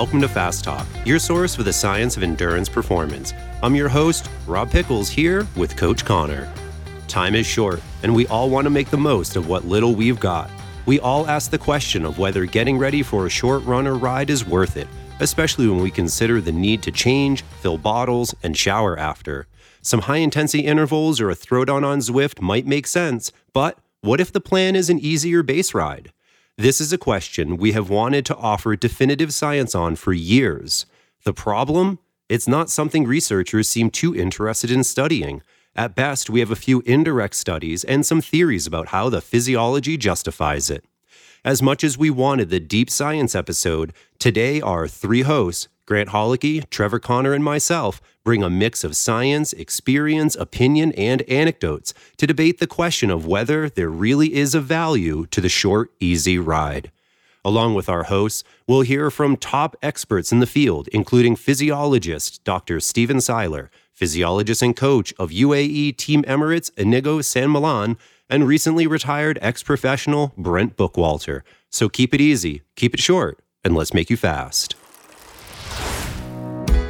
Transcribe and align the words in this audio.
welcome 0.00 0.22
to 0.22 0.28
Fast 0.28 0.64
Talk, 0.64 0.86
your 1.04 1.18
source 1.18 1.54
for 1.54 1.62
the 1.62 1.74
science 1.74 2.16
of 2.16 2.22
endurance 2.22 2.70
performance. 2.70 3.34
I'm 3.62 3.74
your 3.74 3.90
host, 3.90 4.30
Rob 4.46 4.70
Pickels, 4.70 5.10
here 5.10 5.46
with 5.56 5.76
Coach 5.76 6.06
Connor. 6.06 6.50
Time 7.06 7.34
is 7.34 7.44
short, 7.44 7.82
and 8.02 8.14
we 8.14 8.26
all 8.28 8.48
want 8.48 8.64
to 8.64 8.70
make 8.70 8.88
the 8.88 8.96
most 8.96 9.36
of 9.36 9.46
what 9.46 9.66
little 9.66 9.94
we've 9.94 10.18
got. 10.18 10.50
We 10.86 11.00
all 11.00 11.28
ask 11.28 11.50
the 11.50 11.58
question 11.58 12.06
of 12.06 12.18
whether 12.18 12.46
getting 12.46 12.78
ready 12.78 13.02
for 13.02 13.26
a 13.26 13.28
short 13.28 13.62
run 13.64 13.86
or 13.86 13.92
ride 13.92 14.30
is 14.30 14.42
worth 14.42 14.78
it, 14.78 14.88
especially 15.18 15.68
when 15.68 15.82
we 15.82 15.90
consider 15.90 16.40
the 16.40 16.50
need 16.50 16.82
to 16.84 16.90
change, 16.90 17.42
fill 17.60 17.76
bottles, 17.76 18.34
and 18.42 18.56
shower 18.56 18.98
after. 18.98 19.48
Some 19.82 20.00
high 20.00 20.16
intensity 20.16 20.64
intervals 20.64 21.20
or 21.20 21.28
a 21.28 21.36
throwdown 21.36 21.84
on 21.84 21.98
Zwift 21.98 22.40
might 22.40 22.66
make 22.66 22.86
sense, 22.86 23.32
but 23.52 23.76
what 24.00 24.18
if 24.18 24.32
the 24.32 24.40
plan 24.40 24.76
is 24.76 24.88
an 24.88 24.98
easier 24.98 25.42
base 25.42 25.74
ride? 25.74 26.10
This 26.60 26.78
is 26.78 26.92
a 26.92 26.98
question 26.98 27.56
we 27.56 27.72
have 27.72 27.88
wanted 27.88 28.26
to 28.26 28.36
offer 28.36 28.76
definitive 28.76 29.32
science 29.32 29.74
on 29.74 29.96
for 29.96 30.12
years. 30.12 30.84
The 31.24 31.32
problem? 31.32 32.00
It's 32.28 32.46
not 32.46 32.68
something 32.68 33.06
researchers 33.06 33.66
seem 33.66 33.88
too 33.88 34.14
interested 34.14 34.70
in 34.70 34.84
studying. 34.84 35.42
At 35.74 35.94
best, 35.94 36.28
we 36.28 36.40
have 36.40 36.50
a 36.50 36.56
few 36.56 36.82
indirect 36.84 37.34
studies 37.34 37.82
and 37.84 38.04
some 38.04 38.20
theories 38.20 38.66
about 38.66 38.88
how 38.88 39.08
the 39.08 39.22
physiology 39.22 39.96
justifies 39.96 40.68
it. 40.68 40.84
As 41.46 41.62
much 41.62 41.82
as 41.82 41.96
we 41.96 42.10
wanted 42.10 42.50
the 42.50 42.60
deep 42.60 42.90
science 42.90 43.34
episode, 43.34 43.94
today 44.18 44.60
our 44.60 44.86
three 44.86 45.22
hosts, 45.22 45.68
Grant 45.90 46.10
Holicky, 46.10 46.70
Trevor 46.70 47.00
Connor, 47.00 47.32
and 47.32 47.42
myself, 47.42 48.00
bring 48.22 48.44
a 48.44 48.48
mix 48.48 48.84
of 48.84 48.94
science, 48.94 49.52
experience, 49.52 50.36
opinion, 50.36 50.92
and 50.92 51.22
anecdotes 51.22 51.92
to 52.16 52.28
debate 52.28 52.60
the 52.60 52.68
question 52.68 53.10
of 53.10 53.26
whether 53.26 53.68
there 53.68 53.90
really 53.90 54.34
is 54.34 54.54
a 54.54 54.60
value 54.60 55.26
to 55.32 55.40
the 55.40 55.48
short, 55.48 55.90
easy 55.98 56.38
ride. 56.38 56.92
Along 57.44 57.74
with 57.74 57.88
our 57.88 58.04
hosts, 58.04 58.44
we'll 58.68 58.82
hear 58.82 59.10
from 59.10 59.36
top 59.36 59.74
experts 59.82 60.30
in 60.30 60.38
the 60.38 60.46
field, 60.46 60.86
including 60.92 61.34
physiologist 61.34 62.44
Dr. 62.44 62.78
Stephen 62.78 63.20
Seiler, 63.20 63.68
physiologist 63.92 64.62
and 64.62 64.76
coach 64.76 65.12
of 65.18 65.30
UAE 65.30 65.96
Team 65.96 66.22
Emirates 66.22 66.70
Inigo 66.78 67.20
San 67.20 67.50
Millan, 67.50 67.98
and 68.28 68.46
recently 68.46 68.86
retired 68.86 69.40
ex 69.42 69.64
professional 69.64 70.34
Brent 70.38 70.76
Bookwalter. 70.76 71.40
So 71.68 71.88
keep 71.88 72.14
it 72.14 72.20
easy, 72.20 72.62
keep 72.76 72.94
it 72.94 73.00
short, 73.00 73.40
and 73.64 73.74
let's 73.74 73.92
make 73.92 74.08
you 74.08 74.16
fast. 74.16 74.76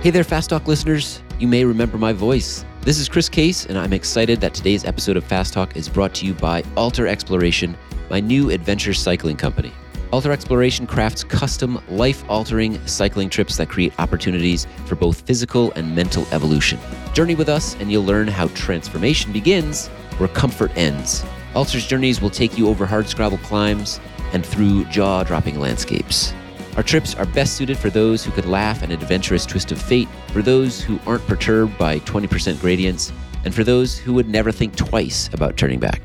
Hey 0.03 0.09
there, 0.09 0.25
Fast 0.25 0.49
Talk 0.49 0.67
listeners. 0.67 1.21
You 1.39 1.47
may 1.47 1.63
remember 1.63 1.99
my 1.99 2.15
voice. 2.15 2.65
This 2.81 2.99
is 2.99 3.07
Chris 3.07 3.29
Case, 3.29 3.67
and 3.67 3.77
I'm 3.77 3.93
excited 3.93 4.41
that 4.41 4.55
today's 4.55 4.87
episode 4.87 5.19
of 5.19 5.25
Fast 5.25 5.53
Talk 5.53 5.77
is 5.77 5.91
brought 5.91 6.15
to 6.15 6.25
you 6.25 6.33
by 6.33 6.65
Alter 6.75 7.07
Exploration, 7.07 7.77
my 8.09 8.19
new 8.19 8.49
adventure 8.49 8.95
cycling 8.95 9.37
company. 9.37 9.71
Alter 10.11 10.33
Exploration 10.33 10.87
crafts 10.87 11.23
custom, 11.23 11.83
life 11.91 12.25
altering 12.31 12.81
cycling 12.87 13.29
trips 13.29 13.59
that 13.59 13.69
create 13.69 13.93
opportunities 13.99 14.67
for 14.87 14.95
both 14.95 15.21
physical 15.27 15.71
and 15.73 15.95
mental 15.95 16.27
evolution. 16.33 16.79
Journey 17.13 17.35
with 17.35 17.51
us, 17.51 17.75
and 17.75 17.93
you'll 17.93 18.03
learn 18.03 18.27
how 18.27 18.49
transformation 18.49 19.35
begins 19.35 19.89
where 20.17 20.31
comfort 20.31 20.73
ends. 20.77 21.23
Alter's 21.55 21.87
journeys 21.87 22.23
will 22.23 22.31
take 22.31 22.57
you 22.57 22.69
over 22.69 22.87
hardscrabble 22.87 23.43
climbs 23.43 24.01
and 24.33 24.47
through 24.47 24.87
jaw 24.87 25.25
dropping 25.25 25.61
landscapes. 25.61 26.33
Our 26.81 26.85
trips 26.85 27.15
are 27.15 27.27
best 27.27 27.57
suited 27.57 27.77
for 27.77 27.91
those 27.91 28.25
who 28.25 28.33
could 28.33 28.47
laugh 28.47 28.83
at 28.83 28.85
an 28.85 28.93
adventurous 28.93 29.45
twist 29.45 29.71
of 29.71 29.79
fate, 29.79 30.09
for 30.33 30.41
those 30.41 30.81
who 30.81 30.99
aren't 31.07 31.27
perturbed 31.27 31.77
by 31.77 31.99
20% 31.99 32.59
gradients, 32.59 33.13
and 33.45 33.55
for 33.55 33.65
those 33.65 33.99
who 33.99 34.15
would 34.15 34.31
never 34.31 34.51
think 34.51 34.77
twice 34.77 35.29
about 35.35 35.59
turning 35.59 35.79
back. 35.79 36.01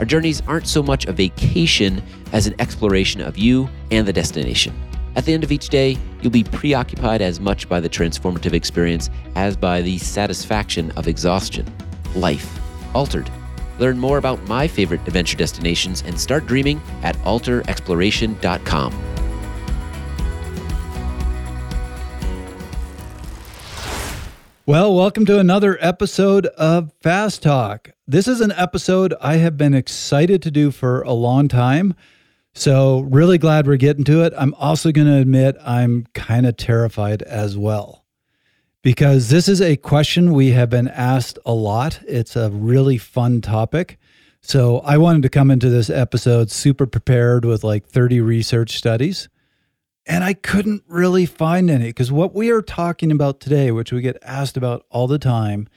Our 0.00 0.04
journeys 0.04 0.42
aren't 0.48 0.66
so 0.66 0.82
much 0.82 1.06
a 1.06 1.12
vacation 1.12 2.02
as 2.32 2.48
an 2.48 2.56
exploration 2.58 3.20
of 3.20 3.38
you 3.38 3.68
and 3.92 4.04
the 4.04 4.12
destination. 4.12 4.74
At 5.14 5.26
the 5.26 5.32
end 5.32 5.44
of 5.44 5.52
each 5.52 5.68
day, 5.68 5.96
you'll 6.20 6.32
be 6.32 6.42
preoccupied 6.42 7.22
as 7.22 7.38
much 7.38 7.68
by 7.68 7.78
the 7.78 7.88
transformative 7.88 8.52
experience 8.52 9.10
as 9.36 9.56
by 9.56 9.80
the 9.80 9.96
satisfaction 9.96 10.90
of 10.96 11.06
exhaustion. 11.06 11.72
Life 12.16 12.58
altered. 12.96 13.30
Learn 13.78 13.96
more 13.96 14.18
about 14.18 14.42
my 14.48 14.66
favorite 14.66 15.06
adventure 15.06 15.36
destinations 15.36 16.02
and 16.04 16.18
start 16.18 16.46
dreaming 16.46 16.82
at 17.04 17.14
alterexploration.com. 17.18 19.05
Well, 24.68 24.96
welcome 24.96 25.24
to 25.26 25.38
another 25.38 25.78
episode 25.80 26.46
of 26.46 26.92
Fast 27.00 27.40
Talk. 27.40 27.92
This 28.08 28.26
is 28.26 28.40
an 28.40 28.50
episode 28.50 29.14
I 29.20 29.36
have 29.36 29.56
been 29.56 29.74
excited 29.74 30.42
to 30.42 30.50
do 30.50 30.72
for 30.72 31.02
a 31.02 31.12
long 31.12 31.46
time. 31.46 31.94
So, 32.52 33.02
really 33.02 33.38
glad 33.38 33.68
we're 33.68 33.76
getting 33.76 34.02
to 34.06 34.24
it. 34.24 34.32
I'm 34.36 34.54
also 34.54 34.90
going 34.90 35.06
to 35.06 35.18
admit 35.18 35.56
I'm 35.64 36.08
kind 36.14 36.46
of 36.46 36.56
terrified 36.56 37.22
as 37.22 37.56
well 37.56 38.04
because 38.82 39.28
this 39.28 39.46
is 39.46 39.62
a 39.62 39.76
question 39.76 40.32
we 40.32 40.50
have 40.50 40.68
been 40.68 40.88
asked 40.88 41.38
a 41.46 41.54
lot. 41.54 42.00
It's 42.08 42.34
a 42.34 42.50
really 42.50 42.98
fun 42.98 43.42
topic. 43.42 44.00
So, 44.40 44.80
I 44.80 44.98
wanted 44.98 45.22
to 45.22 45.28
come 45.28 45.52
into 45.52 45.70
this 45.70 45.90
episode 45.90 46.50
super 46.50 46.86
prepared 46.86 47.44
with 47.44 47.62
like 47.62 47.86
30 47.86 48.20
research 48.20 48.78
studies. 48.78 49.28
And 50.06 50.22
I 50.22 50.34
couldn't 50.34 50.84
really 50.86 51.26
find 51.26 51.68
any 51.68 51.86
because 51.86 52.12
what 52.12 52.34
we 52.34 52.50
are 52.50 52.62
talking 52.62 53.10
about 53.10 53.40
today, 53.40 53.72
which 53.72 53.92
we 53.92 54.00
get 54.00 54.16
asked 54.22 54.56
about 54.56 54.86
all 54.88 55.08
the 55.08 55.18
time, 55.18 55.68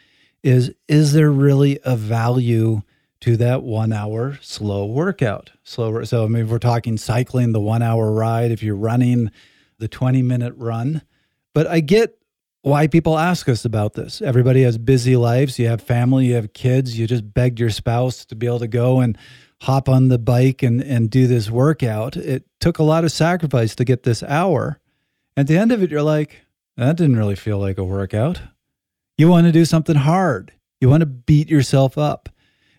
is 0.43 0.71
is 0.87 1.13
there 1.13 1.31
really 1.31 1.79
a 1.83 1.95
value 1.95 2.81
to 3.21 3.35
that 3.37 3.63
one 3.63 3.91
hour 3.91 4.37
slow 4.41 4.85
workout? 4.85 5.49
Slow. 5.63 6.03
So, 6.03 6.25
I 6.25 6.27
mean, 6.27 6.43
if 6.43 6.49
we're 6.49 6.59
talking 6.59 6.97
cycling, 6.97 7.51
the 7.51 7.59
one 7.59 7.81
hour 7.81 8.11
ride, 8.11 8.51
if 8.51 8.61
you're 8.63 8.75
running 8.75 9.31
the 9.79 9.87
20 9.87 10.21
minute 10.21 10.53
run. 10.57 11.01
But 11.53 11.67
I 11.67 11.79
get 11.79 12.15
why 12.61 12.87
people 12.87 13.17
ask 13.17 13.49
us 13.49 13.65
about 13.65 13.93
this. 13.93 14.21
Everybody 14.21 14.63
has 14.63 14.77
busy 14.77 15.15
lives. 15.15 15.57
You 15.57 15.67
have 15.67 15.81
family, 15.81 16.27
you 16.27 16.35
have 16.35 16.53
kids. 16.53 16.99
You 16.99 17.07
just 17.07 17.33
begged 17.33 17.59
your 17.59 17.69
spouse 17.69 18.25
to 18.25 18.35
be 18.35 18.45
able 18.45 18.59
to 18.59 18.67
go 18.67 18.99
and 18.99 19.17
hop 19.61 19.89
on 19.89 20.07
the 20.07 20.17
bike 20.17 20.63
and, 20.63 20.81
and 20.81 21.09
do 21.09 21.27
this 21.27 21.49
workout. 21.49 22.15
It 22.15 22.45
took 22.59 22.79
a 22.79 22.83
lot 22.83 23.03
of 23.03 23.11
sacrifice 23.11 23.75
to 23.75 23.85
get 23.85 24.03
this 24.03 24.23
hour. 24.23 24.79
At 25.35 25.47
the 25.47 25.57
end 25.57 25.71
of 25.71 25.83
it, 25.83 25.91
you're 25.91 26.01
like, 26.01 26.41
that 26.77 26.95
didn't 26.95 27.17
really 27.17 27.35
feel 27.35 27.59
like 27.59 27.77
a 27.77 27.83
workout. 27.83 28.41
You 29.17 29.27
want 29.27 29.47
to 29.47 29.51
do 29.51 29.65
something 29.65 29.97
hard, 29.97 30.53
you 30.79 30.89
want 30.89 31.01
to 31.01 31.05
beat 31.05 31.49
yourself 31.49 31.97
up. 31.97 32.29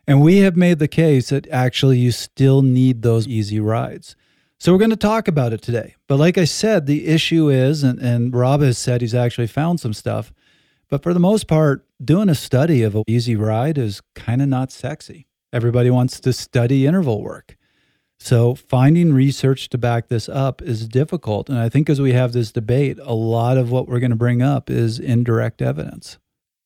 And 0.06 0.22
we 0.22 0.38
have 0.38 0.56
made 0.56 0.78
the 0.78 0.88
case 0.88 1.28
that 1.28 1.46
actually 1.50 1.98
you 1.98 2.10
still 2.10 2.62
need 2.62 3.02
those 3.02 3.28
easy 3.28 3.60
rides. 3.60 4.16
So 4.58 4.72
we're 4.72 4.78
going 4.78 4.90
to 4.90 4.96
talk 4.96 5.28
about 5.28 5.52
it 5.52 5.62
today. 5.62 5.94
But 6.08 6.18
like 6.18 6.36
I 6.36 6.44
said, 6.44 6.86
the 6.86 7.06
issue 7.06 7.48
is, 7.48 7.82
and, 7.84 7.98
and 7.98 8.34
Rob 8.34 8.60
has 8.60 8.76
said 8.76 9.00
he's 9.00 9.14
actually 9.14 9.46
found 9.46 9.80
some 9.80 9.92
stuff, 9.92 10.32
but 10.88 11.02
for 11.02 11.14
the 11.14 11.20
most 11.20 11.46
part, 11.46 11.86
doing 12.04 12.28
a 12.28 12.34
study 12.34 12.82
of 12.82 12.96
an 12.96 13.04
easy 13.06 13.36
ride 13.36 13.78
is 13.78 14.02
kind 14.14 14.42
of 14.42 14.48
not 14.48 14.72
sexy. 14.72 15.28
Everybody 15.52 15.90
wants 15.90 16.20
to 16.20 16.32
study 16.32 16.86
interval 16.86 17.22
work. 17.22 17.56
So 18.18 18.54
finding 18.54 19.14
research 19.14 19.70
to 19.70 19.78
back 19.78 20.08
this 20.08 20.28
up 20.28 20.60
is 20.60 20.86
difficult. 20.86 21.48
And 21.48 21.58
I 21.58 21.70
think 21.70 21.88
as 21.88 22.00
we 22.00 22.12
have 22.12 22.32
this 22.32 22.52
debate, 22.52 22.98
a 23.02 23.14
lot 23.14 23.56
of 23.56 23.70
what 23.70 23.88
we're 23.88 23.98
going 23.98 24.10
to 24.10 24.16
bring 24.16 24.42
up 24.42 24.68
is 24.68 24.98
indirect 24.98 25.62
evidence. 25.62 26.18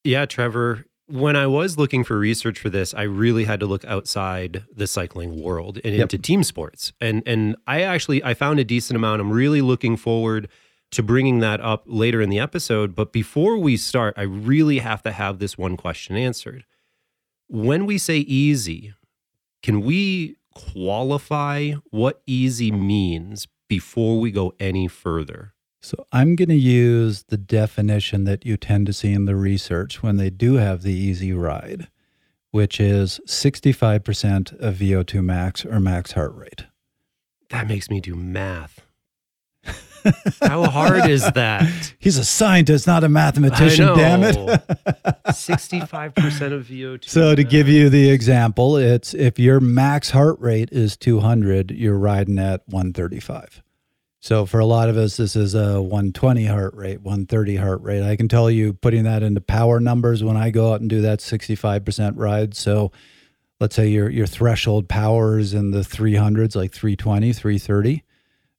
Yeah, 0.02 0.26
Trevor, 0.26 0.84
when 1.06 1.36
I 1.36 1.46
was 1.46 1.78
looking 1.78 2.02
for 2.02 2.18
research 2.18 2.58
for 2.58 2.70
this, 2.70 2.92
I 2.92 3.02
really 3.02 3.44
had 3.44 3.60
to 3.60 3.66
look 3.66 3.84
outside 3.84 4.64
the 4.74 4.88
cycling 4.88 5.40
world 5.40 5.78
and 5.84 5.94
yep. 5.94 6.02
into 6.02 6.18
team 6.18 6.42
sports. 6.42 6.92
And 7.00 7.22
and 7.24 7.56
I 7.66 7.82
actually 7.82 8.22
I 8.24 8.34
found 8.34 8.58
a 8.58 8.64
decent 8.64 8.96
amount. 8.96 9.20
I'm 9.20 9.30
really 9.30 9.62
looking 9.62 9.96
forward 9.96 10.48
to 10.90 11.02
bringing 11.02 11.38
that 11.40 11.60
up 11.60 11.84
later 11.86 12.20
in 12.20 12.30
the 12.30 12.38
episode, 12.38 12.94
but 12.94 13.12
before 13.12 13.58
we 13.58 13.76
start, 13.76 14.14
I 14.16 14.22
really 14.22 14.78
have 14.78 15.02
to 15.02 15.12
have 15.12 15.40
this 15.40 15.58
one 15.58 15.76
question 15.76 16.16
answered 16.16 16.64
when 17.54 17.86
we 17.86 17.98
say 17.98 18.18
easy, 18.18 18.94
can 19.62 19.80
we 19.82 20.36
qualify 20.56 21.72
what 21.90 22.20
easy 22.26 22.72
means 22.72 23.46
before 23.68 24.18
we 24.18 24.32
go 24.32 24.52
any 24.58 24.88
further? 24.88 25.54
So 25.80 26.04
I'm 26.10 26.34
going 26.34 26.48
to 26.48 26.56
use 26.56 27.22
the 27.28 27.36
definition 27.36 28.24
that 28.24 28.44
you 28.44 28.56
tend 28.56 28.86
to 28.86 28.92
see 28.92 29.12
in 29.12 29.26
the 29.26 29.36
research 29.36 30.02
when 30.02 30.16
they 30.16 30.30
do 30.30 30.54
have 30.54 30.82
the 30.82 30.94
easy 30.94 31.32
ride, 31.32 31.86
which 32.50 32.80
is 32.80 33.20
65% 33.26 34.58
of 34.58 34.74
VO2 34.76 35.24
max 35.24 35.64
or 35.64 35.78
max 35.78 36.12
heart 36.12 36.34
rate. 36.34 36.64
That 37.50 37.68
makes 37.68 37.88
me 37.88 38.00
do 38.00 38.16
math. 38.16 38.83
How 40.42 40.64
hard 40.64 41.08
is 41.08 41.30
that? 41.32 41.94
He's 41.98 42.18
a 42.18 42.24
scientist, 42.24 42.86
not 42.86 43.04
a 43.04 43.08
mathematician, 43.08 43.86
damn 43.96 44.22
it. 44.22 44.36
65% 44.36 44.44
of 46.52 46.66
VO2. 46.66 47.08
So, 47.08 47.34
to 47.34 47.44
give 47.44 47.68
you 47.68 47.88
the 47.88 48.10
example, 48.10 48.76
it's 48.76 49.14
if 49.14 49.38
your 49.38 49.60
max 49.60 50.10
heart 50.10 50.38
rate 50.40 50.68
is 50.72 50.96
200, 50.96 51.70
you're 51.70 51.98
riding 51.98 52.38
at 52.38 52.62
135. 52.66 53.62
So, 54.20 54.46
for 54.46 54.58
a 54.58 54.66
lot 54.66 54.88
of 54.88 54.96
us, 54.96 55.16
this 55.16 55.36
is 55.36 55.54
a 55.54 55.80
120 55.80 56.46
heart 56.46 56.74
rate, 56.74 57.00
130 57.00 57.56
heart 57.56 57.82
rate. 57.82 58.02
I 58.02 58.16
can 58.16 58.28
tell 58.28 58.50
you, 58.50 58.74
putting 58.74 59.04
that 59.04 59.22
into 59.22 59.40
power 59.40 59.80
numbers 59.80 60.22
when 60.22 60.36
I 60.36 60.50
go 60.50 60.72
out 60.72 60.80
and 60.80 60.90
do 60.90 61.00
that 61.02 61.20
65% 61.20 62.14
ride. 62.16 62.54
So, 62.54 62.92
let's 63.58 63.74
say 63.74 63.88
your, 63.88 64.10
your 64.10 64.26
threshold 64.26 64.88
power 64.88 65.38
is 65.38 65.54
in 65.54 65.70
the 65.70 65.80
300s, 65.80 66.56
like 66.56 66.72
320, 66.72 67.32
330 67.32 68.02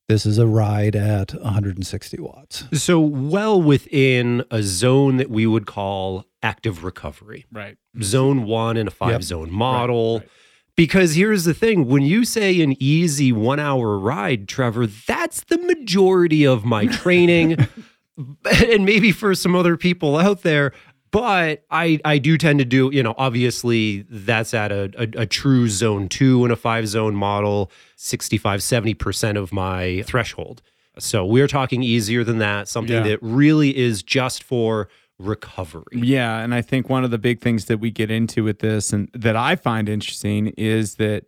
This 0.08 0.24
is 0.24 0.38
a 0.38 0.46
ride 0.46 0.94
at 0.94 1.32
160 1.34 2.20
watts. 2.20 2.64
So 2.72 3.00
well 3.00 3.60
within 3.60 4.44
a 4.52 4.62
zone 4.62 5.16
that 5.16 5.30
we 5.30 5.46
would 5.46 5.66
call 5.66 6.24
active 6.42 6.84
recovery. 6.84 7.44
Right. 7.50 7.76
Zone 8.02 8.44
one 8.44 8.76
in 8.76 8.86
a 8.86 8.90
five 8.92 9.10
Yep. 9.12 9.22
zone 9.22 9.52
model. 9.52 10.20
right. 10.20 10.28
Because 10.76 11.14
here's 11.14 11.44
the 11.44 11.54
thing 11.54 11.86
when 11.86 12.02
you 12.02 12.24
say 12.24 12.60
an 12.60 12.76
easy 12.80 13.32
one 13.32 13.58
hour 13.58 13.98
ride, 13.98 14.46
Trevor, 14.46 14.86
that's 14.86 15.42
the 15.44 15.56
majority 15.58 16.46
of 16.46 16.64
my 16.64 16.86
training. 16.86 17.56
and 18.70 18.84
maybe 18.86 19.12
for 19.12 19.34
some 19.34 19.54
other 19.54 19.76
people 19.76 20.16
out 20.16 20.42
there. 20.42 20.72
But 21.10 21.64
I, 21.70 22.00
I 22.04 22.18
do 22.18 22.36
tend 22.36 22.58
to 22.58 22.64
do, 22.64 22.90
you 22.92 23.02
know, 23.02 23.14
obviously 23.16 24.04
that's 24.10 24.52
at 24.52 24.72
a, 24.72 24.90
a, 24.98 25.22
a 25.22 25.26
true 25.26 25.68
zone 25.68 26.08
two 26.08 26.44
in 26.44 26.50
a 26.50 26.56
five 26.56 26.88
zone 26.88 27.14
model, 27.14 27.70
65, 27.96 28.60
70% 28.60 29.36
of 29.38 29.52
my 29.52 30.02
threshold. 30.06 30.62
So 30.98 31.24
we're 31.24 31.48
talking 31.48 31.82
easier 31.82 32.24
than 32.24 32.38
that, 32.38 32.68
something 32.68 32.96
Yeah. 32.96 33.02
that 33.04 33.18
really 33.22 33.76
is 33.76 34.02
just 34.02 34.42
for 34.42 34.88
recovery. 35.18 35.84
Yeah, 35.92 36.40
and 36.40 36.54
I 36.54 36.60
think 36.60 36.90
one 36.90 37.04
of 37.04 37.10
the 37.10 37.18
big 37.18 37.40
things 37.40 37.66
that 37.66 37.78
we 37.78 37.90
get 37.90 38.10
into 38.10 38.44
with 38.44 38.58
this 38.58 38.92
and 38.92 39.08
that 39.14 39.36
I 39.36 39.56
find 39.56 39.88
interesting 39.88 40.48
is 40.58 40.96
that 40.96 41.24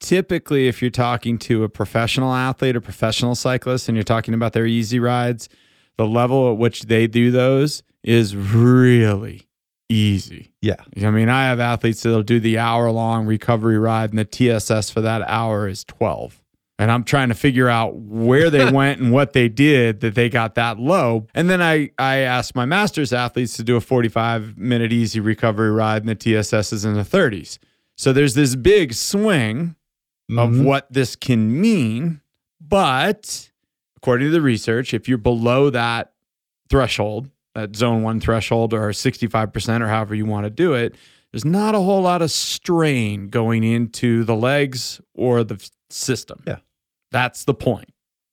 typically 0.00 0.66
if 0.68 0.80
you're 0.82 0.90
talking 0.90 1.38
to 1.38 1.64
a 1.64 1.68
professional 1.68 2.32
athlete 2.34 2.76
or 2.76 2.80
professional 2.80 3.34
cyclist 3.34 3.88
and 3.88 3.96
you're 3.96 4.02
talking 4.04 4.34
about 4.34 4.52
their 4.52 4.66
easy 4.66 4.98
rides, 4.98 5.48
the 5.96 6.06
level 6.06 6.50
at 6.52 6.58
which 6.58 6.82
they 6.82 7.06
do 7.06 7.30
those 7.30 7.82
is 8.04 8.36
really 8.36 9.48
easy. 9.88 10.52
Yeah. 10.60 10.76
I 11.02 11.10
mean, 11.10 11.28
I 11.28 11.44
have 11.46 11.58
athletes 11.60 12.02
that'll 12.02 12.22
do 12.22 12.38
the 12.40 12.58
hour 12.58 12.90
long 12.90 13.26
recovery 13.26 13.78
ride 13.78 14.10
and 14.10 14.18
the 14.18 14.24
TSS 14.24 14.90
for 14.90 15.00
that 15.00 15.22
hour 15.28 15.66
is 15.68 15.84
12. 15.84 16.40
And 16.78 16.90
I'm 16.90 17.04
trying 17.04 17.28
to 17.28 17.34
figure 17.34 17.68
out 17.68 17.94
where 17.96 18.50
they 18.50 18.70
went 18.70 19.00
and 19.00 19.12
what 19.12 19.32
they 19.32 19.48
did 19.48 20.00
that 20.00 20.14
they 20.14 20.28
got 20.28 20.54
that 20.56 20.78
low. 20.78 21.26
And 21.34 21.48
then 21.48 21.62
I, 21.62 21.90
I 21.98 22.16
asked 22.18 22.54
my 22.54 22.64
master's 22.64 23.12
athletes 23.12 23.56
to 23.56 23.62
do 23.62 23.76
a 23.76 23.80
45 23.80 24.58
minute 24.58 24.92
easy 24.92 25.20
recovery 25.20 25.70
ride 25.70 26.02
and 26.02 26.08
the 26.08 26.14
TSS 26.14 26.72
is 26.72 26.84
in 26.84 26.94
the 26.94 27.02
30s. 27.02 27.58
So 27.96 28.12
there's 28.12 28.34
this 28.34 28.56
big 28.56 28.92
swing 28.94 29.76
of 30.30 30.50
Mhm. 30.50 30.64
what 30.64 30.92
this 30.92 31.14
can 31.16 31.60
mean. 31.60 32.20
But 32.60 33.50
according 33.96 34.28
to 34.28 34.32
the 34.32 34.40
research, 34.42 34.92
if 34.94 35.08
you're 35.08 35.18
below 35.18 35.70
that 35.70 36.12
threshold, 36.68 37.30
that 37.54 37.76
zone 37.76 38.02
one 38.02 38.20
threshold 38.20 38.74
or 38.74 38.88
65% 38.90 39.80
or 39.80 39.88
however 39.88 40.14
you 40.14 40.26
want 40.26 40.44
to 40.44 40.50
do 40.50 40.74
it, 40.74 40.94
there's 41.32 41.44
not 41.44 41.74
a 41.74 41.80
whole 41.80 42.02
lot 42.02 42.22
of 42.22 42.30
strain 42.30 43.28
going 43.28 43.64
into 43.64 44.24
the 44.24 44.36
legs 44.36 45.00
or 45.14 45.42
the 45.44 45.68
system. 45.90 46.42
Yeah. 46.46 46.58
That's 47.10 47.44
the 47.44 47.54
point. 47.54 47.90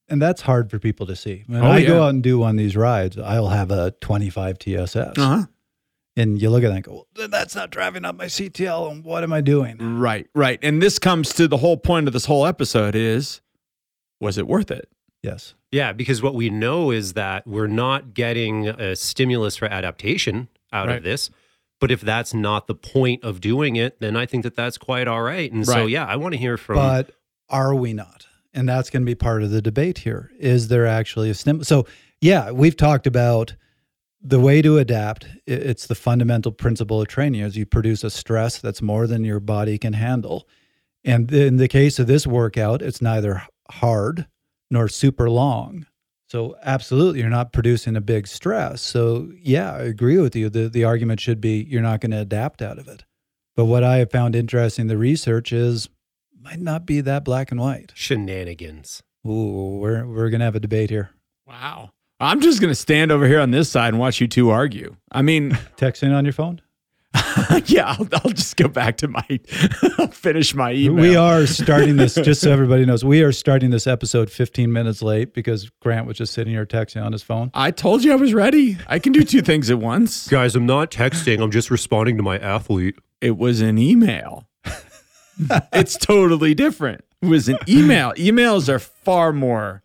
And 0.09 0.21
that's 0.21 0.41
hard 0.41 0.69
for 0.69 0.77
people 0.79 1.05
to 1.07 1.15
see. 1.15 1.43
When 1.47 1.63
Oh, 1.63 1.71
I 1.71 1.77
yeah. 1.79 1.87
go 1.87 2.03
out 2.03 2.09
and 2.09 2.21
do 2.21 2.39
one 2.39 2.51
of 2.51 2.57
these 2.57 2.75
rides, 2.75 3.17
I'll 3.17 3.47
have 3.49 3.71
a 3.71 3.91
25 4.01 4.59
TSS. 4.59 4.95
Uh-huh. 5.17 5.45
And 6.17 6.41
you 6.41 6.49
look 6.49 6.63
at 6.63 6.67
that 6.69 6.75
and 6.75 6.83
go, 6.83 7.07
well, 7.15 7.27
that's 7.29 7.55
not 7.55 7.69
driving 7.69 8.03
up 8.03 8.15
my 8.17 8.25
CTL. 8.25 8.91
And 8.91 9.03
what 9.05 9.23
am 9.23 9.31
I 9.31 9.39
doing? 9.39 9.77
Right, 9.99 10.27
right. 10.35 10.59
And 10.61 10.81
this 10.81 10.99
comes 10.99 11.29
to 11.35 11.47
the 11.47 11.57
whole 11.57 11.77
point 11.77 12.07
of 12.07 12.13
this 12.13 12.25
whole 12.25 12.45
episode 12.45 12.95
is 12.95 13.39
was 14.19 14.37
it 14.37 14.45
worth 14.47 14.69
it? 14.69 14.89
Yes. 15.23 15.55
Yeah, 15.71 15.93
because 15.93 16.21
what 16.21 16.35
we 16.35 16.49
know 16.49 16.91
is 16.91 17.13
that 17.13 17.47
we're 17.47 17.67
not 17.67 18.13
getting 18.13 18.67
a 18.67 18.95
stimulus 18.95 19.55
for 19.55 19.65
adaptation 19.67 20.49
out 20.73 20.87
Right. 20.87 20.97
of 20.97 21.03
this. 21.03 21.29
But 21.79 21.89
if 21.91 22.01
that's 22.01 22.33
not 22.33 22.67
the 22.67 22.75
point 22.75 23.23
of 23.23 23.41
doing 23.41 23.75
it, 23.75 23.99
then 23.99 24.15
I 24.15 24.27
think 24.27 24.43
that 24.43 24.55
that's 24.55 24.77
quite 24.77 25.07
all 25.07 25.21
right. 25.23 25.51
And 25.51 25.65
so, 25.65 25.87
yeah, 25.87 26.05
I 26.05 26.15
want 26.15 26.33
to 26.33 26.37
hear 26.37 26.55
from. 26.55 26.75
But 26.75 27.11
are 27.49 27.73
we 27.73 27.93
not? 27.93 28.27
And 28.53 28.69
that's 28.69 28.89
going 28.91 29.01
to 29.01 29.05
be 29.05 29.15
part 29.15 29.41
of 29.41 29.49
the 29.49 29.61
debate 29.63 29.99
here. 29.99 30.29
Is 30.37 30.67
there 30.67 30.85
actually 30.85 31.31
a 31.31 31.33
stim? 31.33 31.63
So, 31.63 31.87
yeah, 32.19 32.51
we've 32.51 32.77
talked 32.77 33.07
about 33.07 33.55
the 34.21 34.39
way 34.39 34.61
to 34.61 34.77
adapt. 34.77 35.25
It's 35.47 35.87
the 35.87 35.95
fundamental 35.95 36.51
principle 36.51 37.01
of 37.01 37.07
training 37.07 37.41
is 37.41 37.57
you 37.57 37.65
produce 37.65 38.03
a 38.03 38.11
stress 38.11 38.59
that's 38.59 38.81
more 38.83 39.07
than 39.07 39.23
your 39.23 39.39
body 39.39 39.79
can 39.79 39.93
handle. 39.93 40.47
And 41.03 41.31
in 41.33 41.57
the 41.57 41.67
case 41.67 41.97
of 41.97 42.05
this 42.05 42.27
workout, 42.27 42.83
it's 42.83 43.01
neither 43.01 43.41
hard 43.71 44.27
nor 44.71 44.87
super 44.87 45.29
long. 45.29 45.85
So 46.29 46.55
absolutely, 46.63 47.19
you're 47.19 47.29
not 47.29 47.51
producing 47.51 47.95
a 47.97 48.01
big 48.01 48.25
stress. 48.25 48.81
So 48.81 49.29
yeah, 49.37 49.73
I 49.73 49.79
agree 49.81 50.17
with 50.17 50.35
you. 50.35 50.49
The 50.49 50.69
the 50.69 50.85
argument 50.85 51.19
should 51.19 51.41
be 51.41 51.63
you're 51.69 51.81
not 51.81 51.99
going 52.01 52.11
to 52.11 52.19
adapt 52.21 52.61
out 52.61 52.79
of 52.79 52.87
it. 52.87 53.03
But 53.55 53.65
what 53.65 53.83
I 53.83 53.97
have 53.97 54.11
found 54.11 54.35
interesting 54.35 54.87
the 54.87 54.97
research 54.97 55.51
is 55.51 55.89
might 56.41 56.59
not 56.61 56.85
be 56.85 57.01
that 57.01 57.25
black 57.25 57.51
and 57.51 57.59
white. 57.59 57.91
shenanigans. 57.93 59.03
Ooh, 59.27 59.77
we're 59.79 60.05
we're 60.07 60.29
gonna 60.29 60.45
have 60.45 60.55
a 60.55 60.59
debate 60.61 60.89
here. 60.89 61.11
Wow. 61.45 61.91
I'm 62.21 62.39
just 62.39 62.61
going 62.61 62.69
to 62.69 62.75
stand 62.75 63.11
over 63.11 63.25
here 63.27 63.39
on 63.39 63.49
this 63.49 63.67
side 63.67 63.89
and 63.89 63.99
watch 63.99 64.21
you 64.21 64.27
two 64.27 64.51
argue. 64.51 64.95
I 65.11 65.23
mean, 65.23 65.51
Texting 65.77 66.15
on 66.15 66.23
your 66.23 66.33
phone. 66.33 66.61
yeah, 67.65 67.95
I'll, 67.97 68.07
I'll 68.13 68.31
just 68.31 68.55
go 68.55 68.67
back 68.67 68.97
to 68.97 69.07
my 69.07 69.21
finish 70.11 70.55
my 70.55 70.73
email. 70.73 71.01
We 71.01 71.15
are 71.15 71.45
starting 71.45 71.97
this 71.97 72.15
just 72.15 72.41
so 72.41 72.51
everybody 72.53 72.85
knows. 72.85 73.03
We 73.03 73.21
are 73.21 73.31
starting 73.31 73.69
this 73.69 73.85
episode 73.85 74.29
15 74.29 74.71
minutes 74.71 75.01
late 75.01 75.33
because 75.33 75.69
Grant 75.81 76.07
was 76.07 76.17
just 76.17 76.33
sitting 76.33 76.53
here 76.53 76.65
texting 76.65 77.03
on 77.03 77.11
his 77.11 77.21
phone. 77.21 77.51
I 77.53 77.71
told 77.71 78.03
you 78.03 78.13
I 78.13 78.15
was 78.15 78.33
ready. 78.33 78.77
I 78.87 78.99
can 78.99 79.11
do 79.11 79.23
two 79.23 79.41
things 79.41 79.69
at 79.69 79.79
once. 79.79 80.27
Guys, 80.29 80.55
I'm 80.55 80.65
not 80.65 80.89
texting. 80.89 81.41
I'm 81.41 81.51
just 81.51 81.69
responding 81.69 82.15
to 82.17 82.23
my 82.23 82.37
athlete. 82.37 82.95
It 83.19 83.37
was 83.37 83.59
an 83.59 83.77
email. 83.77 84.47
it's 85.73 85.97
totally 85.97 86.53
different. 86.53 87.03
It 87.21 87.27
was 87.27 87.49
an 87.49 87.57
email. 87.67 88.13
Emails 88.13 88.69
are 88.69 88.79
far 88.79 89.33
more 89.33 89.83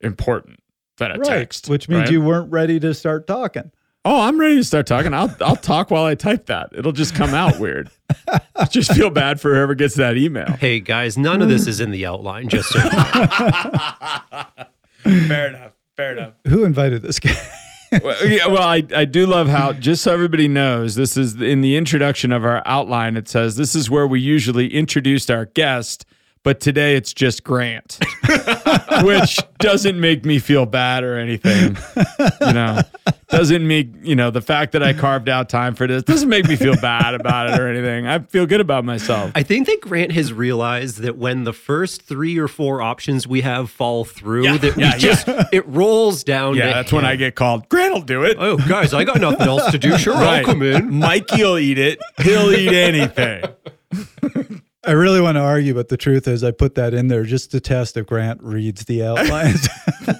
important 0.00 0.60
than 0.96 1.12
a 1.12 1.18
text. 1.18 1.68
which 1.68 1.88
means 1.88 2.02
right? 2.02 2.10
you 2.10 2.22
weren't 2.22 2.50
ready 2.50 2.80
to 2.80 2.94
start 2.94 3.26
talking. 3.26 3.70
Oh, 4.04 4.20
I'm 4.22 4.38
ready 4.40 4.56
to 4.56 4.64
start 4.64 4.86
talking. 4.86 5.12
I'll 5.12 5.34
I'll 5.40 5.56
talk 5.56 5.90
while 5.90 6.04
I 6.04 6.14
type 6.14 6.46
that. 6.46 6.70
It'll 6.72 6.92
just 6.92 7.14
come 7.14 7.34
out 7.34 7.58
weird. 7.58 7.90
just 8.70 8.92
feel 8.94 9.10
bad 9.10 9.40
for 9.40 9.54
whoever 9.54 9.74
gets 9.74 9.96
that 9.96 10.16
email. 10.16 10.46
Hey, 10.46 10.80
guys, 10.80 11.18
none 11.18 11.42
of 11.42 11.48
this 11.48 11.66
is 11.66 11.80
in 11.80 11.90
the 11.90 12.06
outline, 12.06 12.48
just 12.48 12.68
so. 12.70 12.78
Fair 15.02 15.48
enough. 15.48 15.72
Fair 15.96 16.12
enough. 16.12 16.34
Who 16.46 16.64
invited 16.64 17.02
this 17.02 17.18
guy? 17.18 17.34
well, 18.02 18.26
yeah, 18.26 18.46
well, 18.46 18.62
I, 18.62 18.84
I 18.94 19.04
do 19.04 19.26
love 19.26 19.48
how, 19.48 19.72
just 19.72 20.02
so 20.04 20.12
everybody 20.12 20.46
knows, 20.46 20.94
this 20.94 21.16
is 21.16 21.40
in 21.40 21.60
the 21.60 21.76
introduction 21.76 22.32
of 22.32 22.44
our 22.44 22.62
outline. 22.66 23.16
It 23.16 23.28
says 23.28 23.56
this 23.56 23.74
is 23.74 23.90
where 23.90 24.06
we 24.06 24.20
usually 24.20 24.72
introduced 24.72 25.30
our 25.30 25.46
guest, 25.46 26.04
but 26.42 26.60
today 26.60 26.94
it's 26.96 27.12
just 27.12 27.44
Grant, 27.44 27.98
which 29.02 29.38
doesn't 29.58 29.98
make 30.00 30.24
me 30.24 30.38
feel 30.38 30.66
bad 30.66 31.04
or 31.04 31.18
anything. 31.18 31.76
You 32.40 32.52
know, 32.52 32.80
doesn't 33.28 33.66
make, 33.66 33.88
you 34.02 34.16
know, 34.16 34.30
the 34.30 34.40
fact 34.40 34.72
that 34.72 34.82
I 34.82 34.92
carved 34.92 35.28
out 35.28 35.48
time 35.48 35.74
for 35.74 35.86
this 35.86 36.02
doesn't 36.02 36.28
make 36.28 36.46
me 36.48 36.56
feel 36.56 36.76
bad 36.80 37.14
about 37.14 37.50
it 37.50 37.58
or 37.60 37.68
anything. 37.68 38.06
I 38.06 38.20
feel 38.20 38.46
good 38.46 38.60
about 38.60 38.84
myself. 38.84 39.32
I 39.34 39.42
think 39.42 39.66
that 39.66 39.80
Grant 39.82 40.12
has 40.12 40.32
realized 40.32 40.98
that 41.02 41.16
when 41.18 41.44
the 41.44 41.52
first 41.52 42.02
three 42.02 42.38
or 42.38 42.48
four 42.48 42.80
options 42.80 43.26
we 43.26 43.42
have 43.42 43.70
fall 43.70 44.04
through, 44.04 44.44
Yeah, 44.44 44.56
that 44.58 44.76
we 44.76 44.82
yeah, 44.82 44.92
yeah. 44.92 44.98
just 44.98 45.28
it 45.52 45.66
rolls 45.66 46.24
down. 46.24 46.54
Yeah, 46.56 46.72
that's 46.72 46.92
when. 46.92 47.04
I 47.04 47.16
get 47.16 47.34
called. 47.34 47.68
Grant 47.68 47.94
will 47.94 48.00
do 48.02 48.22
it. 48.24 48.36
Oh, 48.38 48.56
guys, 48.58 48.92
I 48.94 49.04
got 49.04 49.20
nothing 49.20 49.46
else 49.48 49.70
to 49.70 49.78
do. 49.78 49.96
Sure, 49.98 50.14
I'll 50.14 50.44
come 50.44 50.62
in. 50.62 50.92
Mikey 50.98 51.42
will 51.42 51.58
eat 51.58 51.78
it. 51.78 51.98
He'll 52.18 52.52
eat 52.52 52.72
anything. 52.72 53.44
I 54.88 54.92
really 54.92 55.20
want 55.20 55.36
to 55.36 55.42
argue, 55.42 55.74
but 55.74 55.88
the 55.88 55.98
truth 55.98 56.26
is, 56.26 56.42
I 56.42 56.50
put 56.50 56.74
that 56.76 56.94
in 56.94 57.08
there 57.08 57.22
just 57.24 57.50
to 57.50 57.60
test 57.60 57.98
if 57.98 58.06
Grant 58.06 58.42
reads 58.42 58.86
the 58.86 59.04
outlines, 59.04 59.68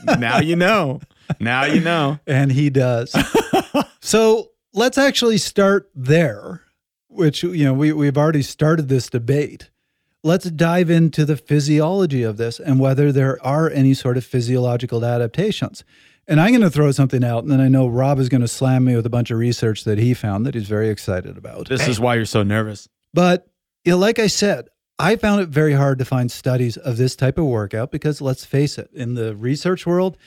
now 0.18 0.40
you 0.40 0.56
know. 0.56 1.00
Now 1.40 1.64
you 1.64 1.80
know. 1.80 2.18
and 2.26 2.52
he 2.52 2.68
does. 2.68 3.16
so 4.00 4.50
let's 4.74 4.98
actually 4.98 5.38
start 5.38 5.90
there, 5.94 6.64
which 7.08 7.42
you 7.42 7.64
know 7.64 7.72
we 7.72 7.94
we've 7.94 8.18
already 8.18 8.42
started 8.42 8.90
this 8.90 9.08
debate. 9.08 9.70
Let's 10.22 10.50
dive 10.50 10.90
into 10.90 11.24
the 11.24 11.38
physiology 11.38 12.22
of 12.22 12.36
this 12.36 12.60
and 12.60 12.78
whether 12.78 13.10
there 13.10 13.42
are 13.42 13.70
any 13.70 13.94
sort 13.94 14.18
of 14.18 14.26
physiological 14.26 15.02
adaptations. 15.02 15.82
And 16.26 16.42
I'm 16.42 16.50
going 16.50 16.60
to 16.60 16.70
throw 16.70 16.92
something 16.92 17.24
out, 17.24 17.42
and 17.42 17.50
then 17.50 17.62
I 17.62 17.68
know 17.68 17.88
Rob 17.88 18.18
is 18.18 18.28
going 18.28 18.42
to 18.42 18.48
slam 18.48 18.84
me 18.84 18.96
with 18.96 19.06
a 19.06 19.10
bunch 19.10 19.30
of 19.30 19.38
research 19.38 19.84
that 19.84 19.96
he 19.96 20.12
found 20.12 20.44
that 20.44 20.54
he's 20.54 20.68
very 20.68 20.90
excited 20.90 21.38
about. 21.38 21.70
This 21.70 21.88
is 21.88 21.98
why 21.98 22.16
you're 22.16 22.26
so 22.26 22.42
nervous. 22.42 22.86
But 23.14 23.48
you 23.84 23.92
know, 23.92 23.98
like 23.98 24.18
I 24.18 24.26
said, 24.26 24.68
I 24.98 25.16
found 25.16 25.40
it 25.40 25.48
very 25.48 25.74
hard 25.74 25.98
to 26.00 26.04
find 26.04 26.30
studies 26.30 26.76
of 26.76 26.96
this 26.96 27.14
type 27.14 27.38
of 27.38 27.44
workout 27.44 27.92
because 27.92 28.20
let's 28.20 28.44
face 28.44 28.78
it, 28.78 28.90
in 28.92 29.14
the 29.14 29.36
research 29.36 29.86
world, 29.86 30.18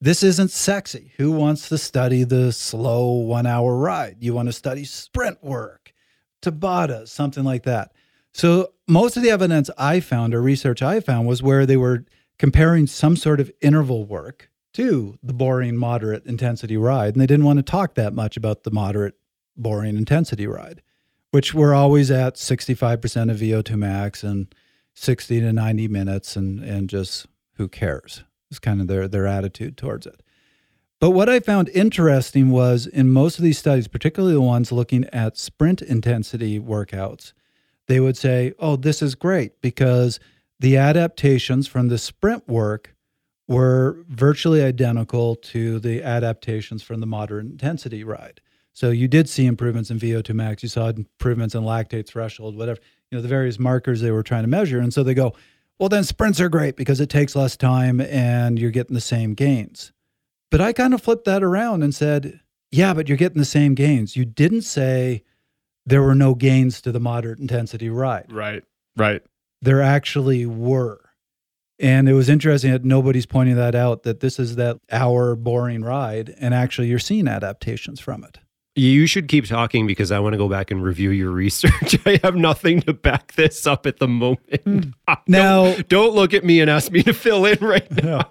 this 0.00 0.22
isn't 0.22 0.50
sexy. 0.50 1.12
Who 1.16 1.30
wants 1.32 1.68
to 1.68 1.78
study 1.78 2.24
the 2.24 2.52
slow 2.52 3.12
one 3.12 3.46
hour 3.46 3.76
ride? 3.76 4.16
You 4.20 4.34
want 4.34 4.48
to 4.48 4.52
study 4.52 4.84
sprint 4.84 5.42
work, 5.42 5.92
Tabata, 6.42 7.06
something 7.08 7.44
like 7.44 7.62
that. 7.62 7.92
So 8.34 8.72
most 8.88 9.16
of 9.16 9.22
the 9.22 9.30
evidence 9.30 9.70
I 9.78 10.00
found 10.00 10.34
or 10.34 10.42
research 10.42 10.82
I 10.82 11.00
found 11.00 11.26
was 11.26 11.42
where 11.42 11.64
they 11.64 11.76
were 11.76 12.04
comparing 12.38 12.86
some 12.86 13.16
sort 13.16 13.40
of 13.40 13.50
interval 13.62 14.04
work 14.04 14.50
to 14.74 15.18
the 15.22 15.32
boring 15.32 15.76
moderate 15.76 16.26
intensity 16.26 16.76
ride. 16.76 17.14
And 17.14 17.22
they 17.22 17.26
didn't 17.26 17.46
want 17.46 17.58
to 17.58 17.62
talk 17.62 17.94
that 17.94 18.12
much 18.12 18.36
about 18.36 18.64
the 18.64 18.70
moderate 18.70 19.14
boring 19.56 19.96
intensity 19.96 20.46
ride 20.46 20.82
which 21.36 21.52
we're 21.52 21.74
always 21.74 22.10
at 22.10 22.36
65% 22.36 23.30
of 23.30 23.36
VO2 23.36 23.76
max 23.76 24.24
and 24.24 24.54
60 24.94 25.40
to 25.40 25.52
90 25.52 25.86
minutes 25.86 26.34
and, 26.34 26.64
and 26.64 26.88
just 26.88 27.26
who 27.56 27.68
cares? 27.68 28.24
It's 28.48 28.58
kind 28.58 28.80
of 28.80 28.86
their 28.86 29.06
their 29.06 29.26
attitude 29.26 29.76
towards 29.76 30.06
it. 30.06 30.22
But 30.98 31.10
what 31.10 31.28
I 31.28 31.40
found 31.40 31.68
interesting 31.74 32.48
was 32.48 32.86
in 32.86 33.10
most 33.10 33.36
of 33.36 33.44
these 33.44 33.58
studies, 33.58 33.86
particularly 33.86 34.32
the 34.32 34.40
ones 34.40 34.72
looking 34.72 35.04
at 35.12 35.36
sprint 35.36 35.82
intensity 35.82 36.58
workouts, 36.58 37.34
they 37.86 38.00
would 38.00 38.16
say, 38.16 38.54
"Oh, 38.58 38.76
this 38.76 39.02
is 39.02 39.14
great 39.14 39.60
because 39.60 40.18
the 40.58 40.78
adaptations 40.78 41.68
from 41.68 41.88
the 41.88 41.98
sprint 41.98 42.48
work 42.48 42.96
were 43.46 44.06
virtually 44.08 44.62
identical 44.62 45.36
to 45.36 45.80
the 45.80 46.02
adaptations 46.02 46.82
from 46.82 47.00
the 47.00 47.06
moderate 47.06 47.44
intensity 47.44 48.04
ride." 48.04 48.40
So 48.76 48.90
you 48.90 49.08
did 49.08 49.26
see 49.26 49.46
improvements 49.46 49.90
in 49.90 49.98
VO2 49.98 50.34
max, 50.34 50.62
you 50.62 50.68
saw 50.68 50.88
improvements 50.88 51.54
in 51.54 51.62
lactate 51.62 52.06
threshold, 52.06 52.58
whatever, 52.58 52.78
you 53.10 53.16
know, 53.16 53.22
the 53.22 53.28
various 53.28 53.58
markers 53.58 54.02
they 54.02 54.10
were 54.10 54.22
trying 54.22 54.42
to 54.42 54.48
measure. 54.48 54.80
And 54.80 54.92
so 54.92 55.02
they 55.02 55.14
go, 55.14 55.32
well, 55.78 55.88
then 55.88 56.04
sprints 56.04 56.42
are 56.42 56.50
great 56.50 56.76
because 56.76 57.00
it 57.00 57.08
takes 57.08 57.34
less 57.34 57.56
time 57.56 58.02
and 58.02 58.58
you're 58.58 58.70
getting 58.70 58.92
the 58.92 59.00
same 59.00 59.32
gains. 59.32 59.92
But 60.50 60.60
I 60.60 60.74
kind 60.74 60.92
of 60.92 61.00
flipped 61.02 61.24
that 61.24 61.42
around 61.42 61.84
and 61.84 61.94
said, 61.94 62.40
yeah, 62.70 62.92
but 62.92 63.08
you're 63.08 63.16
getting 63.16 63.38
the 63.38 63.46
same 63.46 63.74
gains. 63.74 64.14
You 64.14 64.26
didn't 64.26 64.62
say 64.62 65.22
there 65.86 66.02
were 66.02 66.14
no 66.14 66.34
gains 66.34 66.82
to 66.82 66.92
the 66.92 67.00
moderate 67.00 67.38
intensity 67.38 67.88
ride. 67.88 68.30
Right. 68.30 68.62
Right. 68.94 69.22
There 69.62 69.80
actually 69.80 70.44
were. 70.44 71.00
And 71.78 72.10
it 72.10 72.12
was 72.12 72.28
interesting 72.28 72.72
that 72.72 72.84
nobody's 72.84 73.24
pointing 73.24 73.56
that 73.56 73.74
out 73.74 74.02
that 74.02 74.20
this 74.20 74.38
is 74.38 74.56
that 74.56 74.80
hour 74.92 75.34
boring 75.34 75.82
ride 75.82 76.34
and 76.38 76.52
actually 76.52 76.88
you're 76.88 76.98
seeing 76.98 77.26
adaptations 77.26 78.00
from 78.00 78.22
it. 78.22 78.38
You 78.76 79.06
should 79.06 79.26
keep 79.28 79.46
talking 79.46 79.86
because 79.86 80.12
I 80.12 80.18
want 80.18 80.34
to 80.34 80.36
go 80.38 80.48
back 80.48 80.70
and 80.70 80.82
review 80.82 81.10
your 81.10 81.30
research. 81.30 81.96
I 82.06 82.20
have 82.22 82.36
nothing 82.36 82.82
to 82.82 82.92
back 82.92 83.32
this 83.32 83.66
up 83.66 83.86
at 83.86 83.98
the 83.98 84.06
moment. 84.08 84.60
Hmm. 84.64 84.80
Now, 85.26 85.64
don't, 85.64 85.88
don't 85.88 86.14
look 86.14 86.34
at 86.34 86.44
me 86.44 86.60
and 86.60 86.70
ask 86.70 86.92
me 86.92 87.02
to 87.04 87.14
fill 87.14 87.46
in 87.46 87.58
right 87.60 87.90
now. 88.02 88.30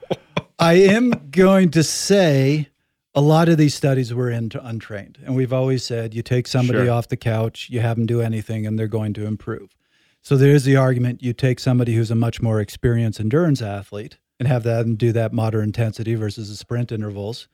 I 0.59 0.73
am 0.73 1.09
going 1.31 1.71
to 1.71 1.83
say 1.83 2.69
a 3.15 3.21
lot 3.21 3.49
of 3.49 3.57
these 3.57 3.73
studies 3.73 4.13
were 4.13 4.29
into 4.29 4.63
untrained. 4.65 5.17
And 5.25 5.35
we've 5.35 5.51
always 5.53 5.83
said 5.83 6.13
you 6.13 6.21
take 6.21 6.47
somebody 6.47 6.79
Sure. 6.85 6.91
off 6.91 7.07
the 7.07 7.17
couch, 7.17 7.69
you 7.71 7.79
have 7.79 7.97
them 7.97 8.05
do 8.05 8.21
anything, 8.21 8.67
and 8.67 8.77
they're 8.77 8.87
going 8.87 9.13
to 9.13 9.25
improve. 9.25 9.75
So 10.21 10.37
there's 10.37 10.63
the 10.63 10.75
argument 10.75 11.23
you 11.23 11.33
take 11.33 11.59
somebody 11.59 11.95
who's 11.95 12.11
a 12.11 12.15
much 12.15 12.41
more 12.41 12.59
experienced 12.59 13.19
endurance 13.19 13.61
athlete 13.61 14.17
and 14.39 14.47
have 14.47 14.63
them 14.63 14.95
do 14.95 15.11
that 15.13 15.33
moderate 15.33 15.63
intensity 15.65 16.15
versus 16.15 16.49
the 16.49 16.55
sprint 16.55 16.91
intervals. 16.91 17.47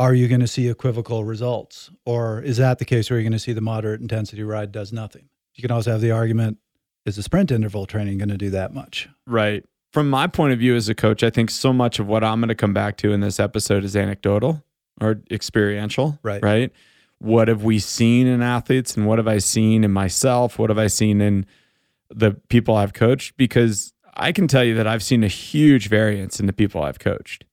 Are 0.00 0.14
you 0.14 0.28
going 0.28 0.40
to 0.40 0.46
see 0.46 0.66
equivocal 0.66 1.24
results? 1.24 1.90
Or 2.06 2.40
is 2.40 2.56
that 2.56 2.78
the 2.78 2.86
case 2.86 3.10
where 3.10 3.18
you're 3.18 3.24
going 3.24 3.32
to 3.34 3.38
see 3.38 3.52
the 3.52 3.60
moderate 3.60 4.00
intensity 4.00 4.42
ride 4.42 4.72
does 4.72 4.94
nothing? 4.94 5.28
You 5.54 5.60
can 5.60 5.70
also 5.70 5.90
have 5.90 6.00
the 6.00 6.10
argument 6.10 6.56
is 7.04 7.16
the 7.16 7.22
sprint 7.22 7.50
interval 7.50 7.84
training 7.84 8.16
going 8.16 8.30
to 8.30 8.38
do 8.38 8.48
that 8.48 8.72
much? 8.72 9.10
Right. 9.26 9.62
From 9.92 10.08
my 10.08 10.26
point 10.26 10.54
of 10.54 10.58
view 10.58 10.74
as 10.74 10.88
a 10.88 10.94
coach, 10.94 11.22
I 11.22 11.28
think 11.28 11.50
so 11.50 11.70
much 11.74 11.98
of 11.98 12.06
what 12.06 12.24
I'm 12.24 12.40
going 12.40 12.48
to 12.48 12.54
come 12.54 12.72
back 12.72 12.96
to 12.98 13.12
in 13.12 13.20
this 13.20 13.38
episode 13.38 13.84
is 13.84 13.94
anecdotal 13.94 14.64
or 15.02 15.20
experiential. 15.30 16.18
Right. 16.22 16.42
Right. 16.42 16.72
What 17.18 17.48
have 17.48 17.62
we 17.62 17.78
seen 17.78 18.26
in 18.26 18.40
athletes 18.40 18.96
and 18.96 19.06
what 19.06 19.18
have 19.18 19.28
I 19.28 19.36
seen 19.36 19.84
in 19.84 19.90
myself? 19.90 20.58
What 20.58 20.70
have 20.70 20.78
I 20.78 20.86
seen 20.86 21.20
in 21.20 21.44
the 22.08 22.32
people 22.48 22.74
I've 22.74 22.94
coached? 22.94 23.36
Because 23.36 23.92
I 24.14 24.32
can 24.32 24.48
tell 24.48 24.64
you 24.64 24.74
that 24.76 24.86
I've 24.86 25.02
seen 25.02 25.22
a 25.24 25.28
huge 25.28 25.90
variance 25.90 26.40
in 26.40 26.46
the 26.46 26.54
people 26.54 26.82
I've 26.82 26.98
coached. 26.98 27.44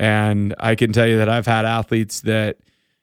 And 0.00 0.54
I 0.58 0.76
can 0.76 0.94
tell 0.94 1.06
you 1.06 1.18
that 1.18 1.28
I've 1.28 1.46
had 1.46 1.66
athletes 1.66 2.22
that 2.22 2.56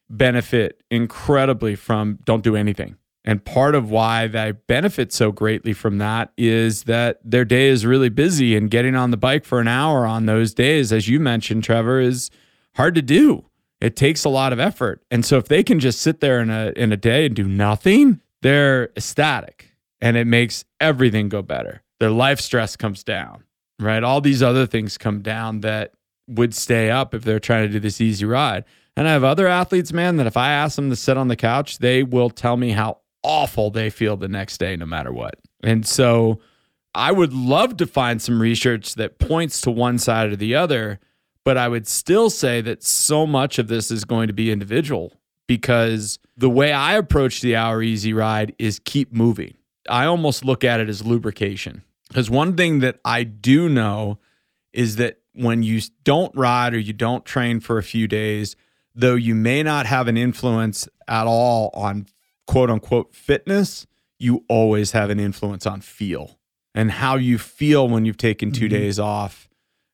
benefit 0.09 0.81
incredibly 0.89 1.75
from 1.75 2.17
don't 2.23 2.43
do 2.43 2.55
anything. 2.55 2.97
And 3.23 3.45
part 3.45 3.75
of 3.75 3.91
why 3.91 4.25
they 4.25 4.53
benefit 4.53 5.13
so 5.13 5.31
greatly 5.31 5.73
from 5.73 5.99
that 5.99 6.31
is 6.37 6.83
that 6.83 7.19
their 7.23 7.45
day 7.45 7.67
is 7.67 7.85
really 7.85 8.09
busy 8.09 8.57
and 8.57 8.71
getting 8.71 8.95
on 8.95 9.11
the 9.11 9.17
bike 9.17 9.45
for 9.45 9.59
an 9.59 9.67
hour 9.67 10.07
on 10.07 10.25
those 10.25 10.55
days, 10.55 10.91
as 10.91 11.07
you 11.07 11.19
mentioned, 11.19 11.63
Trevor, 11.63 11.99
is 11.99 12.31
hard 12.75 12.95
to 12.95 13.03
do. 13.03 13.45
It 13.79 13.95
takes 13.95 14.25
a 14.25 14.29
lot 14.29 14.51
of 14.51 14.59
effort. 14.59 15.03
And 15.11 15.23
so 15.23 15.37
if 15.37 15.47
they 15.47 15.61
can 15.61 15.79
just 15.79 16.01
sit 16.01 16.19
there 16.19 16.41
in 16.41 16.49
a 16.49 16.73
in 16.75 16.91
a 16.91 16.97
day 16.97 17.27
and 17.27 17.35
do 17.35 17.47
nothing, 17.47 18.21
they're 18.41 18.89
ecstatic 18.97 19.71
and 20.01 20.17
it 20.17 20.25
makes 20.25 20.65
everything 20.79 21.29
go 21.29 21.43
better. 21.43 21.83
Their 21.99 22.09
life 22.09 22.39
stress 22.39 22.75
comes 22.75 23.03
down, 23.03 23.43
right? 23.79 24.03
All 24.03 24.19
these 24.19 24.41
other 24.41 24.65
things 24.65 24.97
come 24.97 25.21
down 25.21 25.61
that 25.61 25.91
would 26.27 26.53
stay 26.53 26.89
up 26.89 27.13
if 27.13 27.23
they're 27.23 27.39
trying 27.39 27.67
to 27.67 27.73
do 27.73 27.79
this 27.79 28.01
easy 28.01 28.25
ride. 28.25 28.65
And 28.95 29.07
I 29.07 29.11
have 29.11 29.23
other 29.23 29.47
athletes, 29.47 29.93
man, 29.93 30.17
that 30.17 30.27
if 30.27 30.37
I 30.37 30.51
ask 30.51 30.75
them 30.75 30.89
to 30.89 30.95
sit 30.95 31.17
on 31.17 31.27
the 31.27 31.35
couch, 31.35 31.77
they 31.77 32.03
will 32.03 32.29
tell 32.29 32.57
me 32.57 32.71
how 32.71 32.99
awful 33.23 33.69
they 33.69 33.89
feel 33.89 34.17
the 34.17 34.27
next 34.27 34.57
day, 34.57 34.75
no 34.75 34.85
matter 34.85 35.11
what. 35.11 35.35
And 35.63 35.85
so 35.85 36.39
I 36.95 37.11
would 37.11 37.33
love 37.33 37.77
to 37.77 37.85
find 37.85 38.21
some 38.21 38.41
research 38.41 38.95
that 38.95 39.19
points 39.19 39.61
to 39.61 39.71
one 39.71 39.99
side 39.99 40.31
or 40.31 40.35
the 40.35 40.55
other, 40.55 40.99
but 41.43 41.57
I 41.57 41.67
would 41.67 41.87
still 41.87 42.29
say 42.29 42.59
that 42.61 42.83
so 42.83 43.27
much 43.27 43.59
of 43.59 43.67
this 43.67 43.91
is 43.91 44.03
going 44.03 44.27
to 44.27 44.33
be 44.33 44.51
individual 44.51 45.13
because 45.47 46.19
the 46.35 46.49
way 46.49 46.71
I 46.71 46.95
approach 46.95 47.41
the 47.41 47.55
hour 47.55 47.81
easy 47.81 48.13
ride 48.13 48.55
is 48.59 48.79
keep 48.79 49.13
moving. 49.13 49.53
I 49.89 50.05
almost 50.05 50.43
look 50.43 50.63
at 50.63 50.79
it 50.79 50.89
as 50.89 51.05
lubrication. 51.05 51.83
Because 52.07 52.29
one 52.29 52.55
thing 52.55 52.79
that 52.79 52.99
I 53.05 53.23
do 53.23 53.69
know 53.69 54.19
is 54.73 54.95
that 54.97 55.19
when 55.37 55.63
you 55.63 55.81
don't 56.03 56.35
ride 56.35 56.73
or 56.73 56.79
you 56.79 56.93
don't 56.93 57.25
train 57.25 57.59
for 57.59 57.77
a 57.77 57.83
few 57.83 58.07
days, 58.07 58.55
though 58.95 59.15
you 59.15 59.35
may 59.35 59.63
not 59.63 59.85
have 59.85 60.07
an 60.07 60.17
influence 60.17 60.87
at 61.07 61.27
all 61.27 61.69
on 61.73 62.07
quote 62.47 62.69
unquote 62.69 63.13
fitness, 63.13 63.85
you 64.19 64.43
always 64.49 64.91
have 64.91 65.09
an 65.09 65.19
influence 65.19 65.65
on 65.65 65.81
feel 65.81 66.39
and 66.73 66.91
how 66.91 67.15
you 67.15 67.37
feel 67.37 67.87
when 67.87 68.05
you've 68.05 68.17
taken 68.17 68.51
2 68.51 68.65
Mhm. 68.65 68.69
days 68.69 68.99
off 68.99 69.47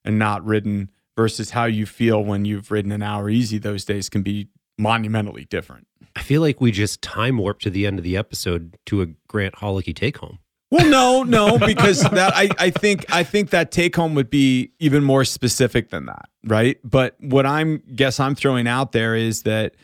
and 0.06 0.18
not 0.18 0.46
ridden 0.46 0.90
versus 1.16 1.52
how 1.52 1.66
you 1.66 1.86
feel 1.86 2.24
when 2.24 2.46
you've 2.46 2.72
ridden 2.72 2.92
an 2.92 3.02
hour 3.04 3.30
easy. 3.30 3.58
Those 3.58 3.86
days 3.86 4.10
can 4.10 4.22
be 4.24 4.48
monumentally 4.78 5.46
different. 5.46 5.88
I 6.16 6.22
feel 6.22 6.42
like 6.42 6.60
we 6.62 6.72
just 6.72 7.02
time 7.02 7.38
warped 7.38 7.62
to 7.64 7.70
the 7.70 7.86
end 7.86 8.00
of 8.00 8.04
the 8.04 8.18
episode 8.18 8.76
to 8.88 9.02
a 9.02 9.08
Grant 9.28 9.56
Holicky 9.56 9.96
take 9.96 10.18
home. 10.18 10.40
Well, 10.74 10.90
no, 10.90 11.24
no, 11.24 11.58
because 11.60 12.02
that 12.02 12.34
I, 12.36 12.50
I 12.58 12.70
think 12.72 13.06
I 13.14 13.24
think 13.24 13.52
that 13.52 13.72
take 13.72 13.96
home 13.96 14.16
would 14.16 14.30
be 14.30 14.72
even 14.80 15.04
more 15.04 15.24
specific 15.24 15.90
than 15.92 16.08
that, 16.08 16.28
right? 16.46 16.78
But 16.84 17.16
what 17.20 17.46
I'm 17.46 17.84
guess 17.96 18.20
I'm 18.20 18.34
throwing 18.34 18.68
out 18.68 18.92
there 18.92 19.16
is 19.16 19.44
that 19.44 19.76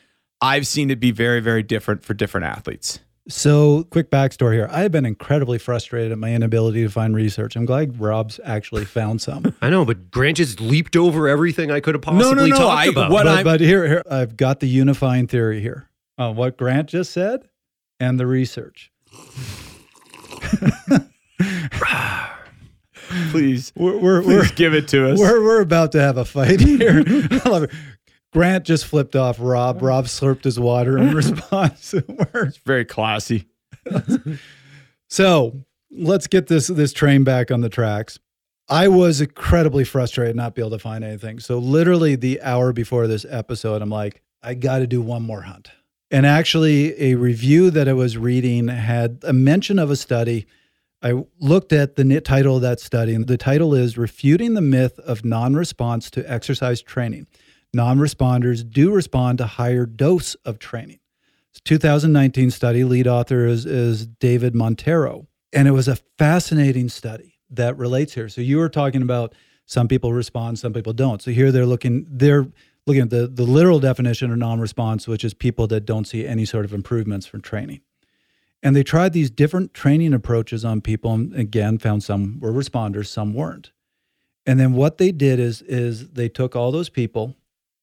I've 0.41 0.65
seen 0.65 0.89
it 0.89 0.99
be 0.99 1.11
very, 1.11 1.41
very 1.41 1.61
different 1.63 2.03
for 2.03 2.13
different 2.15 2.47
athletes. 2.47 2.99
So, 3.27 3.83
quick 3.91 4.09
backstory 4.09 4.53
here. 4.53 4.67
I 4.71 4.79
have 4.81 4.91
been 4.91 5.05
incredibly 5.05 5.59
frustrated 5.59 6.11
at 6.11 6.17
my 6.17 6.33
inability 6.33 6.81
to 6.81 6.89
find 6.89 7.15
research. 7.15 7.55
I'm 7.55 7.65
glad 7.65 7.99
Rob's 7.99 8.39
actually 8.43 8.85
found 8.85 9.21
some. 9.21 9.53
I 9.61 9.69
know, 9.69 9.85
but 9.85 10.09
Grant 10.09 10.37
just 10.37 10.59
leaped 10.59 10.95
over 10.95 11.27
everything 11.27 11.69
I 11.69 11.79
could 11.81 11.93
have 11.93 12.01
possibly 12.01 12.49
no, 12.49 12.55
no, 12.57 12.57
talked 12.57 12.79
I- 12.79 12.85
about. 12.85 13.11
what- 13.11 13.25
but, 13.25 13.35
I'm- 13.35 13.43
but 13.43 13.59
here, 13.61 13.85
here, 13.87 14.03
I've 14.09 14.35
got 14.35 14.59
the 14.61 14.67
unifying 14.67 15.27
theory 15.27 15.61
here. 15.61 15.87
Uh, 16.17 16.33
what 16.33 16.57
Grant 16.57 16.89
just 16.89 17.11
said 17.11 17.47
and 17.99 18.19
the 18.19 18.25
research. 18.25 18.91
Please, 23.31 23.73
We're, 23.75 23.97
we're, 23.97 24.21
we're, 24.25 24.47
give 24.49 24.73
it 24.75 24.87
to 24.89 25.11
us. 25.11 25.19
we're, 25.19 25.43
we're 25.43 25.61
about 25.61 25.91
to 25.93 26.01
have 26.01 26.17
a 26.17 26.25
fight 26.25 26.59
here. 26.59 27.03
I 27.07 27.49
love 27.49 27.63
it. 27.63 27.71
Grant 28.31 28.65
just 28.65 28.85
flipped 28.85 29.15
off 29.15 29.37
Rob. 29.39 29.81
Rob 29.81 30.05
slurped 30.05 30.43
his 30.43 30.59
water 30.59 30.97
in 30.99 31.15
response. 31.15 31.95
We're- 32.07 32.51
very 32.65 32.85
classy. 32.85 33.47
So 35.07 35.63
let's 35.89 36.27
get 36.27 36.45
this 36.45 36.67
this 36.67 36.93
train 36.93 37.23
back 37.23 37.49
on 37.49 37.61
the 37.61 37.69
tracks. 37.69 38.19
I 38.67 38.87
was 38.87 39.19
incredibly 39.21 39.83
frustrated 39.83 40.35
not 40.35 40.53
be 40.53 40.61
able 40.61 40.69
to 40.71 40.79
find 40.79 41.03
anything. 41.03 41.39
So 41.39 41.57
literally 41.57 42.15
the 42.15 42.39
hour 42.43 42.71
before 42.71 43.07
this 43.07 43.25
episode, 43.27 43.81
I'm 43.81 43.89
like, 43.89 44.21
I 44.43 44.53
got 44.53 44.79
to 44.79 44.87
do 44.87 45.01
one 45.01 45.23
more 45.23 45.41
hunt. 45.41 45.71
And 46.11 46.25
actually, 46.25 46.99
a 47.01 47.15
review 47.15 47.69
that 47.71 47.87
I 47.87 47.93
was 47.93 48.17
reading 48.17 48.67
had 48.67 49.19
a 49.23 49.33
mention 49.33 49.77
of 49.77 49.91
a 49.91 49.95
study. 49.95 50.47
I 51.01 51.23
looked 51.39 51.71
at 51.71 51.95
the 51.95 52.21
title 52.21 52.55
of 52.55 52.61
that 52.63 52.79
study, 52.79 53.13
and 53.13 53.27
the 53.27 53.37
title 53.37 53.73
is 53.73 53.97
"Refuting 53.97 54.55
the 54.55 54.61
Myth 54.61 54.97
of 54.99 55.23
Non-Response 55.23 56.09
to 56.11 56.31
Exercise 56.31 56.81
Training." 56.81 57.27
Non-responders 57.73 58.67
do 58.67 58.91
respond 58.91 59.37
to 59.37 59.45
higher 59.45 59.85
dose 59.85 60.33
of 60.45 60.57
training. 60.57 60.99
It's 61.51 61.59
a 61.59 61.63
2019 61.63 62.51
study. 62.51 62.83
Lead 62.83 63.07
author 63.07 63.45
is, 63.45 63.65
is 63.65 64.07
David 64.07 64.55
Montero. 64.55 65.27
And 65.53 65.67
it 65.67 65.71
was 65.71 65.87
a 65.87 65.95
fascinating 66.17 66.89
study 66.89 67.39
that 67.49 67.77
relates 67.77 68.13
here. 68.13 68.29
So 68.29 68.41
you 68.41 68.57
were 68.57 68.69
talking 68.69 69.01
about 69.01 69.33
some 69.65 69.87
people 69.87 70.13
respond, 70.13 70.57
some 70.57 70.73
people 70.73 70.93
don't. 70.93 71.21
So 71.21 71.31
here 71.31 71.51
they're 71.51 71.65
looking, 71.65 72.07
they're 72.09 72.47
looking 72.89 73.03
at 73.03 73.11
the, 73.11 73.27
the 73.27 73.43
literal 73.43 73.79
definition 73.79 74.31
of 74.31 74.37
non-response, 74.39 75.07
which 75.07 75.23
is 75.23 75.35
people 75.35 75.67
that 75.67 75.85
don't 75.85 76.05
see 76.05 76.25
any 76.25 76.43
sort 76.43 76.65
of 76.65 76.73
improvements 76.73 77.27
from 77.27 77.39
training. 77.39 77.81
And 78.63 78.75
they 78.75 78.81
tried 78.81 79.13
these 79.13 79.29
different 79.29 79.75
training 79.75 80.11
approaches 80.11 80.65
on 80.65 80.81
people 80.81 81.13
and 81.13 81.35
again 81.35 81.77
found 81.77 82.03
some 82.03 82.39
were 82.39 82.51
responders, 82.51 83.05
some 83.05 83.33
weren't. 83.35 83.71
And 84.47 84.59
then 84.59 84.73
what 84.73 84.97
they 84.97 85.11
did 85.11 85.39
is 85.39 85.61
is 85.61 86.09
they 86.09 86.29
took 86.29 86.55
all 86.55 86.71
those 86.71 86.89
people, 86.89 87.37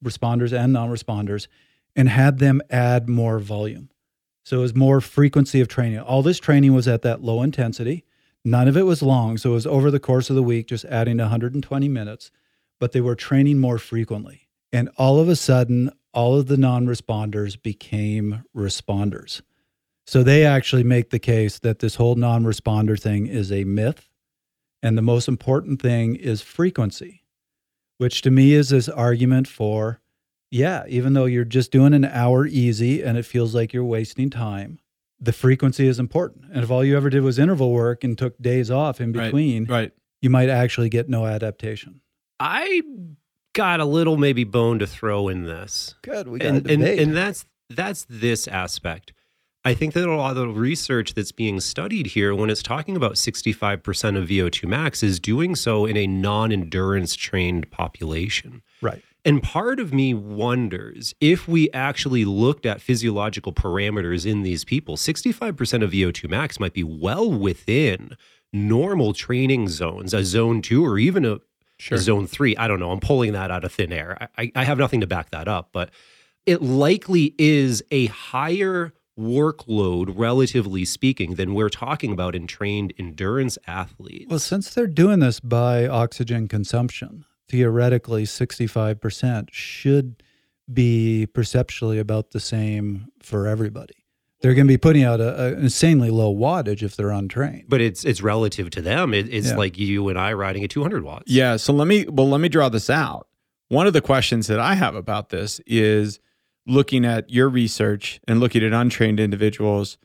responders 0.04 0.52
and 0.52 0.72
non-responders, 0.72 1.46
and 1.94 2.08
had 2.08 2.40
them 2.40 2.60
add 2.68 3.08
more 3.08 3.38
volume. 3.38 3.90
So 4.42 4.58
it 4.58 4.62
was 4.62 4.74
more 4.74 5.00
frequency 5.00 5.60
of 5.60 5.68
training. 5.68 6.00
All 6.00 6.22
this 6.22 6.40
training 6.40 6.74
was 6.74 6.88
at 6.88 7.02
that 7.02 7.22
low 7.22 7.42
intensity. 7.42 8.04
None 8.44 8.66
of 8.66 8.76
it 8.76 8.82
was 8.82 9.02
long. 9.02 9.38
So 9.38 9.50
it 9.50 9.54
was 9.54 9.66
over 9.68 9.92
the 9.92 10.00
course 10.00 10.30
of 10.30 10.36
the 10.36 10.42
week, 10.42 10.66
just 10.66 10.84
adding 10.86 11.18
120 11.18 11.88
minutes, 11.88 12.32
but 12.80 12.90
they 12.90 13.00
were 13.00 13.14
training 13.14 13.58
more 13.60 13.78
frequently. 13.78 14.45
And 14.72 14.88
all 14.96 15.18
of 15.20 15.28
a 15.28 15.36
sudden, 15.36 15.90
all 16.12 16.38
of 16.38 16.46
the 16.48 16.56
non 16.56 16.86
responders 16.86 17.60
became 17.60 18.44
responders. 18.54 19.42
So 20.06 20.22
they 20.22 20.44
actually 20.46 20.84
make 20.84 21.10
the 21.10 21.18
case 21.18 21.58
that 21.60 21.80
this 21.80 21.96
whole 21.96 22.14
non 22.14 22.44
responder 22.44 23.00
thing 23.00 23.26
is 23.26 23.50
a 23.52 23.64
myth. 23.64 24.08
And 24.82 24.96
the 24.96 25.02
most 25.02 25.26
important 25.28 25.80
thing 25.82 26.14
is 26.16 26.42
frequency, 26.42 27.22
which 27.98 28.22
to 28.22 28.30
me 28.30 28.52
is 28.52 28.68
this 28.68 28.88
argument 28.88 29.48
for, 29.48 30.00
yeah, 30.50 30.84
even 30.88 31.14
though 31.14 31.24
you're 31.24 31.44
just 31.44 31.72
doing 31.72 31.92
an 31.94 32.04
hour 32.04 32.46
easy 32.46 33.02
and 33.02 33.18
it 33.18 33.24
feels 33.24 33.54
like 33.54 33.72
you're 33.72 33.82
wasting 33.84 34.30
time, 34.30 34.78
the 35.18 35.32
frequency 35.32 35.88
is 35.88 35.98
important. 35.98 36.44
And 36.52 36.62
if 36.62 36.70
all 36.70 36.84
you 36.84 36.96
ever 36.96 37.10
did 37.10 37.22
was 37.22 37.38
interval 37.38 37.72
work 37.72 38.04
and 38.04 38.16
took 38.16 38.38
days 38.40 38.70
off 38.70 39.00
in 39.00 39.12
between, 39.12 39.64
Right. 39.64 39.70
right. 39.70 39.92
you 40.22 40.30
might 40.30 40.50
actually 40.50 40.90
get 40.90 41.08
no 41.08 41.26
adaptation. 41.26 42.00
I 42.38 42.82
got 43.56 43.80
a 43.80 43.84
little 43.84 44.16
maybe 44.16 44.44
bone 44.44 44.78
to 44.78 44.86
throw 44.86 45.28
in 45.28 45.44
this. 45.44 45.96
Good. 46.02 46.28
We 46.28 46.38
got 46.38 46.48
and, 46.48 46.70
and, 46.70 46.84
and 46.84 47.16
that's 47.16 47.46
that's 47.70 48.06
this 48.08 48.46
aspect. 48.46 49.12
I 49.64 49.74
think 49.74 49.94
that 49.94 50.06
a 50.06 50.14
lot 50.14 50.30
of 50.30 50.36
the 50.36 50.46
research 50.46 51.14
that's 51.14 51.32
being 51.32 51.58
studied 51.58 52.06
here, 52.06 52.32
when 52.36 52.50
it's 52.50 52.62
talking 52.62 52.96
about 52.96 53.14
65% 53.14 53.82
of 54.16 54.28
VO2 54.28 54.68
max, 54.68 55.02
is 55.02 55.18
doing 55.18 55.56
so 55.56 55.86
in 55.86 55.96
a 55.96 56.06
non 56.06 56.52
endurance 56.52 57.16
trained 57.16 57.68
population. 57.72 58.62
right. 58.80 59.02
And 59.24 59.42
part 59.42 59.80
of 59.80 59.92
me 59.92 60.14
wonders 60.14 61.12
if 61.20 61.48
we 61.48 61.68
actually 61.72 62.24
looked 62.24 62.64
at 62.64 62.80
physiological 62.80 63.52
parameters 63.52 64.24
in 64.24 64.42
these 64.42 64.64
people, 64.64 64.96
65% 64.96 65.82
of 65.82 65.90
VO2 65.90 66.30
max 66.30 66.60
might 66.60 66.74
be 66.74 66.84
well 66.84 67.28
within 67.28 68.16
normal 68.52 69.12
training 69.12 69.66
zones, 69.66 70.14
a 70.14 70.24
zone 70.24 70.62
two 70.62 70.86
or 70.86 70.96
even 70.96 71.24
a, 71.24 71.38
a 71.90 71.98
zone 71.98 72.26
three. 72.26 72.56
I 72.56 72.68
don't 72.68 72.80
know. 72.80 72.90
I'm 72.90 73.00
pulling 73.00 73.32
that 73.32 73.50
out 73.50 73.64
of 73.64 73.72
thin 73.72 73.92
air. 73.92 74.28
I, 74.36 74.50
I 74.54 74.64
have 74.64 74.78
nothing 74.78 75.00
to 75.00 75.06
back 75.06 75.30
that 75.30 75.48
up, 75.48 75.70
but 75.72 75.90
it 76.46 76.62
likely 76.62 77.34
is 77.38 77.82
a 77.90 78.06
higher 78.06 78.92
workload, 79.18 80.12
relatively 80.14 80.84
speaking, 80.84 81.34
than 81.34 81.54
we're 81.54 81.68
talking 81.68 82.12
about 82.12 82.34
in 82.34 82.46
trained 82.46 82.92
endurance 82.98 83.58
athletes. 83.66 84.26
Well, 84.28 84.38
since 84.38 84.72
they're 84.74 84.86
doing 84.86 85.20
this 85.20 85.40
by 85.40 85.86
oxygen 85.86 86.48
consumption, 86.48 87.24
theoretically 87.48 88.24
65% 88.24 89.48
should 89.50 90.22
be 90.72 91.26
perceptually 91.26 91.98
about 91.98 92.32
the 92.32 92.40
same 92.40 93.08
for 93.22 93.46
everybody. 93.46 93.94
They're 94.46 94.54
going 94.54 94.68
to 94.68 94.72
be 94.72 94.78
putting 94.78 95.02
out 95.02 95.20
a, 95.20 95.42
a 95.46 95.52
insanely 95.54 96.08
low 96.10 96.32
wattage 96.32 96.82
if 96.84 96.94
they're 96.94 97.10
untrained. 97.10 97.64
but 97.68 97.80
it's 97.80 98.04
it's 98.04 98.22
relative 98.22 98.70
to 98.70 98.80
them. 98.80 99.12
It, 99.12 99.28
it's 99.34 99.48
Yeah. 99.48 99.56
like 99.56 99.76
you 99.76 100.08
and 100.08 100.16
I 100.16 100.32
riding 100.34 100.62
a 100.62 100.68
200 100.68 101.02
watts. 101.02 101.24
Yeah. 101.26 101.56
So 101.56 101.72
let 101.72 101.88
me 101.88 102.06
well 102.08 102.28
let 102.28 102.40
me 102.40 102.48
draw 102.48 102.68
this 102.68 102.88
out. 102.88 103.26
One 103.68 103.88
of 103.88 103.92
the 103.92 104.00
questions 104.00 104.46
that 104.46 104.60
I 104.60 104.74
have 104.74 104.94
about 104.94 105.30
this 105.30 105.60
is 105.66 106.20
looking 106.66 107.04
at 107.04 107.28
your 107.30 107.48
research 107.48 108.20
and 108.28 108.38
looking 108.38 108.62
at 108.62 108.72
untrained 108.72 109.18
individuals. 109.18 109.98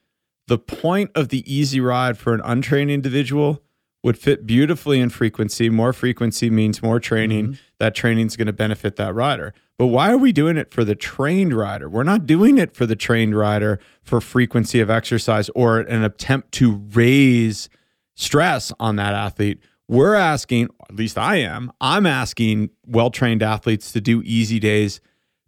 The 0.47 0.57
point 0.57 1.11
of 1.13 1.29
the 1.29 1.43
easy 1.51 1.79
ride 1.79 2.17
for 2.17 2.33
an 2.33 2.41
untrained 2.43 2.89
individual 2.91 3.61
would 4.03 4.17
fit 4.17 4.47
beautifully 4.47 4.99
in 4.99 5.09
frequency. 5.11 5.69
More 5.69 5.93
frequency 5.93 6.49
means 6.49 6.81
more 6.81 6.99
training. 6.99 7.45
Mm-hmm. 7.45 7.61
That 7.81 7.95
training 7.95 8.27
is 8.27 8.37
going 8.37 8.45
to 8.45 8.53
benefit 8.53 8.95
that 8.97 9.15
rider. 9.15 9.55
But 9.79 9.87
why 9.87 10.11
are 10.11 10.17
we 10.17 10.31
doing 10.31 10.55
it 10.55 10.71
for 10.71 10.83
the 10.83 10.93
trained 10.93 11.51
rider? 11.51 11.89
We're 11.89 12.03
not 12.03 12.27
doing 12.27 12.59
it 12.59 12.75
for 12.75 12.85
the 12.85 12.95
trained 12.95 13.35
rider 13.35 13.79
for 14.03 14.21
frequency 14.21 14.79
of 14.81 14.91
exercise 14.91 15.49
or 15.55 15.79
an 15.79 16.03
attempt 16.03 16.51
to 16.53 16.83
raise 16.93 17.69
stress 18.15 18.71
on 18.79 18.97
that 18.97 19.15
athlete. 19.15 19.59
We're 19.87 20.13
asking, 20.13 20.69
at 20.87 20.95
least 20.95 21.17
I 21.17 21.37
am, 21.37 21.71
I'm 21.81 22.05
asking 22.05 22.69
well 22.85 23.09
trained 23.09 23.41
athletes 23.41 23.91
to 23.93 23.99
do 23.99 24.21
easy 24.23 24.59
days 24.59 25.01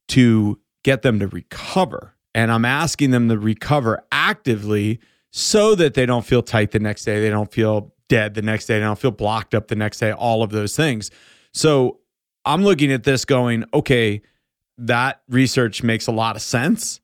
to 0.08 0.60
get 0.84 1.04
them 1.04 1.20
to 1.20 1.28
recover. 1.28 2.16
And 2.34 2.52
I'm 2.52 2.66
asking 2.66 3.12
them 3.12 3.30
to 3.30 3.38
recover 3.38 4.04
actively 4.12 5.00
so 5.30 5.76
that 5.76 5.94
they 5.94 6.08
don't 6.08 6.26
feel 6.26 6.42
tight 6.42 6.72
the 6.72 6.80
next 6.80 7.06
day. 7.06 7.22
They 7.22 7.30
don't 7.30 7.52
feel 7.52 7.94
dead 8.10 8.34
the 8.34 8.42
next 8.42 8.66
day. 8.66 8.80
They 8.80 8.86
don't 8.86 8.98
feel 8.98 9.12
blocked 9.12 9.54
up 9.54 9.68
the 9.68 9.76
next 9.76 10.00
day, 10.00 10.12
all 10.12 10.42
of 10.42 10.50
those 10.50 10.76
things. 10.76 11.12
So 11.54 12.00
I'm 12.46 12.64
looking 12.64 12.92
at 12.92 13.04
this 13.04 13.26
going, 13.26 13.64
okay, 13.74 14.22
that 14.78 15.22
research 15.30 15.84
makes 15.84 16.08
a 16.08 16.12
lot 16.12 16.36
of 16.36 16.42
sense, 16.42 17.00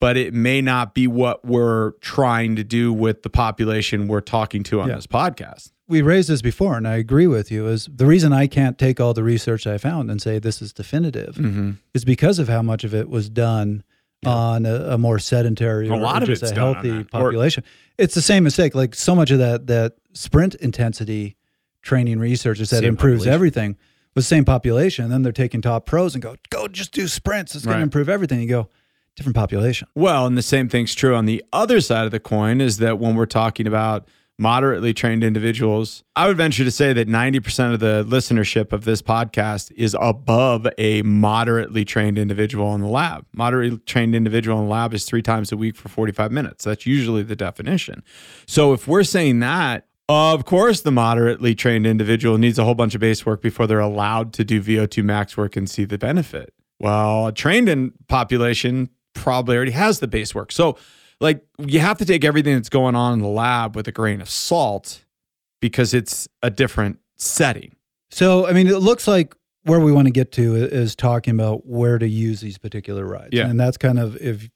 but 0.00 0.16
it 0.16 0.32
may 0.32 0.60
not 0.62 0.94
be 0.94 1.06
what 1.06 1.44
we're 1.44 1.92
trying 2.00 2.56
to 2.56 2.64
do 2.64 2.92
with 2.92 3.22
the 3.22 3.30
population 3.30 4.08
we're 4.08 4.20
talking 4.20 4.62
to 4.64 4.80
on 4.80 4.88
Yeah. 4.88 4.94
this 4.96 5.06
podcast. 5.06 5.72
we 5.90 6.02
raised 6.02 6.28
this 6.28 6.42
before, 6.42 6.76
and 6.76 6.86
I 6.86 6.96
agree 6.96 7.26
with 7.26 7.50
you. 7.50 7.66
Is 7.66 7.88
the 7.90 8.04
reason 8.04 8.30
I 8.30 8.46
can't 8.46 8.76
take 8.76 9.00
all 9.00 9.14
the 9.14 9.24
research 9.24 9.66
I 9.66 9.78
found 9.78 10.10
and 10.10 10.20
say 10.20 10.38
this 10.38 10.60
is 10.60 10.72
definitive 10.74 11.36
Mm-hmm. 11.36 11.70
is 11.94 12.04
because 12.04 12.38
of 12.38 12.46
how 12.46 12.60
much 12.60 12.84
of 12.84 12.94
it 12.94 13.08
was 13.08 13.30
done 13.30 13.82
on 14.26 14.66
a, 14.66 14.74
a 14.94 14.98
more 14.98 15.18
sedentary 15.18 15.88
A 15.88 15.92
or 15.92 15.98
lot 15.98 16.22
of 16.22 16.28
it's 16.28 16.42
a 16.42 16.54
healthy 16.54 16.90
that. 16.90 17.00
Or- 17.14 17.22
population. 17.24 17.64
it's 17.96 18.14
the 18.14 18.20
same 18.20 18.44
mistake. 18.44 18.74
Like 18.74 18.94
so 18.94 19.14
much 19.14 19.30
of 19.30 19.38
that 19.38 19.66
that 19.68 19.94
sprint 20.12 20.56
intensity 20.56 21.36
training 21.82 22.18
research 22.18 22.60
is 22.60 22.68
that 22.70 22.84
it 22.84 22.88
improves 22.88 23.20
population. 23.20 23.32
everything 23.34 23.76
with 24.14 24.24
the 24.24 24.28
same 24.28 24.44
population. 24.44 25.04
And 25.04 25.12
then 25.12 25.22
they're 25.22 25.32
taking 25.32 25.60
top 25.62 25.86
pros 25.86 26.14
and 26.14 26.22
go, 26.22 26.36
go 26.50 26.68
just 26.68 26.92
do 26.92 27.08
sprints. 27.08 27.54
It's 27.54 27.64
going 27.64 27.74
Right. 27.74 27.78
to 27.78 27.82
improve 27.84 28.08
everything. 28.08 28.40
You 28.40 28.48
go, 28.48 28.68
different 29.16 29.36
population. 29.36 29.88
Well, 29.94 30.26
and 30.26 30.36
the 30.36 30.42
same 30.42 30.68
thing's 30.68 30.94
true 30.94 31.14
on 31.14 31.26
the 31.26 31.44
other 31.52 31.80
side 31.80 32.04
of 32.04 32.10
the 32.12 32.20
coin 32.20 32.60
is 32.60 32.78
that 32.78 32.98
when 32.98 33.14
we're 33.16 33.26
talking 33.26 33.66
about 33.66 34.06
moderately 34.40 34.94
trained 34.94 35.24
individuals, 35.24 36.04
I 36.14 36.28
would 36.28 36.36
venture 36.36 36.62
to 36.62 36.70
say 36.70 36.92
that 36.92 37.08
90% 37.08 37.74
of 37.74 37.80
the 37.80 38.04
listenership 38.08 38.72
of 38.72 38.84
this 38.84 39.02
podcast 39.02 39.72
is 39.74 39.96
above 40.00 40.64
a 40.78 41.02
moderately 41.02 41.84
trained 41.84 42.16
individual 42.18 42.72
in 42.76 42.80
the 42.80 42.86
lab. 42.86 43.26
Moderately 43.32 43.78
trained 43.78 44.14
individual 44.14 44.60
in 44.60 44.66
the 44.66 44.70
lab 44.70 44.94
is 44.94 45.04
three 45.06 45.22
times 45.22 45.50
a 45.50 45.56
week 45.56 45.74
for 45.74 45.88
45 45.88 46.30
minutes. 46.30 46.64
That's 46.64 46.86
usually 46.86 47.24
the 47.24 47.34
definition. 47.34 48.04
So 48.46 48.72
if 48.72 48.86
we're 48.86 49.02
saying 49.02 49.40
that, 49.40 49.87
of 50.08 50.44
course, 50.44 50.80
the 50.80 50.90
moderately 50.90 51.54
trained 51.54 51.86
individual 51.86 52.38
needs 52.38 52.58
a 52.58 52.64
whole 52.64 52.74
bunch 52.74 52.94
of 52.94 53.00
base 53.00 53.26
work 53.26 53.42
before 53.42 53.66
they're 53.66 53.80
allowed 53.80 54.32
to 54.34 54.44
do 54.44 54.62
VO2 54.62 55.04
max 55.04 55.36
work 55.36 55.56
and 55.56 55.68
see 55.68 55.84
the 55.84 55.98
benefit. 55.98 56.54
Well, 56.80 57.26
a 57.28 57.32
trained 57.32 57.68
in 57.68 57.92
population 58.08 58.90
probably 59.14 59.56
already 59.56 59.72
has 59.72 60.00
the 60.00 60.06
base 60.06 60.34
work. 60.34 60.52
So, 60.52 60.78
like, 61.20 61.44
you 61.58 61.80
have 61.80 61.98
to 61.98 62.04
take 62.04 62.24
everything 62.24 62.54
that's 62.54 62.68
going 62.68 62.94
on 62.94 63.14
in 63.14 63.18
the 63.18 63.28
lab 63.28 63.74
with 63.74 63.88
a 63.88 63.92
grain 63.92 64.20
of 64.20 64.30
salt 64.30 65.04
because 65.60 65.92
it's 65.92 66.28
a 66.42 66.50
different 66.50 67.00
setting. 67.16 67.74
So, 68.10 68.46
I 68.46 68.52
mean, 68.52 68.68
it 68.68 68.78
looks 68.78 69.08
like 69.08 69.34
where 69.64 69.80
we 69.80 69.92
want 69.92 70.06
to 70.06 70.12
get 70.12 70.32
to 70.32 70.54
is 70.54 70.94
talking 70.94 71.34
about 71.34 71.66
where 71.66 71.98
to 71.98 72.08
use 72.08 72.40
these 72.40 72.56
particular 72.56 73.04
rides. 73.04 73.30
Yeah. 73.32 73.48
And 73.48 73.58
that's 73.58 73.76
kind 73.76 73.98
of, 73.98 74.16
if 74.16 74.48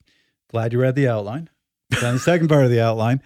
glad 0.49 0.71
you 0.71 0.79
read 0.79 0.95
the 0.95 1.09
outline, 1.09 1.49
on 2.03 2.13
the 2.13 2.19
second 2.19 2.47
part 2.47 2.63
of 2.63 2.71
the 2.71 2.81
outline. 2.81 3.21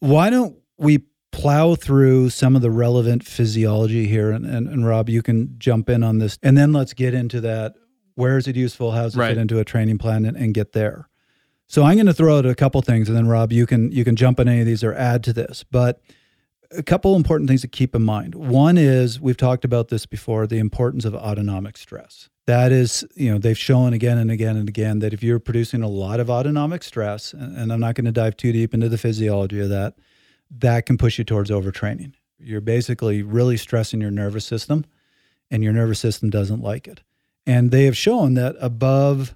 Why 0.00 0.30
don't 0.30 0.56
we 0.76 1.04
plow 1.38 1.74
through 1.74 2.30
some 2.30 2.56
of 2.56 2.62
the 2.62 2.70
relevant 2.70 3.24
physiology 3.24 4.06
here? 4.06 4.30
And, 4.30 4.44
and, 4.44 4.68
and 4.68 4.86
Rob, 4.86 5.08
you 5.08 5.22
can 5.22 5.54
jump 5.58 5.88
in 5.88 6.02
on 6.02 6.18
this. 6.18 6.38
And 6.42 6.56
then 6.56 6.72
let's 6.72 6.92
get 6.94 7.14
into 7.14 7.40
that. 7.42 7.74
Where 8.14 8.36
is 8.36 8.48
it 8.48 8.56
useful? 8.56 8.92
How 8.92 9.04
does 9.04 9.14
it 9.14 9.18
Right. 9.18 9.28
fit 9.28 9.38
into 9.38 9.58
a 9.58 9.64
training 9.64 9.98
plan 9.98 10.24
and, 10.24 10.36
and 10.36 10.52
get 10.52 10.72
there? 10.72 11.08
So 11.68 11.84
I'm 11.84 11.94
going 11.96 12.06
to 12.06 12.14
throw 12.14 12.38
out 12.38 12.46
a 12.46 12.54
couple 12.54 12.80
things, 12.82 13.08
and 13.08 13.16
then 13.16 13.28
Rob, 13.28 13.52
you 13.52 13.66
can 13.66 13.92
you 13.92 14.02
can 14.02 14.16
jump 14.16 14.40
on 14.40 14.48
any 14.48 14.60
of 14.60 14.66
these 14.66 14.82
or 14.82 14.94
add 14.94 15.22
to 15.24 15.34
this. 15.34 15.64
But 15.70 16.00
a 16.76 16.82
couple 16.82 17.14
important 17.14 17.48
things 17.48 17.60
to 17.60 17.68
keep 17.68 17.94
in 17.94 18.02
mind. 18.02 18.34
One 18.34 18.78
is 18.78 19.20
we've 19.20 19.36
talked 19.36 19.64
about 19.66 19.88
this 19.88 20.06
before, 20.06 20.46
the 20.46 20.58
importance 20.58 21.04
of 21.04 21.14
autonomic 21.14 21.76
stress. 21.76 22.30
That 22.46 22.72
is, 22.72 23.06
you 23.14 23.30
know, 23.30 23.38
they've 23.38 23.58
shown 23.58 23.92
again 23.92 24.16
and 24.16 24.30
again 24.30 24.56
and 24.56 24.68
again 24.68 25.00
that 25.00 25.12
if 25.12 25.22
you're 25.22 25.38
producing 25.38 25.82
a 25.82 25.88
lot 25.88 26.20
of 26.20 26.30
autonomic 26.30 26.82
stress, 26.82 27.34
and, 27.34 27.56
and 27.56 27.70
I'm 27.72 27.80
not 27.80 27.94
going 27.94 28.06
to 28.06 28.12
dive 28.12 28.36
too 28.38 28.52
deep 28.52 28.72
into 28.72 28.88
the 28.88 28.98
physiology 28.98 29.60
of 29.60 29.68
that, 29.68 29.94
that 30.50 30.86
can 30.86 30.98
push 30.98 31.18
you 31.18 31.24
towards 31.24 31.50
overtraining. 31.50 32.14
You're 32.38 32.60
basically 32.60 33.22
really 33.22 33.56
stressing 33.56 34.00
your 34.00 34.10
nervous 34.10 34.44
system, 34.44 34.84
and 35.50 35.62
your 35.62 35.72
nervous 35.72 35.98
system 35.98 36.30
doesn't 36.30 36.62
like 36.62 36.86
it. 36.86 37.00
And 37.46 37.70
they 37.70 37.84
have 37.84 37.96
shown 37.96 38.34
that 38.34 38.56
above 38.60 39.34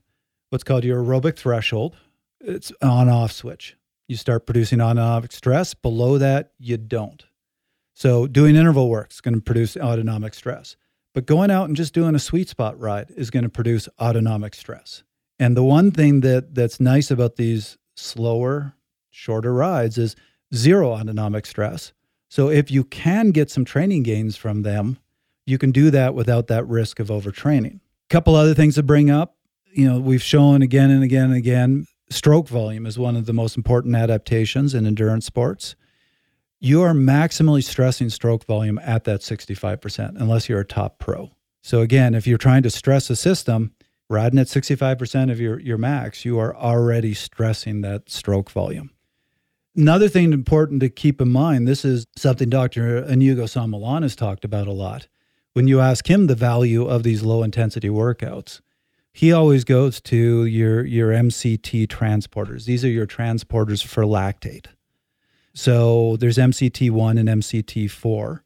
what's 0.51 0.65
called 0.65 0.85
your 0.85 1.03
aerobic 1.03 1.37
threshold, 1.37 1.97
it's 2.41 2.73
on 2.83 3.09
off 3.09 3.33
switch. 3.33 3.77
You 4.09 4.17
start 4.17 4.47
producing 4.47 4.81
autonomic 4.81 5.33
stress. 5.33 5.75
Below 5.75 6.19
that, 6.19 6.53
you 6.59 6.77
don't. 6.77 7.25
So 7.95 8.27
doing 8.27 8.57
interval 8.57 8.91
work 8.91 9.13
is 9.13 9.21
going 9.21 9.35
to 9.35 9.41
produce 9.41 9.77
autonomic 9.77 10.35
stress. 10.35 10.77
But 11.15 11.27
going 11.27 11.51
out 11.51 11.69
and 11.69 11.77
just 11.77 11.95
doing 11.95 12.15
a 12.15 12.19
sweet 12.19 12.49
spot 12.49 12.79
ride 12.79 13.11
is 13.17 13.31
going 13.31 13.45
to 13.45 13.49
produce 13.49 13.89
autonomic 14.01 14.55
stress. 14.55 15.03
And 15.39 15.57
the 15.57 15.65
one 15.65 15.91
thing 15.91 16.21
that 16.21 16.55
that's 16.55 16.81
nice 16.81 17.11
about 17.11 17.37
these 17.37 17.77
slower, 17.97 18.75
shorter 19.11 19.53
rides 19.53 19.99
is 19.99 20.17
zero 20.55 20.93
autonomic 20.93 21.47
stress. 21.47 21.93
So 22.29 22.49
if 22.49 22.71
you 22.71 22.85
can 22.85 23.31
get 23.31 23.51
some 23.51 23.65
training 23.65 24.05
gains 24.05 24.37
from 24.37 24.63
them, 24.63 24.99
you 25.45 25.59
can 25.59 25.71
do 25.73 25.91
that 25.91 26.15
without 26.15 26.47
that 26.47 26.67
risk 26.67 27.01
of 27.01 27.09
overtraining. 27.09 27.81
Couple 28.09 28.35
other 28.35 28.55
things 28.55 28.77
to 28.77 28.83
bring 28.83 29.11
up. 29.11 29.37
You 29.73 29.89
know, 29.89 29.99
we've 29.99 30.23
shown 30.23 30.63
again 30.63 30.91
and 30.91 31.03
again 31.03 31.25
and 31.25 31.35
again, 31.35 31.87
stroke 32.11 32.49
volume 32.49 32.87
is 32.87 32.99
one 32.99 33.17
of 33.17 33.27
the 33.27 33.33
most 33.33 33.57
important 33.57 33.97
adaptations 33.97 34.75
in 34.75 34.87
endurance 34.87 35.27
sports. 35.27 35.75
you 36.61 36.81
are 36.81 36.93
maximally 36.93 37.65
stressing 37.65 38.09
stroke 38.09 38.45
volume 38.45 38.79
at 38.85 39.03
that 39.05 39.21
65%, 39.21 40.21
unless 40.21 40.49
you're 40.49 40.61
a 40.61 40.65
top 40.65 40.99
pro. 40.99 41.33
So, 41.61 41.81
again, 41.81 42.15
if 42.15 42.27
you're 42.27 42.39
trying 42.39 42.63
to 42.63 42.71
stress 42.71 43.11
a 43.11 43.17
system, 43.17 43.73
riding 44.09 44.39
at 44.39 44.47
65% 44.47 45.33
of 45.33 45.41
your, 45.41 45.59
your 45.59 45.79
max, 45.79 46.25
you 46.25 46.39
are 46.39 46.55
already 46.55 47.15
stressing 47.15 47.81
that 47.81 48.09
stroke 48.09 48.51
volume. 48.51 48.91
Another 49.75 50.09
thing 50.09 50.33
important 50.33 50.81
to 50.81 50.91
keep 50.91 51.21
in 51.21 51.31
mind 51.31 51.67
this 51.67 51.85
is 51.85 52.07
something 52.17 52.51
Dr. 52.51 52.99
Inigo 52.99 53.47
San 53.47 53.71
Millan 53.71 54.03
has 54.03 54.15
talked 54.15 54.45
about 54.45 54.67
a 54.67 54.73
lot. 54.73 55.09
When 55.55 55.67
you 55.67 55.81
ask 55.81 56.09
him 56.09 56.27
the 56.27 56.35
value 56.35 56.87
of 56.87 57.03
these 57.03 57.23
low 57.23 57.43
intensity 57.43 57.89
workouts, 57.89 58.61
he 59.13 59.33
always 59.33 59.65
goes 59.65 60.01
to 60.03 60.45
your, 60.45 60.85
your 60.85 61.11
MCT 61.11 61.87
transporters. 61.87 62.65
These 62.65 62.85
are 62.85 62.89
your 62.89 63.07
transporters 63.07 63.85
for 63.85 64.05
lactate. 64.05 64.67
So 65.55 66.17
there's 66.17 66.39
MCT1 66.39 67.19
and 67.19 67.29
MCT4. 67.43 68.41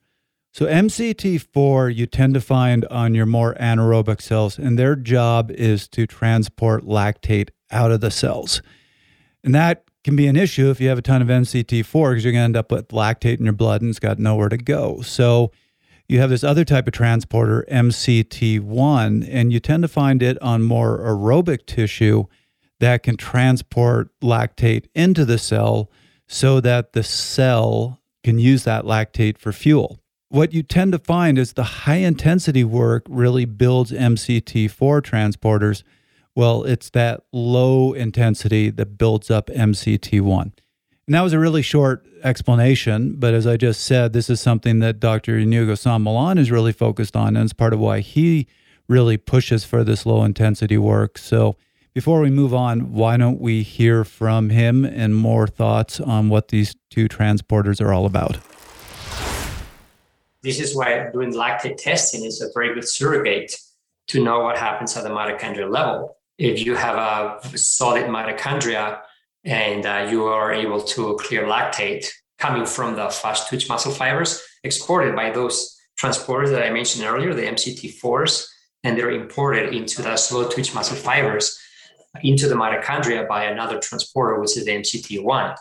So 0.52 0.66
MCT4 0.66 1.94
you 1.94 2.06
tend 2.06 2.34
to 2.34 2.40
find 2.40 2.84
on 2.86 3.14
your 3.14 3.26
more 3.26 3.54
anaerobic 3.54 4.20
cells, 4.20 4.58
and 4.58 4.78
their 4.78 4.96
job 4.96 5.50
is 5.50 5.86
to 5.88 6.06
transport 6.06 6.84
lactate 6.84 7.50
out 7.70 7.92
of 7.92 8.00
the 8.00 8.10
cells. 8.10 8.62
And 9.44 9.54
that 9.54 9.84
can 10.06 10.14
be 10.14 10.28
an 10.28 10.36
issue 10.36 10.70
if 10.70 10.80
you 10.80 10.88
have 10.88 10.98
a 10.98 11.02
ton 11.02 11.20
of 11.20 11.26
MCT4 11.26 12.10
because 12.10 12.22
you're 12.24 12.32
going 12.32 12.42
to 12.42 12.44
end 12.44 12.56
up 12.56 12.70
with 12.70 12.88
lactate 12.90 13.40
in 13.40 13.44
your 13.44 13.52
blood 13.52 13.82
and 13.82 13.90
it's 13.90 13.98
got 13.98 14.20
nowhere 14.20 14.48
to 14.48 14.56
go. 14.56 15.00
So 15.00 15.50
you 16.06 16.20
have 16.20 16.30
this 16.30 16.44
other 16.44 16.64
type 16.64 16.86
of 16.86 16.92
transporter, 16.92 17.66
MCT1, 17.68 19.28
and 19.28 19.52
you 19.52 19.58
tend 19.58 19.82
to 19.82 19.88
find 19.88 20.22
it 20.22 20.40
on 20.40 20.62
more 20.62 21.00
aerobic 21.00 21.66
tissue 21.66 22.26
that 22.78 23.02
can 23.02 23.16
transport 23.16 24.10
lactate 24.20 24.84
into 24.94 25.24
the 25.24 25.38
cell 25.38 25.90
so 26.28 26.60
that 26.60 26.92
the 26.92 27.02
cell 27.02 27.98
can 28.22 28.38
use 28.38 28.62
that 28.62 28.84
lactate 28.84 29.38
for 29.38 29.50
fuel. 29.50 29.98
What 30.28 30.52
you 30.52 30.62
tend 30.62 30.92
to 30.92 31.00
find 31.00 31.36
is 31.36 31.54
the 31.54 31.64
high 31.64 31.96
intensity 31.96 32.62
work 32.62 33.04
really 33.08 33.44
builds 33.44 33.90
MCT4 33.90 35.02
transporters. 35.02 35.82
Well, 36.36 36.64
it's 36.64 36.90
that 36.90 37.22
low 37.32 37.94
intensity 37.94 38.68
that 38.68 38.98
builds 38.98 39.30
up 39.30 39.46
MCT1. 39.48 40.52
And 41.06 41.14
that 41.14 41.22
was 41.22 41.32
a 41.32 41.38
really 41.38 41.62
short 41.62 42.06
explanation, 42.22 43.14
but 43.16 43.32
as 43.32 43.46
I 43.46 43.56
just 43.56 43.84
said, 43.84 44.12
this 44.12 44.28
is 44.28 44.38
something 44.38 44.80
that 44.80 45.00
Dr. 45.00 45.38
Inigo 45.38 45.74
San 45.76 46.02
Millan 46.02 46.36
is 46.36 46.50
really 46.50 46.72
focused 46.72 47.16
on, 47.16 47.36
and 47.36 47.44
it's 47.44 47.54
part 47.54 47.72
of 47.72 47.78
why 47.78 48.00
he 48.00 48.46
really 48.86 49.16
pushes 49.16 49.64
for 49.64 49.82
this 49.82 50.04
low 50.04 50.24
intensity 50.24 50.76
work. 50.76 51.16
So 51.16 51.56
before 51.94 52.20
we 52.20 52.28
move 52.28 52.52
on, 52.52 52.92
why 52.92 53.16
don't 53.16 53.40
we 53.40 53.62
hear 53.62 54.04
from 54.04 54.50
him 54.50 54.84
and 54.84 55.16
more 55.16 55.46
thoughts 55.46 56.00
on 56.00 56.28
what 56.28 56.48
these 56.48 56.74
two 56.90 57.08
transporters 57.08 57.80
are 57.80 57.94
all 57.94 58.04
about? 58.04 58.36
This 60.42 60.60
is 60.60 60.76
why 60.76 61.08
doing 61.12 61.32
lactate 61.32 61.78
testing 61.78 62.24
is 62.24 62.42
a 62.42 62.48
very 62.52 62.74
good 62.74 62.86
surrogate 62.86 63.56
to 64.08 64.22
know 64.22 64.40
what 64.40 64.58
happens 64.58 64.94
at 64.98 65.04
the 65.04 65.10
mitochondrial 65.10 65.72
level. 65.72 66.18
If 66.38 66.64
you 66.64 66.74
have 66.74 66.96
a 66.96 67.58
solid 67.58 68.04
mitochondria, 68.04 69.00
and 69.46 69.86
uh, 69.86 70.08
you 70.10 70.24
are 70.24 70.52
able 70.52 70.82
to 70.82 71.16
clear 71.20 71.44
lactate 71.44 72.08
coming 72.38 72.66
from 72.66 72.96
the 72.96 73.08
fast 73.08 73.48
twitch 73.48 73.68
muscle 73.68 73.92
fibers 73.92 74.42
exported 74.64 75.14
by 75.14 75.30
those 75.30 75.74
transporters 75.98 76.50
that 76.50 76.62
I 76.62 76.70
mentioned 76.70 77.04
earlier, 77.04 77.32
the 77.32 77.42
MCT4s, 77.42 78.46
and 78.84 78.98
they're 78.98 79.12
imported 79.12 79.72
into 79.72 80.02
the 80.02 80.16
slow 80.16 80.48
twitch 80.48 80.74
muscle 80.74 80.96
fibers 80.96 81.58
into 82.22 82.48
the 82.48 82.54
mitochondria 82.54 83.26
by 83.28 83.44
another 83.44 83.78
transporter, 83.78 84.40
which 84.40 84.56
is 84.56 84.64
the 84.64 84.72
MCT1, 84.72 85.56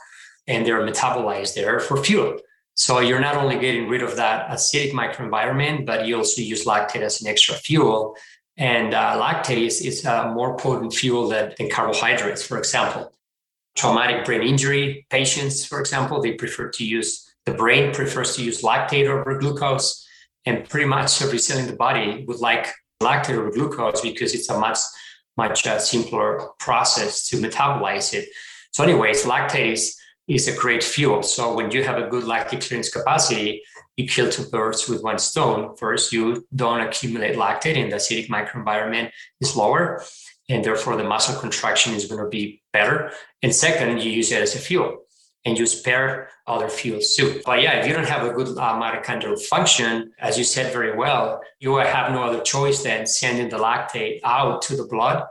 and 0.48 0.66
they're 0.66 0.86
metabolized 0.86 1.54
there 1.54 1.80
for 1.80 2.04
fuel. 2.04 2.40
So 2.74 3.00
you're 3.00 3.22
not 3.22 3.38
only 3.38 3.58
getting 3.58 3.88
rid 3.88 4.02
of 4.02 4.18
that 4.18 4.50
acidic 4.50 4.92
microenvironment, 4.92 5.86
but 5.86 6.06
you 6.06 6.18
also 6.18 6.42
use 6.42 6.66
lactate 6.66 7.02
as 7.02 7.22
an 7.22 7.28
extra 7.28 7.56
fuel. 7.56 8.18
And 8.58 8.94
uh, 8.94 9.22
lactate 9.22 9.66
is 9.68 10.06
a 10.06 10.32
more 10.34 10.56
potent 10.58 10.94
fuel 10.94 11.28
than, 11.28 11.54
than 11.58 11.70
carbohydrates, 11.70 12.46
for 12.46 12.58
example 12.58 13.12
traumatic 13.76 14.26
brain 14.26 14.42
injury 14.42 15.06
patients, 15.10 15.66
for 15.66 15.80
example, 15.80 16.22
they 16.22 16.32
prefer 16.32 16.70
to 16.70 16.86
use 16.86 17.30
the 17.46 17.54
brain 17.54 17.94
prefers 17.94 18.36
to 18.36 18.44
use 18.44 18.62
lactate 18.62 19.08
over 19.08 19.38
glucose, 19.38 20.08
and 20.46 20.68
pretty 20.68 20.88
much 20.88 21.22
every 21.22 21.38
cell 21.38 21.60
in 21.60 21.68
the 21.68 21.76
body 21.76 22.26
would 22.28 22.40
like 22.40 22.74
lactate 23.04 23.38
over 23.38 23.52
glucose 23.52 24.02
because 24.02 24.34
it's 24.34 24.50
a 24.50 24.58
much 24.58 24.80
much 25.38 25.68
uh, 25.68 25.78
simpler 25.78 26.48
process 26.60 27.28
to 27.28 27.36
metabolize 27.36 28.14
it. 28.14 28.30
So, 28.72 28.84
anyways, 28.84 29.26
lactate 29.26 29.74
is, 29.74 29.98
is 30.30 30.48
a 30.48 30.56
great 30.56 30.82
fuel. 30.82 31.24
So 31.24 31.54
when 31.54 31.72
you 31.72 31.84
have 31.84 31.98
a 31.98 32.08
good 32.08 32.24
lactate 32.24 32.66
clearance 32.66 32.90
capacity, 32.90 33.62
you 33.98 34.08
kill 34.08 34.30
two 34.30 34.44
birds 34.46 34.90
with 34.90 35.04
one 35.04 35.20
stone. 35.20 35.76
First, 35.78 36.12
you 36.12 36.46
don't 36.54 36.82
accumulate 36.82 37.36
lactate, 37.36 37.78
and 37.78 37.92
the 37.92 37.98
acidic 37.98 38.28
microenvironment 38.28 39.12
is 39.42 39.56
lower 39.56 40.04
and 40.50 40.64
therefore 40.64 40.96
the 40.96 41.04
muscle 41.04 41.40
contraction 41.40 41.94
is 41.94 42.06
going 42.06 42.24
to 42.24 42.30
be 42.30 42.62
better. 42.72 43.12
And 43.42 43.54
second, 43.54 44.02
you 44.02 44.12
use 44.12 44.32
it 44.32 44.42
as 44.42 44.56
a 44.56 44.60
fuel 44.60 45.00
and 45.44 45.58
you 45.58 45.66
spare 45.66 46.30
other 46.48 46.70
fuels 46.70 47.16
too. 47.16 47.42
But 47.46 47.62
yeah, 47.62 47.80
if 47.80 47.88
you 47.88 47.94
don't 47.94 48.08
have 48.08 48.26
a 48.26 48.34
good 48.34 48.58
uh, 48.58 48.80
mitochondrial 48.80 49.40
function, 49.40 50.12
as 50.20 50.38
you 50.38 50.44
said 50.44 50.74
very 50.74 50.96
well, 50.96 51.42
you 51.60 51.72
will 51.72 51.86
have 51.86 52.12
no 52.12 52.24
other 52.24 52.42
choice 52.42 52.84
than 52.84 53.06
sending 53.06 53.50
the 53.50 53.58
lactate 53.58 54.20
out 54.24 54.62
to 54.64 54.76
the 54.76 54.86
blood, 54.86 55.24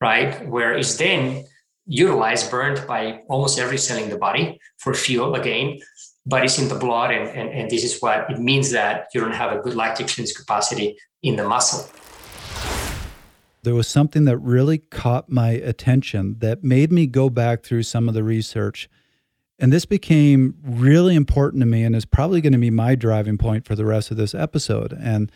right? 0.00 0.46
Where 0.48 0.76
it's 0.76 0.96
then 0.96 1.44
utilized, 1.86 2.50
burned 2.50 2.86
by 2.86 3.22
almost 3.28 3.58
every 3.58 3.78
cell 3.78 4.02
in 4.02 4.10
the 4.10 4.18
body 4.18 4.60
for 4.78 4.94
fuel 4.94 5.34
again, 5.34 5.80
but 6.28 6.44
it's 6.44 6.58
in 6.58 6.68
the 6.68 6.74
blood. 6.76 7.10
And, 7.10 7.28
and, 7.30 7.48
and 7.50 7.70
this 7.70 7.82
is 7.82 7.98
what 8.00 8.30
it 8.30 8.38
means 8.38 8.70
that 8.70 9.08
you 9.14 9.20
don't 9.20 9.32
have 9.32 9.52
a 9.52 9.60
good 9.60 9.74
lactic 9.74 10.06
clearance 10.06 10.36
capacity 10.36 10.96
in 11.22 11.34
the 11.34 11.46
muscle 11.48 11.90
there 13.62 13.74
was 13.74 13.88
something 13.88 14.24
that 14.24 14.38
really 14.38 14.78
caught 14.78 15.28
my 15.28 15.50
attention 15.50 16.36
that 16.38 16.64
made 16.64 16.92
me 16.92 17.06
go 17.06 17.28
back 17.28 17.62
through 17.62 17.82
some 17.82 18.08
of 18.08 18.14
the 18.14 18.22
research. 18.22 18.88
And 19.58 19.72
this 19.72 19.84
became 19.84 20.54
really 20.62 21.14
important 21.14 21.60
to 21.60 21.66
me 21.66 21.82
and 21.82 21.96
is 21.96 22.04
probably 22.06 22.40
going 22.40 22.52
to 22.52 22.58
be 22.58 22.70
my 22.70 22.94
driving 22.94 23.36
point 23.36 23.66
for 23.66 23.74
the 23.74 23.84
rest 23.84 24.10
of 24.10 24.16
this 24.16 24.34
episode. 24.34 24.96
And 24.98 25.30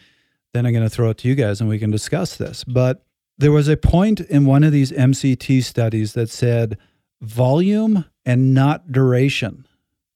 then 0.55 0.65
I'm 0.65 0.73
going 0.73 0.85
to 0.85 0.91
throw 0.91 1.11
it 1.11 1.19
to 1.19 1.29
you 1.29 1.35
guys 1.35 1.61
and 1.61 1.69
we 1.69 1.79
can 1.79 1.91
discuss 1.91 2.37
this. 2.37 2.65
But 2.65 3.05
there 3.37 3.53
was 3.53 3.69
a 3.69 3.77
point 3.77 4.21
in 4.21 4.47
one 4.47 4.63
of 4.63 4.73
these 4.73 4.93
MCT 4.93 5.65
studies 5.65 6.15
that 6.15 6.31
said 6.31 6.79
volume 7.21 8.05
and 8.25 8.55
not 8.55 8.93
duration 8.93 9.67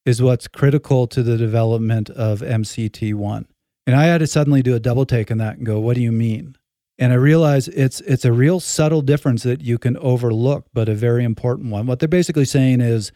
is 0.07 0.23
what's 0.23 0.49
critical 0.49 1.07
to 1.09 1.23
the 1.23 1.37
development 1.37 2.09
of 2.09 2.41
MCT1. 2.41 3.45
And 3.87 3.95
I 3.95 4.05
had 4.05 4.19
to 4.19 4.27
suddenly 4.27 4.63
do 4.63 4.75
a 4.75 4.81
double 4.81 5.05
take 5.05 5.31
on 5.31 5.37
that 5.39 5.59
and 5.59 5.67
go, 5.67 5.79
what 5.79 5.97
do 5.97 6.01
you 6.01 6.13
mean? 6.13 6.57
And 6.99 7.13
I 7.13 7.17
realize 7.17 7.69
it's 7.69 8.01
it's 8.01 8.25
a 8.25 8.33
real 8.33 8.59
subtle 8.59 9.03
difference 9.03 9.43
that 9.43 9.61
you 9.61 9.77
can 9.77 9.99
overlook, 9.99 10.67
but 10.73 10.89
a 10.89 10.95
very 10.95 11.25
important 11.25 11.71
one. 11.71 11.87
What 11.87 11.99
they're 11.99 12.09
basically 12.09 12.47
saying 12.47 12.81
is 12.81 13.13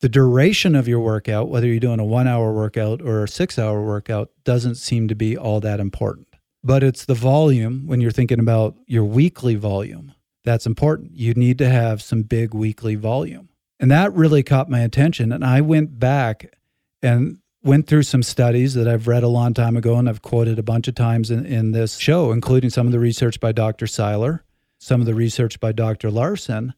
the 0.00 0.08
duration 0.08 0.74
of 0.74 0.88
your 0.88 1.00
workout, 1.00 1.50
whether 1.50 1.66
you're 1.66 1.80
doing 1.80 2.00
a 2.00 2.04
one 2.04 2.26
hour 2.26 2.54
workout 2.54 3.02
or 3.02 3.24
a 3.24 3.28
six 3.28 3.58
hour 3.58 3.84
workout, 3.84 4.30
doesn't 4.44 4.76
seem 4.76 5.06
to 5.08 5.14
be 5.14 5.36
all 5.36 5.60
that 5.60 5.80
important. 5.80 6.28
But 6.64 6.82
it's 6.82 7.04
the 7.04 7.14
volume 7.14 7.86
when 7.86 8.00
you're 8.00 8.10
thinking 8.10 8.40
about 8.40 8.76
your 8.86 9.04
weekly 9.04 9.56
volume 9.56 10.14
that's 10.44 10.66
important. 10.66 11.16
You 11.16 11.34
need 11.34 11.58
to 11.58 11.68
have 11.68 12.02
some 12.02 12.22
big 12.22 12.54
weekly 12.54 12.94
volume. 12.94 13.49
And 13.80 13.90
that 13.90 14.12
really 14.12 14.42
caught 14.42 14.68
my 14.68 14.80
attention. 14.80 15.32
And 15.32 15.42
I 15.42 15.62
went 15.62 15.98
back 15.98 16.54
and 17.02 17.38
went 17.62 17.86
through 17.86 18.02
some 18.02 18.22
studies 18.22 18.74
that 18.74 18.86
I've 18.86 19.08
read 19.08 19.22
a 19.22 19.28
long 19.28 19.54
time 19.54 19.76
ago 19.76 19.96
and 19.96 20.08
I've 20.08 20.22
quoted 20.22 20.58
a 20.58 20.62
bunch 20.62 20.86
of 20.86 20.94
times 20.94 21.30
in, 21.30 21.46
in 21.46 21.72
this 21.72 21.96
show, 21.96 22.30
including 22.30 22.70
some 22.70 22.86
of 22.86 22.92
the 22.92 22.98
research 22.98 23.40
by 23.40 23.52
Dr. 23.52 23.86
Seiler, 23.86 24.44
some 24.78 25.00
of 25.00 25.06
the 25.06 25.14
research 25.14 25.58
by 25.60 25.72
Dr. 25.72 26.10
Laursen, 26.10 26.74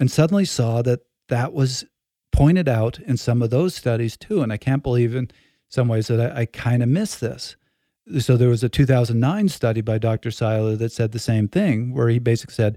and 0.00 0.10
suddenly 0.10 0.44
saw 0.44 0.82
that 0.82 1.00
that 1.28 1.52
was 1.52 1.84
pointed 2.32 2.68
out 2.68 2.98
in 3.00 3.16
some 3.16 3.42
of 3.42 3.50
those 3.50 3.74
studies 3.74 4.16
too. 4.16 4.42
And 4.42 4.52
I 4.52 4.56
can't 4.56 4.82
believe 4.82 5.14
in 5.14 5.30
some 5.68 5.88
ways 5.88 6.08
that 6.08 6.36
I, 6.36 6.40
I 6.40 6.46
kind 6.46 6.82
of 6.82 6.88
missed 6.88 7.20
this. 7.20 7.56
So 8.18 8.36
there 8.36 8.48
was 8.48 8.64
a 8.64 8.68
2009 8.68 9.48
study 9.48 9.82
by 9.82 9.98
Dr. 9.98 10.32
Seiler 10.32 10.74
that 10.76 10.90
said 10.90 11.12
the 11.12 11.20
same 11.20 11.46
thing, 11.46 11.94
where 11.94 12.08
he 12.08 12.18
basically 12.18 12.54
said, 12.54 12.76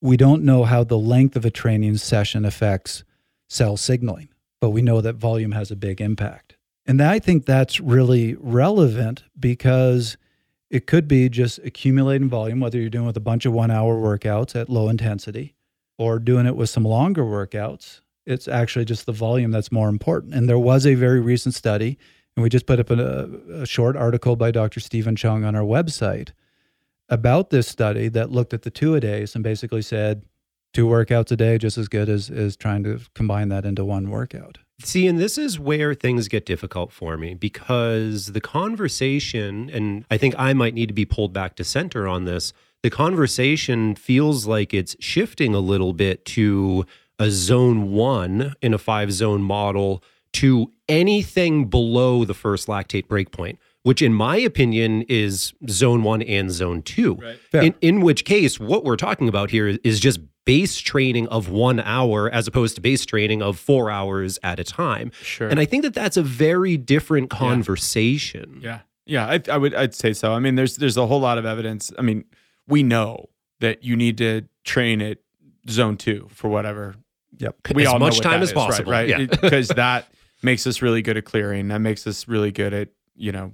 we 0.00 0.16
don't 0.16 0.42
know 0.42 0.64
how 0.64 0.84
the 0.84 0.98
length 0.98 1.36
of 1.36 1.44
a 1.44 1.50
training 1.50 1.96
session 1.96 2.44
affects 2.44 3.04
cell 3.48 3.76
signaling, 3.76 4.28
but 4.60 4.70
we 4.70 4.82
know 4.82 5.00
that 5.00 5.16
volume 5.16 5.52
has 5.52 5.70
a 5.70 5.76
big 5.76 6.00
impact. 6.00 6.56
And 6.86 7.02
I 7.02 7.18
think 7.18 7.44
that's 7.44 7.80
really 7.80 8.34
relevant 8.38 9.24
because 9.38 10.16
it 10.70 10.86
could 10.86 11.08
be 11.08 11.28
just 11.28 11.58
accumulating 11.60 12.28
volume, 12.28 12.60
whether 12.60 12.78
you're 12.78 12.90
doing 12.90 13.06
with 13.06 13.16
a 13.16 13.20
bunch 13.20 13.46
of 13.46 13.52
one 13.52 13.70
hour 13.70 13.96
workouts 13.96 14.54
at 14.54 14.68
low 14.68 14.88
intensity 14.88 15.54
or 15.98 16.18
doing 16.18 16.46
it 16.46 16.56
with 16.56 16.70
some 16.70 16.84
longer 16.84 17.22
workouts. 17.22 18.00
It's 18.24 18.48
actually 18.48 18.84
just 18.84 19.06
the 19.06 19.12
volume 19.12 19.50
that's 19.50 19.72
more 19.72 19.88
important. 19.88 20.34
And 20.34 20.48
there 20.48 20.58
was 20.58 20.86
a 20.86 20.94
very 20.94 21.20
recent 21.20 21.54
study, 21.54 21.98
and 22.36 22.42
we 22.42 22.48
just 22.48 22.66
put 22.66 22.80
up 22.80 22.90
a, 22.90 23.28
a 23.52 23.66
short 23.66 23.96
article 23.96 24.36
by 24.36 24.50
Dr. 24.50 24.80
Stephen 24.80 25.16
Cheung 25.16 25.46
on 25.46 25.54
our 25.54 25.62
website 25.62 26.30
about 27.08 27.50
this 27.50 27.68
study 27.68 28.08
that 28.08 28.30
looked 28.30 28.52
at 28.52 28.62
the 28.62 28.70
two 28.70 28.94
a 28.94 29.00
days 29.00 29.34
and 29.34 29.44
basically 29.44 29.82
said 29.82 30.22
two 30.72 30.86
workouts 30.86 31.30
a 31.32 31.36
day 31.36 31.58
just 31.58 31.78
as 31.78 31.88
good 31.88 32.08
as, 32.08 32.28
as 32.30 32.56
trying 32.56 32.84
to 32.84 33.00
combine 33.14 33.48
that 33.48 33.64
into 33.64 33.84
one 33.84 34.10
workout. 34.10 34.58
See, 34.80 35.06
and 35.06 35.18
this 35.18 35.38
is 35.38 35.58
where 35.58 35.94
things 35.94 36.28
get 36.28 36.44
difficult 36.44 36.92
for 36.92 37.16
me 37.16 37.34
because 37.34 38.32
the 38.32 38.42
conversation, 38.42 39.70
and 39.70 40.04
I 40.10 40.18
think 40.18 40.34
I 40.36 40.52
might 40.52 40.74
need 40.74 40.88
to 40.88 40.94
be 40.94 41.06
pulled 41.06 41.32
back 41.32 41.56
to 41.56 41.64
center 41.64 42.06
on 42.06 42.24
this, 42.24 42.52
the 42.82 42.90
conversation 42.90 43.94
feels 43.94 44.46
like 44.46 44.74
it's 44.74 44.94
shifting 45.00 45.54
a 45.54 45.60
little 45.60 45.94
bit 45.94 46.26
to 46.26 46.84
a 47.18 47.30
zone 47.30 47.92
one 47.92 48.54
in 48.60 48.74
a 48.74 48.78
five 48.78 49.12
zone 49.12 49.40
model 49.40 50.02
to 50.34 50.70
anything 50.88 51.70
below 51.70 52.26
the 52.26 52.34
first 52.34 52.68
lactate 52.68 53.06
breakpoint, 53.06 53.56
which 53.86 54.02
in 54.02 54.12
my 54.12 54.36
opinion 54.36 55.02
is 55.02 55.52
zone 55.70 56.02
one 56.02 56.20
and 56.20 56.50
zone 56.50 56.82
two. 56.82 57.14
Right. 57.14 57.38
Fair. 57.52 57.62
In, 57.62 57.74
in 57.80 58.00
which 58.00 58.24
case, 58.24 58.58
what 58.58 58.84
we're 58.84 58.96
talking 58.96 59.28
about 59.28 59.52
here 59.52 59.78
is 59.84 60.00
just 60.00 60.18
base 60.44 60.78
training 60.78 61.28
of 61.28 61.50
one 61.50 61.78
hour 61.78 62.28
as 62.28 62.48
opposed 62.48 62.74
to 62.74 62.80
base 62.80 63.06
training 63.06 63.42
of 63.42 63.56
four 63.60 63.88
hours 63.88 64.40
at 64.42 64.58
a 64.58 64.64
time. 64.64 65.12
Sure. 65.22 65.46
And 65.48 65.60
I 65.60 65.66
think 65.66 65.84
that 65.84 65.94
that's 65.94 66.16
a 66.16 66.22
very 66.24 66.76
different 66.76 67.30
conversation. 67.30 68.58
Yeah, 68.60 68.80
yeah, 69.06 69.24
I, 69.28 69.40
I 69.48 69.56
would, 69.56 69.72
I'd 69.72 69.94
say 69.94 70.12
so. 70.12 70.32
I 70.32 70.40
mean, 70.40 70.56
there's 70.56 70.78
there's 70.78 70.96
a 70.96 71.06
whole 71.06 71.20
lot 71.20 71.38
of 71.38 71.46
evidence. 71.46 71.92
I 71.96 72.02
mean, 72.02 72.24
we 72.66 72.82
know 72.82 73.26
that 73.60 73.84
you 73.84 73.94
need 73.94 74.18
to 74.18 74.42
train 74.64 75.00
at 75.00 75.18
zone 75.70 75.96
two 75.96 76.26
for 76.32 76.48
whatever. 76.48 76.96
Yep. 77.38 77.56
We 77.72 77.86
As 77.86 77.92
all 77.92 78.00
much 78.00 78.18
time 78.18 78.42
as 78.42 78.48
is, 78.48 78.56
right, 78.56 78.66
possible, 78.66 78.90
right? 78.90 79.08
yeah. 79.08 79.26
Because 79.26 79.68
that 79.68 80.08
makes 80.42 80.66
us 80.66 80.82
really 80.82 81.02
good 81.02 81.16
at 81.16 81.24
clearing. 81.24 81.68
That 81.68 81.78
makes 81.78 82.04
us 82.08 82.26
really 82.26 82.50
good 82.50 82.74
at 82.74 82.88
you 83.16 83.32
know, 83.32 83.52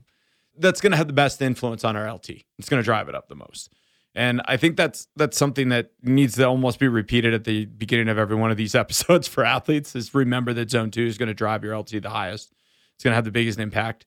that's 0.59 0.81
going 0.81 0.91
to 0.91 0.97
have 0.97 1.07
the 1.07 1.13
best 1.13 1.41
influence 1.41 1.85
on 1.85 1.97
our 1.97 2.13
LT. 2.13 2.31
It's 2.59 2.69
going 2.69 2.81
to 2.81 2.85
drive 2.85 3.09
it 3.09 3.15
up 3.15 3.29
the 3.29 3.35
most. 3.35 3.71
And 4.15 4.43
I 4.45 4.57
think 4.57 4.77
that's 4.77 5.09
that's 5.17 5.39
something 5.39 5.71
that 5.71 5.93
needs 6.03 6.35
to 6.35 6.47
almost 6.47 6.79
be 6.79 6.89
repeated 6.89 7.33
at 7.33 7.45
the 7.45 7.65
beginning 7.65 8.09
of 8.09 8.19
every 8.19 8.37
one 8.37 8.51
of 8.51 8.57
these 8.57 8.75
episodes 8.85 9.27
for 9.27 9.45
athletes 9.45 9.97
is 9.97 10.15
remember 10.15 10.53
that 10.53 10.71
zone 10.71 10.91
2 10.91 11.07
is 11.07 11.19
going 11.19 11.29
to 11.29 11.35
drive 11.35 11.65
your 11.65 11.77
LT 11.77 12.03
the 12.03 12.11
highest. 12.11 12.53
It's 12.95 13.05
going 13.05 13.13
to 13.13 13.17
have 13.17 13.25
the 13.25 13.31
biggest 13.31 13.59
impact. 13.59 14.07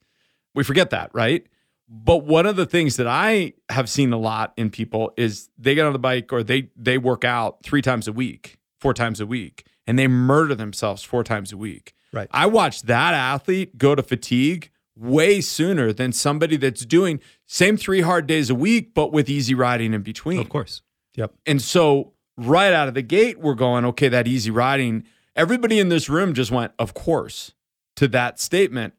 We 0.54 0.64
forget 0.64 0.92
that, 0.92 1.10
right? 1.14 1.46
But 1.88 2.26
one 2.26 2.46
of 2.46 2.56
the 2.56 2.66
things 2.66 2.98
that 2.98 3.08
I 3.08 3.54
have 3.70 3.90
seen 3.90 4.12
a 4.14 4.18
lot 4.18 4.54
in 4.58 4.70
people 4.70 5.12
is 5.18 5.50
they 5.58 5.76
get 5.76 5.86
on 5.86 5.94
the 5.94 6.00
bike 6.00 6.32
or 6.34 6.44
they 6.44 6.70
they 6.76 6.98
work 6.98 7.24
out 7.24 7.64
3 7.64 7.82
times 7.82 8.08
a 8.08 8.14
week, 8.14 8.58
4 8.80 8.94
times 8.94 9.20
a 9.20 9.26
week, 9.26 9.66
and 9.88 9.98
they 9.98 10.08
murder 10.08 10.56
themselves 10.56 11.04
4 11.04 11.24
times 11.24 11.52
a 11.52 11.58
week. 11.58 11.94
Right. 12.14 12.28
I 12.32 12.46
watched 12.46 12.86
that 12.86 13.14
athlete 13.14 13.78
go 13.78 13.96
to 13.96 14.04
fatigue 14.04 14.72
way 14.98 15.42
sooner 15.42 15.92
than 15.92 16.12
somebody 16.12 16.56
that's 16.58 16.86
doing 16.86 17.20
same 17.46 17.78
3 17.78 18.02
hard 18.02 18.28
days 18.28 18.50
a 18.50 18.56
week 18.56 18.94
but 18.94 19.12
with 19.12 19.30
easy 19.30 19.54
riding 19.54 19.94
in 19.94 20.02
between. 20.02 20.40
Of 20.40 20.50
course. 20.50 20.82
Yep. 21.16 21.34
And 21.46 21.62
so 21.62 22.14
right 22.38 22.74
out 22.74 22.88
of 22.88 22.94
the 22.94 23.02
gate, 23.02 23.40
we're 23.40 23.56
going, 23.56 23.86
okay, 23.86 24.08
that 24.10 24.28
easy 24.28 24.52
riding. 24.52 25.04
Everybody 25.36 25.80
in 25.80 25.90
this 25.90 26.10
room 26.10 26.34
just 26.34 26.52
went, 26.52 26.72
of 26.80 26.94
course, 26.94 27.54
to 27.98 28.08
that 28.10 28.40
statement. 28.40 28.94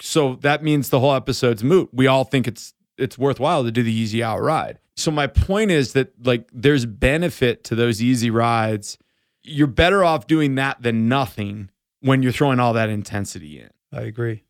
So 0.00 0.36
that 0.36 0.62
means 0.62 0.88
the 0.88 1.00
whole 1.00 1.14
episode's 1.14 1.62
moot. 1.62 1.90
We 1.92 2.06
all 2.06 2.24
think 2.24 2.48
it's 2.48 2.74
it's 2.98 3.18
worthwhile 3.18 3.64
to 3.64 3.70
do 3.70 3.82
the 3.82 3.92
easy 3.92 4.22
out 4.22 4.40
ride. 4.40 4.78
So 4.96 5.10
my 5.10 5.26
point 5.26 5.70
is 5.70 5.92
that 5.94 6.12
like 6.24 6.48
there's 6.52 6.86
benefit 6.86 7.64
to 7.64 7.74
those 7.74 8.00
easy 8.02 8.30
rides. 8.30 8.98
You're 9.42 9.66
better 9.66 10.04
off 10.04 10.26
doing 10.26 10.54
that 10.54 10.82
than 10.82 11.08
nothing 11.08 11.70
when 12.00 12.22
you're 12.22 12.32
throwing 12.32 12.60
all 12.60 12.72
that 12.74 12.88
intensity 12.88 13.60
in. 13.60 13.70
I 13.92 14.02
agree. 14.02 14.44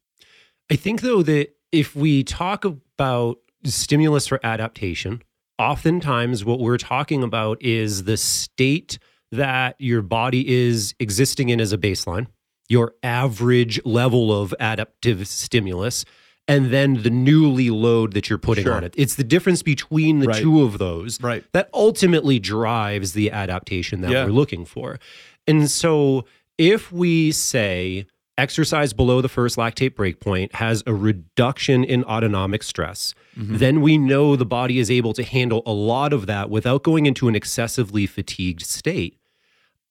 I 0.71 0.77
think 0.77 1.01
though 1.03 1.23
that 1.23 1.51
if 1.73 1.95
we 1.95 2.25
talk 2.25 2.65
about 2.65 3.39
stimulus 3.65 4.27
for 4.27 4.41
adaptation, 4.45 5.23
oftentimes 5.59 6.45
what 6.45 6.61
we're 6.61 6.79
talking 6.79 7.23
about 7.23 7.61
is 7.63 8.05
the 8.05 8.17
state 8.17 8.99
that 9.33 9.77
your 9.79 10.03
body 10.03 10.49
is 10.49 10.95
existing 11.01 11.49
in 11.49 11.61
as 11.61 11.73
a 11.73 11.79
baseline, 11.79 12.27
your 12.69 12.95
average 13.03 13.85
level 13.85 14.33
of 14.33 14.55
adaptive 14.61 15.27
stimulus, 15.27 16.05
and 16.47 16.71
then 16.71 17.03
the 17.03 17.11
newly 17.11 17.71
load 17.71 18.13
that 18.13 18.29
you're 18.29 18.39
putting 18.39 18.65
Sure. 18.65 18.75
on 18.75 18.85
it. 18.85 18.95
It's 18.97 19.15
the 19.15 19.25
difference 19.25 19.63
between 19.63 20.21
the 20.21 20.29
Right. 20.29 20.43
two 20.43 20.63
of 20.63 20.79
those 20.79 21.21
Right. 21.21 21.43
that 21.53 21.69
ultimately 21.73 22.39
drives 22.39 23.13
the 23.15 23.31
adaptation 23.31 24.03
that 24.03 24.11
Yeah. 24.11 24.25
we're 24.27 24.33
looking 24.33 24.65
for. 24.65 24.99
And 25.47 25.71
so 25.71 26.27
if 26.59 26.93
we 26.93 27.33
say 27.33 28.07
exercise 28.39 28.93
below 28.93 29.21
the 29.21 29.29
first 29.29 29.57
lactate 29.57 29.91
breakpoint 29.91 30.53
has 30.55 30.83
a 30.87 30.95
reduction 30.95 31.85
in 31.85 32.05
autonomic 32.05 32.63
stress, 32.63 33.15
mm-hmm. 33.37 33.57
then 33.57 33.81
we 33.81 33.99
know 33.99 34.37
the 34.37 34.47
body 34.47 34.79
is 34.79 34.91
able 34.91 35.13
to 35.13 35.23
handle 35.23 35.63
a 35.67 35.73
lot 35.73 36.13
of 36.13 36.27
that 36.27 36.51
without 36.51 36.83
going 36.83 37.07
into 37.07 37.29
an 37.29 37.35
excessively 37.35 38.07
fatigued 38.07 38.63
state. 38.63 39.19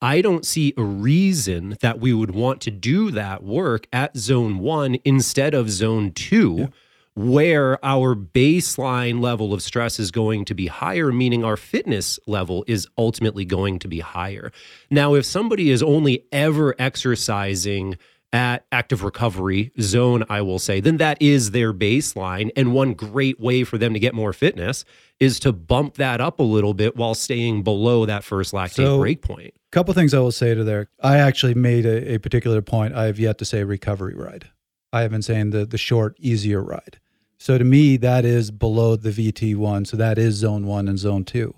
I 0.01 0.19
don't 0.19 0.45
see 0.45 0.73
a 0.75 0.83
reason 0.83 1.77
that 1.79 1.99
we 2.01 2.13
would 2.13 2.31
want 2.31 2.59
to 2.61 2.71
do 2.71 3.09
that 3.11 3.41
work 3.41 3.87
at 3.93 4.17
zone 4.17 4.59
one 4.59 4.97
instead 5.05 5.53
of 5.53 5.69
zone 5.69 6.11
two, 6.11 6.67
where 7.15 7.83
our 7.85 8.13
baseline 8.15 9.21
level 9.21 9.53
of 9.53 9.61
stress 9.61 9.99
is 9.99 10.11
going 10.11 10.43
to 10.45 10.53
be 10.53 10.67
higher, 10.67 11.13
meaning 11.13 11.45
our 11.45 11.55
fitness 11.55 12.19
level 12.27 12.65
is 12.67 12.85
ultimately 12.97 13.45
going 13.45 13.79
to 13.79 13.87
be 13.87 14.01
higher. 14.01 14.51
Now, 14.89 15.13
if 15.13 15.23
somebody 15.23 15.69
is 15.69 15.81
only 15.81 16.25
ever 16.33 16.75
exercising 16.77 17.97
at 18.33 18.65
active 18.71 19.03
recovery 19.03 19.71
zone, 19.79 20.23
I 20.27 20.41
will 20.41 20.57
say, 20.59 20.79
then 20.81 20.97
that 20.97 21.21
is 21.21 21.51
their 21.51 21.71
baseline. 21.71 22.49
And 22.55 22.73
one 22.73 22.93
great 22.93 23.39
way 23.39 23.63
for 23.63 23.77
them 23.77 23.93
to 23.93 23.99
get 23.99 24.13
more 24.15 24.33
fitness 24.33 24.83
is 25.19 25.39
to 25.41 25.53
bump 25.53 25.95
that 25.95 26.19
up 26.19 26.39
a 26.39 26.43
little 26.43 26.73
bit 26.73 26.97
while 26.97 27.13
staying 27.13 27.61
below 27.63 28.05
that 28.07 28.23
first 28.23 28.51
lactate 28.51 28.71
So- 28.75 28.99
breakpoint. 28.99 29.51
couple 29.71 29.93
things 29.93 30.13
I 30.13 30.19
will 30.19 30.31
say 30.31 30.53
to 30.55 30.63
there. 30.63 30.89
I 31.01 31.17
actually 31.17 31.53
made 31.53 31.85
a, 31.85 32.15
a 32.15 32.17
particular 32.17 32.61
point. 32.61 32.93
I 32.95 33.05
have 33.05 33.19
yet 33.19 33.37
to 33.37 33.45
say 33.45 33.63
recovery 33.63 34.15
ride. 34.15 34.49
I 34.91 35.01
have 35.01 35.11
been 35.11 35.21
saying 35.23 35.51
the 35.51 35.65
the 35.65 35.77
short, 35.79 36.15
easier 36.19 36.61
ride. 36.61 36.99
So 37.39 37.57
to 37.57 37.63
me, 37.63 37.97
that 37.97 38.23
is 38.25 38.51
below 38.51 38.95
the 38.95 39.09
VT 39.09 39.55
one. 39.55 39.85
So 39.85 39.97
that 39.97 40.17
is 40.17 40.35
zone 40.35 40.65
one 40.67 40.87
and 40.87 40.97
zone 40.99 41.23
two. 41.23 41.55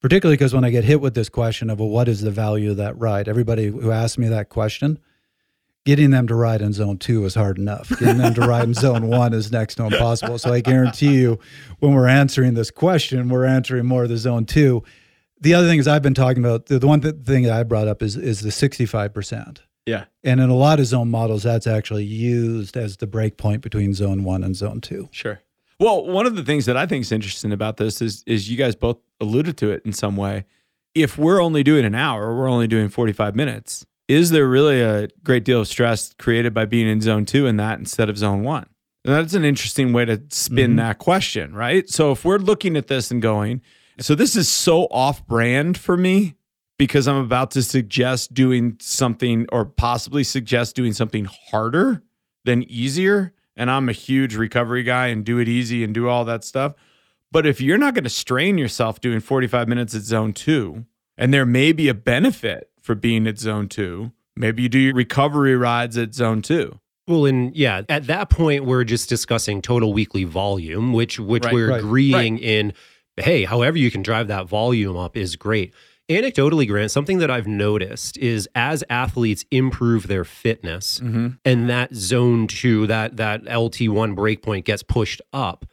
Particularly 0.00 0.36
because 0.36 0.52
when 0.54 0.64
I 0.64 0.70
get 0.70 0.84
hit 0.84 1.00
with 1.00 1.14
this 1.14 1.30
question 1.30 1.70
of 1.70 1.80
well, 1.80 1.88
what 1.88 2.08
is 2.08 2.20
the 2.20 2.30
value 2.30 2.70
of 2.72 2.76
that 2.76 2.98
ride? 2.98 3.28
Everybody 3.28 3.68
who 3.68 3.90
asks 3.90 4.18
me 4.18 4.28
that 4.28 4.50
question, 4.50 4.98
getting 5.84 6.10
them 6.10 6.26
to 6.26 6.34
ride 6.34 6.62
in 6.62 6.72
zone 6.72 6.98
two 6.98 7.24
is 7.24 7.34
hard 7.34 7.58
enough. 7.58 7.88
Getting 7.88 8.18
them 8.18 8.34
to 8.34 8.40
ride 8.42 8.64
in 8.64 8.74
zone 8.74 9.08
one 9.08 9.32
is 9.32 9.52
next 9.52 9.76
to 9.76 9.84
impossible. 9.84 10.38
So 10.38 10.52
I 10.52 10.60
guarantee 10.60 11.14
you, 11.14 11.38
when 11.80 11.94
we're 11.94 12.08
answering 12.08 12.54
this 12.54 12.70
question, 12.70 13.28
we're 13.28 13.44
answering 13.44 13.86
more 13.86 14.04
of 14.04 14.08
the 14.08 14.16
zone 14.16 14.46
two. 14.46 14.82
The 15.40 15.54
other 15.54 15.68
thing 15.68 15.78
is 15.78 15.86
I've 15.86 16.02
been 16.02 16.14
talking 16.14 16.42
about 16.42 16.66
the, 16.66 16.78
the 16.78 16.86
one 16.86 17.00
th- 17.00 17.16
thing 17.24 17.42
that 17.44 17.52
I 17.52 17.62
brought 17.62 17.88
up 17.88 18.02
is 18.02 18.16
is 18.16 18.40
the 18.40 18.50
sixty 18.50 18.86
five 18.86 19.12
percent. 19.12 19.62
Yeah. 19.86 20.04
And 20.22 20.40
in 20.40 20.48
a 20.48 20.54
lot 20.56 20.80
of 20.80 20.86
zone 20.86 21.10
models, 21.10 21.42
that's 21.42 21.66
actually 21.66 22.04
used 22.04 22.76
as 22.76 22.96
the 22.96 23.06
break 23.06 23.36
point 23.36 23.60
between 23.60 23.92
zone 23.92 24.24
one 24.24 24.42
and 24.42 24.56
zone 24.56 24.80
two. 24.80 25.08
Sure. 25.12 25.40
Well, 25.78 26.06
one 26.06 26.24
of 26.24 26.36
the 26.36 26.44
things 26.44 26.64
that 26.66 26.76
I 26.76 26.86
think 26.86 27.02
is 27.02 27.12
interesting 27.12 27.52
about 27.52 27.76
this 27.76 28.00
is 28.00 28.24
is 28.26 28.48
you 28.48 28.56
guys 28.56 28.74
both 28.74 28.98
alluded 29.20 29.58
to 29.58 29.70
it 29.70 29.82
in 29.84 29.92
some 29.92 30.16
way. 30.16 30.46
If 30.94 31.18
we're 31.18 31.42
only 31.42 31.64
doing 31.64 31.84
an 31.84 31.94
hour, 31.94 32.36
we're 32.36 32.48
only 32.48 32.68
doing 32.68 32.88
45 32.88 33.34
minutes. 33.34 33.84
Is 34.08 34.30
there 34.30 34.46
really 34.46 34.80
a 34.82 35.08
great 35.22 35.44
deal 35.44 35.60
of 35.60 35.68
stress 35.68 36.12
created 36.18 36.52
by 36.52 36.66
being 36.66 36.86
in 36.88 37.00
zone 37.00 37.24
2 37.24 37.46
in 37.46 37.56
that 37.56 37.78
instead 37.78 38.08
of 38.10 38.18
zone 38.18 38.42
1? 38.42 38.66
And 39.06 39.14
that's 39.14 39.34
an 39.34 39.44
interesting 39.44 39.92
way 39.92 40.04
to 40.06 40.22
spin 40.30 40.72
Mhm. 40.74 40.76
that 40.76 40.98
question, 40.98 41.54
right? 41.54 41.88
So 41.88 42.12
if 42.12 42.24
we're 42.24 42.38
looking 42.38 42.76
at 42.76 42.86
this 42.86 43.10
and 43.10 43.20
going, 43.20 43.60
so 44.00 44.14
this 44.14 44.34
is 44.36 44.48
so 44.48 44.84
off 44.90 45.26
brand 45.26 45.76
for 45.78 45.96
me 45.96 46.34
because 46.78 47.06
I'm 47.06 47.16
about 47.16 47.50
to 47.52 47.62
suggest 47.62 48.34
doing 48.34 48.76
something 48.80 49.46
or 49.52 49.64
possibly 49.64 50.24
suggest 50.24 50.74
doing 50.74 50.92
something 50.92 51.26
harder 51.50 52.02
than 52.44 52.62
easier. 52.64 53.32
And 53.56 53.70
I'm 53.70 53.88
a 53.88 53.92
huge 53.92 54.34
recovery 54.36 54.82
guy 54.82 55.06
and 55.08 55.24
do 55.24 55.38
it 55.38 55.48
easy 55.48 55.84
and 55.84 55.94
do 55.94 56.08
all 56.08 56.24
that 56.24 56.42
stuff. 56.44 56.74
But 57.30 57.46
if 57.46 57.60
you're 57.60 57.78
not 57.78 57.94
going 57.94 58.04
to 58.04 58.10
strain 58.10 58.58
yourself 58.58 59.00
doing 59.00 59.20
45 59.20 59.68
minutes 59.68 59.94
at 59.94 60.02
zone 60.02 60.32
two, 60.32 60.86
and 61.16 61.32
there 61.32 61.46
may 61.46 61.72
be 61.72 61.88
a 61.88 61.94
benefit 61.94 62.68
for 62.84 62.94
being 62.94 63.26
at 63.26 63.38
zone 63.38 63.66
two, 63.68 64.12
maybe 64.36 64.62
you 64.62 64.68
do 64.68 64.78
your 64.78 64.94
recovery 64.94 65.56
rides 65.56 65.96
at 65.96 66.14
zone 66.14 66.42
two. 66.42 66.78
Well, 67.08 67.26
and 67.26 67.54
yeah, 67.56 67.82
at 67.88 68.06
that 68.06 68.30
point, 68.30 68.64
we're 68.64 68.84
just 68.84 69.08
discussing 69.08 69.60
total 69.62 69.92
weekly 69.92 70.24
volume, 70.24 70.92
which 70.92 71.18
which 71.18 71.44
Right, 71.44 71.52
we're 71.52 71.70
right, 71.70 71.80
agreeing 71.80 72.38
in. 72.38 72.72
Hey, 73.16 73.44
however 73.44 73.78
you 73.78 73.90
can 73.90 74.02
drive 74.02 74.28
that 74.28 74.46
volume 74.48 74.96
up 74.96 75.16
is 75.16 75.36
great. 75.36 75.72
Anecdotally, 76.10 76.68
Grant, 76.68 76.90
something 76.90 77.18
that 77.18 77.30
I've 77.30 77.46
noticed 77.46 78.18
is 78.18 78.46
as 78.54 78.84
athletes 78.90 79.46
improve 79.50 80.06
their 80.06 80.24
fitness, 80.24 81.00
mm-hmm. 81.00 81.28
and 81.44 81.70
that 81.70 81.94
zone 81.94 82.46
two, 82.46 82.86
that 82.86 83.16
that 83.16 83.44
LT 83.44 83.88
one 83.88 84.14
breakpoint 84.14 84.64
gets 84.64 84.82
pushed 84.82 85.22
up. 85.32 85.64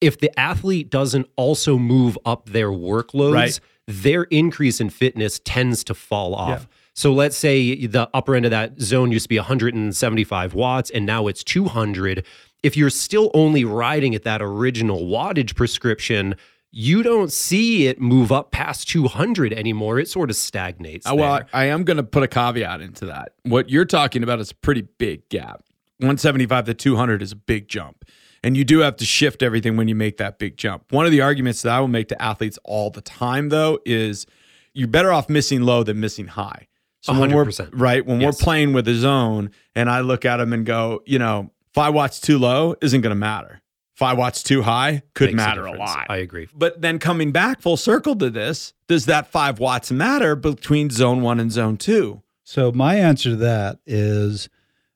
If 0.00 0.18
the 0.18 0.38
athlete 0.38 0.88
doesn't 0.90 1.26
also 1.36 1.76
move 1.76 2.16
up 2.24 2.48
their 2.48 2.70
workloads, 2.70 3.34
Right. 3.34 3.60
Their 3.86 4.24
increase 4.24 4.80
in 4.80 4.90
fitness 4.90 5.40
tends 5.44 5.84
to 5.84 5.94
fall 5.94 6.34
off. 6.34 6.68
So 6.94 7.12
let's 7.12 7.36
say 7.36 7.86
the 7.86 8.08
upper 8.14 8.34
end 8.34 8.46
of 8.46 8.50
that 8.50 8.80
zone 8.80 9.12
used 9.12 9.24
to 9.24 9.28
be 9.28 9.38
175 9.38 10.54
watts 10.54 10.90
and 10.90 11.04
now 11.04 11.26
it's 11.26 11.44
200. 11.44 12.24
If 12.62 12.76
you're 12.76 12.90
still 12.90 13.30
only 13.34 13.64
riding 13.64 14.14
at 14.14 14.22
that 14.24 14.40
original 14.40 15.02
wattage 15.02 15.54
prescription, 15.54 16.36
you 16.72 17.02
don't 17.02 17.30
see 17.30 17.86
it 17.86 18.00
move 18.00 18.32
up 18.32 18.50
past 18.50 18.88
200 18.88 19.52
anymore. 19.52 19.98
It 19.98 20.08
sort 20.08 20.30
of 20.30 20.36
stagnates. 20.36 21.06
Uh, 21.06 21.14
well. 21.14 21.32
I, 21.32 21.44
I 21.52 21.64
am 21.66 21.84
going 21.84 21.98
to 21.98 22.02
put 22.02 22.22
a 22.22 22.28
caveat 22.28 22.80
into 22.80 23.06
that. 23.06 23.32
What 23.44 23.70
you're 23.70 23.84
talking 23.84 24.22
about 24.22 24.40
is 24.40 24.50
a 24.50 24.54
pretty 24.54 24.82
big 24.82 25.28
gap. 25.28 25.62
175 25.98 26.66
to 26.66 26.74
200 26.74 27.22
is 27.22 27.32
a 27.32 27.36
big 27.36 27.68
jump. 27.68 28.04
And 28.46 28.56
you 28.56 28.64
do 28.64 28.78
have 28.78 28.96
to 28.98 29.04
shift 29.04 29.42
everything 29.42 29.76
when 29.76 29.88
you 29.88 29.94
make 29.96 30.18
that 30.18 30.38
big 30.38 30.56
jump. 30.56 30.92
One 30.92 31.04
of 31.04 31.10
the 31.10 31.20
arguments 31.20 31.62
that 31.62 31.72
I 31.72 31.80
will 31.80 31.88
make 31.88 32.06
to 32.08 32.22
athletes 32.22 32.58
all 32.62 32.90
the 32.90 33.00
time, 33.00 33.48
though, 33.48 33.80
is 33.84 34.24
you're 34.72 34.86
better 34.86 35.12
off 35.12 35.28
missing 35.28 35.62
low 35.62 35.82
than 35.82 35.98
missing 35.98 36.28
high. 36.28 36.68
So 37.00 37.18
when 37.18 37.32
we're 37.34 37.50
right 37.72 38.06
when 38.06 38.20
Yes. 38.20 38.38
we're 38.40 38.44
playing 38.44 38.72
with 38.72 38.86
a 38.88 38.94
zone, 38.94 39.50
and 39.74 39.90
I 39.90 40.00
look 40.00 40.24
at 40.24 40.36
them 40.36 40.52
and 40.52 40.64
go, 40.64 41.02
you 41.06 41.18
know, 41.18 41.50
five 41.74 41.92
watts 41.92 42.20
too 42.20 42.38
low 42.38 42.76
isn't 42.80 43.00
going 43.00 43.10
to 43.10 43.14
matter. 43.16 43.62
Five 43.94 44.18
watts 44.18 44.42
too 44.42 44.62
high 44.62 45.02
could 45.14 45.28
Makes 45.30 45.36
matter 45.36 45.66
a, 45.66 45.70
difference. 45.70 45.90
lot. 45.90 46.06
I 46.08 46.18
agree. 46.18 46.48
But 46.54 46.80
then 46.82 46.98
coming 46.98 47.32
back 47.32 47.62
full 47.62 47.76
circle 47.76 48.14
to 48.16 48.28
this, 48.30 48.74
does 48.88 49.06
that 49.06 49.26
five 49.26 49.58
watts 49.58 49.90
matter 49.90 50.36
between 50.36 50.90
zone 50.90 51.22
one 51.22 51.40
and 51.40 51.50
zone 51.50 51.76
two? 51.78 52.22
So 52.44 52.70
my 52.72 52.96
answer 52.96 53.30
to 53.30 53.36
that 53.36 53.78
is 53.86 54.48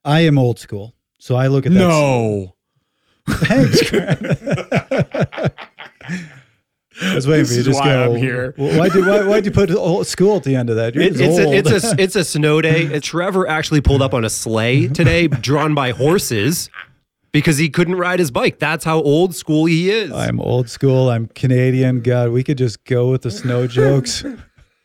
I 0.04 0.20
am 0.20 0.38
old 0.38 0.58
school. 0.58 0.94
So 1.18 1.34
I 1.36 1.46
look 1.48 1.64
at 1.66 1.72
that. 1.72 1.78
No. 1.78 2.54
Thanks, 3.30 3.90
Grant. 3.90 4.26
I 7.02 7.14
was 7.14 7.26
waiting 7.26 7.44
This 7.44 7.48
for 7.48 7.54
you 7.54 7.60
is 7.60 7.64
to 7.64 7.70
just 7.70 7.80
why 7.80 7.86
go. 7.86 8.12
I'm 8.12 8.16
here. 8.16 8.54
Well, 8.58 8.78
why 8.78 8.88
did 8.88 9.04
you, 9.04 9.10
why, 9.10 9.22
why'd 9.24 9.44
you 9.46 9.50
put 9.52 9.70
old 9.70 10.06
school 10.06 10.36
at 10.36 10.42
the 10.42 10.54
end 10.56 10.68
of 10.70 10.76
that? 10.76 10.94
It- 10.96 11.18
it's, 11.20 11.38
a, 11.38 11.52
it's 11.52 11.84
a 11.84 11.94
it's 12.02 12.16
a 12.16 12.24
snow 12.24 12.60
day. 12.60 12.98
Trevor 13.00 13.46
actually 13.48 13.80
pulled 13.80 14.02
up 14.02 14.12
on 14.12 14.24
a 14.24 14.30
sleigh 14.30 14.88
today, 14.88 15.26
drawn 15.28 15.74
by 15.74 15.92
horses, 15.92 16.68
because 17.32 17.56
he 17.56 17.70
couldn't 17.70 17.94
ride 17.94 18.18
his 18.18 18.30
bike. 18.30 18.58
That's 18.58 18.84
how 18.84 19.00
old 19.00 19.34
school 19.34 19.64
he 19.64 19.90
is. 19.90 20.12
I'm 20.12 20.40
old 20.40 20.68
school. 20.68 21.08
I'm 21.08 21.26
Canadian. 21.28 22.00
God, 22.02 22.30
we 22.30 22.44
could 22.44 22.58
just 22.58 22.84
go 22.84 23.10
with 23.10 23.22
the 23.22 23.30
snow 23.30 23.66
jokes. 23.66 24.22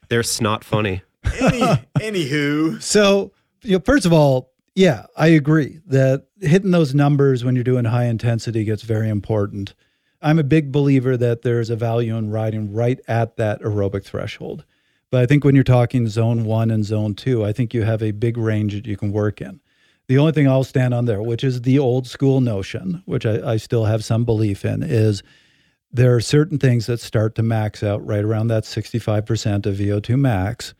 They're 0.08 0.24
snot 0.24 0.64
funny. 0.64 1.02
Any, 1.42 1.60
anywho. 2.00 2.82
So, 2.82 3.32
you 3.64 3.74
know, 3.78 3.82
first 3.84 4.06
of 4.06 4.14
all, 4.14 4.52
yeah, 4.76 5.06
I 5.16 5.28
agree 5.28 5.80
that 5.88 6.28
hitting 6.42 6.72
those 6.72 6.94
numbers 6.94 7.46
when 7.46 7.56
you're 7.56 7.64
doing 7.64 7.86
high 7.86 8.06
intensity 8.06 8.66
gets 8.66 8.84
very 8.84 9.10
important. 9.10 9.74
I'm 10.22 10.38
a 10.38 10.44
big 10.44 10.72
believer 10.72 11.16
that 11.16 11.44
there's 11.44 11.70
a 11.70 11.78
value 11.78 12.18
in 12.18 12.30
riding 12.30 12.74
right 12.74 13.00
at 13.08 13.38
that 13.38 13.62
aerobic 13.62 14.04
threshold. 14.04 14.66
But 15.12 15.22
I 15.22 15.26
think 15.28 15.46
when 15.46 15.56
you're 15.56 15.64
talking 15.64 16.08
zone 16.08 16.44
one 16.44 16.72
and 16.72 16.84
zone 16.84 17.14
two, 17.14 17.46
I 17.46 17.54
think 17.54 17.74
you 17.74 17.84
have 17.84 18.04
a 18.04 18.12
big 18.12 18.38
range 18.38 18.74
that 18.74 18.86
you 18.86 18.98
can 18.98 19.14
work 19.14 19.40
in. 19.40 19.62
The 20.08 20.18
only 20.18 20.34
thing 20.34 20.48
I'll 20.48 20.66
stand 20.66 20.94
on 20.94 21.06
there, 21.06 21.22
which 21.22 21.44
is 21.44 21.62
the 21.62 21.80
old 21.80 22.06
school 22.06 22.42
notion, 22.42 23.02
which 23.06 23.26
I, 23.26 23.54
I 23.54 23.58
still 23.58 23.86
have 23.86 24.04
some 24.04 24.26
belief 24.26 24.66
in, 24.66 24.84
is 24.84 25.24
there 25.90 26.14
are 26.16 26.22
certain 26.22 26.60
things 26.60 26.86
that 26.88 27.00
start 27.00 27.36
to 27.36 27.44
max 27.44 27.82
out 27.82 28.06
right 28.06 28.24
around 28.24 28.48
that 28.48 28.64
65% 28.64 29.66
of 29.66 29.78
VO2 29.78 30.20
max. 30.20 30.74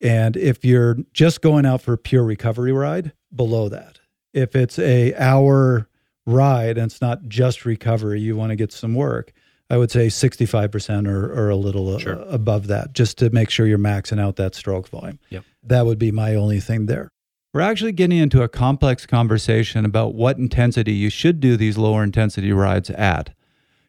And 0.00 0.36
if 0.36 0.64
you're 0.64 0.98
just 1.12 1.42
going 1.42 1.66
out 1.66 1.82
for 1.82 1.94
a 1.94 1.98
pure 1.98 2.24
recovery 2.24 2.72
ride, 2.72 3.12
below 3.34 3.68
that. 3.68 4.00
If 4.32 4.56
it's 4.56 4.78
a 4.78 5.14
hour 5.14 5.88
ride 6.26 6.78
and 6.78 6.90
it's 6.90 7.00
not 7.00 7.28
just 7.28 7.64
recovery, 7.64 8.20
you 8.20 8.36
want 8.36 8.50
to 8.50 8.56
get 8.56 8.72
some 8.72 8.94
work. 8.94 9.32
I 9.70 9.78
would 9.78 9.90
say 9.90 10.08
65% 10.08 11.08
or, 11.08 11.32
or 11.32 11.48
a 11.48 11.56
little 11.56 11.94
uh, 11.94 11.98
Sure. 11.98 12.24
above 12.28 12.66
that, 12.66 12.92
just 12.92 13.16
to 13.18 13.30
make 13.30 13.48
sure 13.48 13.66
you're 13.66 13.78
maxing 13.78 14.20
out 14.20 14.36
that 14.36 14.54
stroke 14.54 14.88
volume. 14.88 15.18
Yep. 15.30 15.44
That 15.64 15.86
would 15.86 15.98
be 15.98 16.10
my 16.10 16.34
only 16.34 16.60
thing 16.60 16.86
there. 16.86 17.08
We're 17.54 17.62
actually 17.62 17.92
getting 17.92 18.18
into 18.18 18.42
a 18.42 18.48
complex 18.48 19.06
conversation 19.06 19.84
about 19.84 20.14
what 20.14 20.38
intensity 20.38 20.92
you 20.92 21.10
should 21.10 21.40
do 21.40 21.56
these 21.56 21.76
lower 21.78 22.02
intensity 22.02 22.52
rides 22.52 22.90
at. 22.90 23.30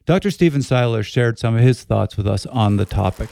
Dr. 0.06 0.32
Stephen 0.32 0.62
Seiler 0.62 1.04
shared 1.04 1.40
some 1.40 1.56
of 1.56 1.62
his 1.62 1.84
thoughts 1.84 2.18
with 2.18 2.28
us 2.28 2.46
on 2.46 2.76
the 2.78 2.86
topic. 2.86 3.30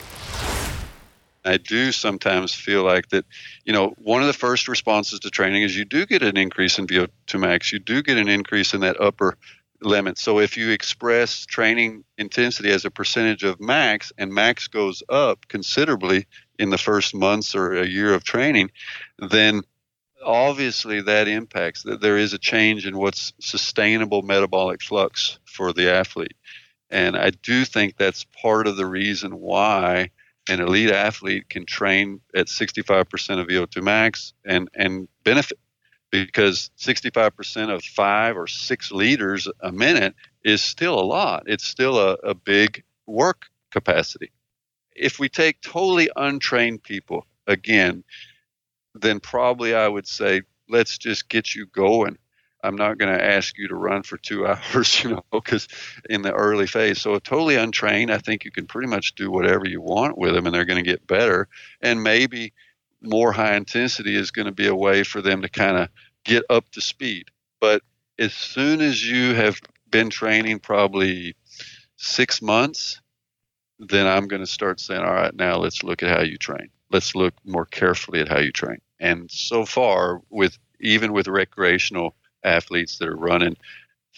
I 1.43 1.57
do 1.57 1.91
sometimes 1.91 2.53
feel 2.53 2.83
like 2.83 3.09
that, 3.09 3.25
you 3.65 3.73
know, 3.73 3.93
one 3.97 4.21
of 4.21 4.27
the 4.27 4.33
first 4.33 4.67
responses 4.67 5.19
to 5.21 5.29
training 5.29 5.63
is 5.63 5.75
you 5.75 5.85
do 5.85 6.05
get 6.05 6.21
an 6.21 6.37
increase 6.37 6.77
in 6.77 6.87
VO2 6.87 7.39
max. 7.39 7.71
You 7.71 7.79
do 7.79 8.03
get 8.03 8.17
an 8.17 8.29
increase 8.29 8.73
in 8.73 8.81
that 8.81 9.01
upper 9.01 9.37
limit. 9.81 10.17
So 10.19 10.39
if 10.39 10.57
you 10.57 10.69
express 10.69 11.45
training 11.45 12.03
intensity 12.17 12.69
as 12.69 12.85
a 12.85 12.91
percentage 12.91 13.43
of 13.43 13.59
max 13.59 14.11
and 14.17 14.31
max 14.31 14.67
goes 14.67 15.01
up 15.09 15.47
considerably 15.47 16.27
in 16.59 16.69
the 16.69 16.77
first 16.77 17.15
months 17.15 17.55
or 17.55 17.73
a 17.73 17.87
year 17.87 18.13
of 18.13 18.23
training, 18.23 18.71
then 19.17 19.61
obviously 20.23 21.01
that 21.01 21.27
impacts 21.27 21.83
that 21.83 22.01
there 22.01 22.17
is 22.17 22.33
a 22.33 22.37
change 22.37 22.85
in 22.85 22.97
what's 22.97 23.33
sustainable 23.39 24.21
metabolic 24.21 24.83
flux 24.83 25.39
for 25.45 25.73
the 25.73 25.91
athlete. 25.91 26.35
And 26.91 27.15
I 27.15 27.31
do 27.31 27.65
think 27.65 27.97
that's 27.97 28.25
part 28.41 28.67
of 28.67 28.75
the 28.75 28.85
reason 28.85 29.39
why 29.39 30.11
an 30.51 30.59
elite 30.59 30.91
athlete 30.91 31.49
can 31.49 31.65
train 31.65 32.19
at 32.35 32.47
65% 32.47 33.39
of 33.39 33.47
VO2 33.47 33.81
max 33.81 34.33
and, 34.45 34.69
and 34.75 35.07
benefit 35.23 35.57
because 36.11 36.69
65% 36.77 37.73
of 37.73 37.83
five 37.83 38.35
or 38.35 38.47
six 38.47 38.91
liters 38.91 39.47
a 39.61 39.71
minute 39.71 40.13
is 40.43 40.61
still 40.61 40.99
a 40.99 41.01
lot. 41.01 41.43
It's 41.47 41.65
still 41.65 41.97
a, 41.97 42.13
a 42.23 42.35
big 42.35 42.83
work 43.07 43.45
capacity. 43.71 44.31
If 44.93 45.19
we 45.19 45.29
take 45.29 45.61
totally 45.61 46.09
untrained 46.15 46.83
people, 46.83 47.25
again, 47.47 48.03
then 48.93 49.19
probably 49.21 49.73
I 49.73 49.87
would 49.87 50.07
say, 50.07 50.41
let's 50.67 50.97
just 50.97 51.29
get 51.29 51.55
you 51.55 51.65
going. 51.67 52.17
I'm 52.63 52.75
not 52.75 52.97
going 52.97 53.15
to 53.15 53.23
ask 53.23 53.57
you 53.57 53.67
to 53.69 53.75
run 53.75 54.03
for 54.03 54.17
two 54.17 54.47
hours, 54.73 55.03
you 55.03 55.11
know, 55.11 55.23
because 55.31 55.67
in 56.09 56.21
the 56.21 56.33
early 56.33 56.67
phase. 56.67 57.01
So, 57.01 57.17
totally 57.19 57.55
untrained, 57.55 58.11
I 58.11 58.17
think 58.17 58.45
you 58.45 58.51
can 58.51 58.67
pretty 58.67 58.87
much 58.87 59.15
do 59.15 59.31
whatever 59.31 59.67
you 59.67 59.81
want 59.81 60.17
with 60.17 60.33
them 60.33 60.45
and 60.45 60.53
they're 60.53 60.65
going 60.65 60.83
to 60.83 60.89
get 60.89 61.07
better. 61.07 61.47
And 61.81 62.03
maybe 62.03 62.53
more 63.01 63.31
high 63.31 63.55
intensity 63.55 64.15
is 64.15 64.31
going 64.31 64.45
to 64.45 64.51
be 64.51 64.67
a 64.67 64.75
way 64.75 65.03
for 65.03 65.21
them 65.21 65.41
to 65.41 65.49
kind 65.49 65.77
of 65.77 65.89
get 66.23 66.43
up 66.49 66.69
to 66.71 66.81
speed. 66.81 67.29
But 67.59 67.81
as 68.19 68.33
soon 68.33 68.81
as 68.81 69.07
you 69.07 69.33
have 69.33 69.59
been 69.89 70.09
training 70.09 70.59
probably 70.59 71.35
six 71.97 72.41
months, 72.41 73.01
then 73.79 74.05
I'm 74.05 74.27
going 74.27 74.41
to 74.41 74.47
start 74.47 74.79
saying, 74.79 75.01
all 75.01 75.13
right, 75.13 75.33
now 75.33 75.57
let's 75.57 75.83
look 75.83 76.03
at 76.03 76.15
how 76.15 76.21
you 76.23 76.37
train. 76.37 76.69
Let's 76.91 77.15
look 77.15 77.33
more 77.45 77.65
carefully 77.65 78.19
at 78.19 78.29
how 78.29 78.39
you 78.39 78.51
train. 78.51 78.77
And 78.99 79.29
so 79.31 79.65
far, 79.65 80.21
with 80.29 80.57
even 80.79 81.13
with 81.13 81.27
recreational 81.27 82.15
athletes 82.43 82.97
that 82.97 83.07
are 83.07 83.15
running 83.15 83.57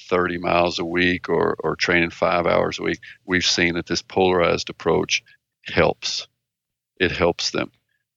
30 0.09 0.39
miles 0.39 0.79
a 0.79 0.85
week 0.85 1.29
or, 1.29 1.55
or 1.59 1.75
training 1.75 2.09
five 2.09 2.45
hours 2.45 2.79
a 2.79 2.83
week, 2.83 2.99
we've 3.25 3.45
seen 3.45 3.75
that 3.75 3.85
this 3.85 4.01
polarized 4.01 4.69
approach 4.69 5.23
helps. 5.65 6.27
It 6.99 7.11
helps 7.11 7.51
them. 7.51 7.71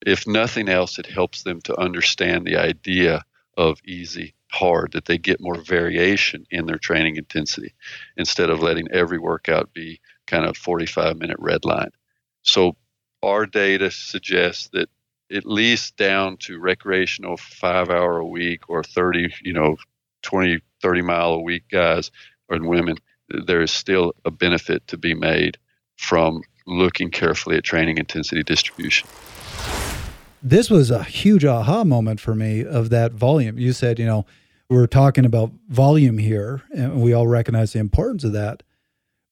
If 0.05 0.27
nothing 0.27 0.69
else, 0.69 0.99
it 0.99 1.07
helps 1.07 1.43
them 1.43 1.61
to 1.63 1.79
understand 1.79 2.47
the 2.47 2.57
idea 2.57 3.25
of 3.57 3.81
easy, 3.85 4.35
hard, 4.51 4.93
that 4.93 5.07
they 5.07 5.19
get 5.19 5.41
more 5.41 5.61
variation 5.61 6.47
in 6.51 6.67
their 6.67 6.79
training 6.79 7.17
intensity 7.17 7.75
instead 8.17 8.51
of 8.51 8.61
letting 8.61 8.91
every 8.91 9.19
workout 9.19 9.73
be 9.73 10.01
kind 10.27 10.45
of 10.45 10.57
45 10.57 11.17
minute 11.19 11.39
red 11.41 11.65
line. 11.65 11.91
So 12.43 12.77
our 13.23 13.47
data 13.47 13.91
suggests 13.91 14.69
that 14.73 14.89
at 15.33 15.45
least 15.45 15.97
down 15.97 16.37
to 16.37 16.61
recreational 16.61 17.37
five 17.37 17.89
hour 17.91 18.19
a 18.19 18.27
week 18.27 18.69
or 18.69 18.85
30, 18.85 19.35
you 19.43 19.53
know, 19.53 19.77
20, 20.27 20.61
30 20.83 21.03
mile 21.03 21.33
a 21.33 21.41
week 21.41 21.65
guys 21.71 22.11
and 22.51 22.67
women, 22.67 22.97
there 23.47 23.63
is 23.63 23.71
still 23.71 24.13
a 24.25 24.31
benefit 24.31 24.87
to 24.89 24.97
be 24.97 25.15
made 25.15 25.57
from 25.97 26.43
looking 26.67 27.11
carefully 27.11 27.57
at 27.57 27.65
training 27.65 27.99
intensity 27.99 28.43
distribution. 28.43 29.09
this 30.43 30.69
was 30.69 30.91
a 30.91 31.03
huge 31.03 31.45
aha 31.45 31.85
moment 31.85 32.21
for 32.21 32.35
me 32.35 32.65
of 32.65 32.91
that 32.91 33.13
volume. 33.13 33.59
You 33.59 33.73
said, 33.73 33.99
you 33.99 34.07
know, 34.07 34.27
we're 34.69 34.87
talking 34.87 35.25
about 35.25 35.53
volume 35.69 36.19
here, 36.19 36.63
and 36.75 37.01
we 37.01 37.13
all 37.13 37.27
recognize 37.27 37.73
the 37.73 37.79
importance 37.79 38.25
of 38.25 38.33
that. 38.33 38.63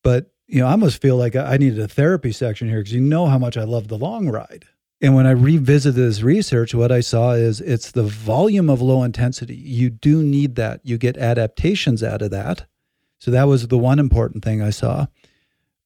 But 0.02 0.30
you 0.46 0.60
know, 0.60 0.66
I 0.66 0.72
almost 0.72 1.00
feel 1.00 1.16
like 1.16 1.34
I 1.34 1.56
needed 1.56 1.80
a 1.80 1.88
therapy 1.88 2.30
section 2.30 2.68
here 2.68 2.78
because 2.78 2.92
you 2.92 3.00
know 3.00 3.26
how 3.26 3.38
much 3.38 3.56
I 3.56 3.64
love 3.64 3.88
the 3.88 3.98
long 3.98 4.28
ride. 4.28 4.66
And 5.04 5.14
when 5.14 5.26
I 5.26 5.32
revisited 5.32 5.96
this 6.02 6.22
research, 6.22 6.74
what 6.74 6.90
I 6.90 7.00
saw 7.00 7.32
is 7.32 7.60
it's 7.60 7.90
the 7.90 8.04
volume 8.04 8.70
of 8.70 8.80
low 8.80 9.02
intensity. 9.02 9.54
You 9.54 9.90
do 9.90 10.22
need 10.22 10.54
that. 10.54 10.80
You 10.82 10.96
get 10.96 11.18
adaptations 11.18 12.02
out 12.02 12.22
of 12.22 12.30
that. 12.30 12.64
So 13.18 13.30
that 13.30 13.44
was 13.44 13.68
the 13.68 13.76
one 13.76 13.98
important 13.98 14.42
thing 14.42 14.62
I 14.62 14.70
saw. 14.70 15.08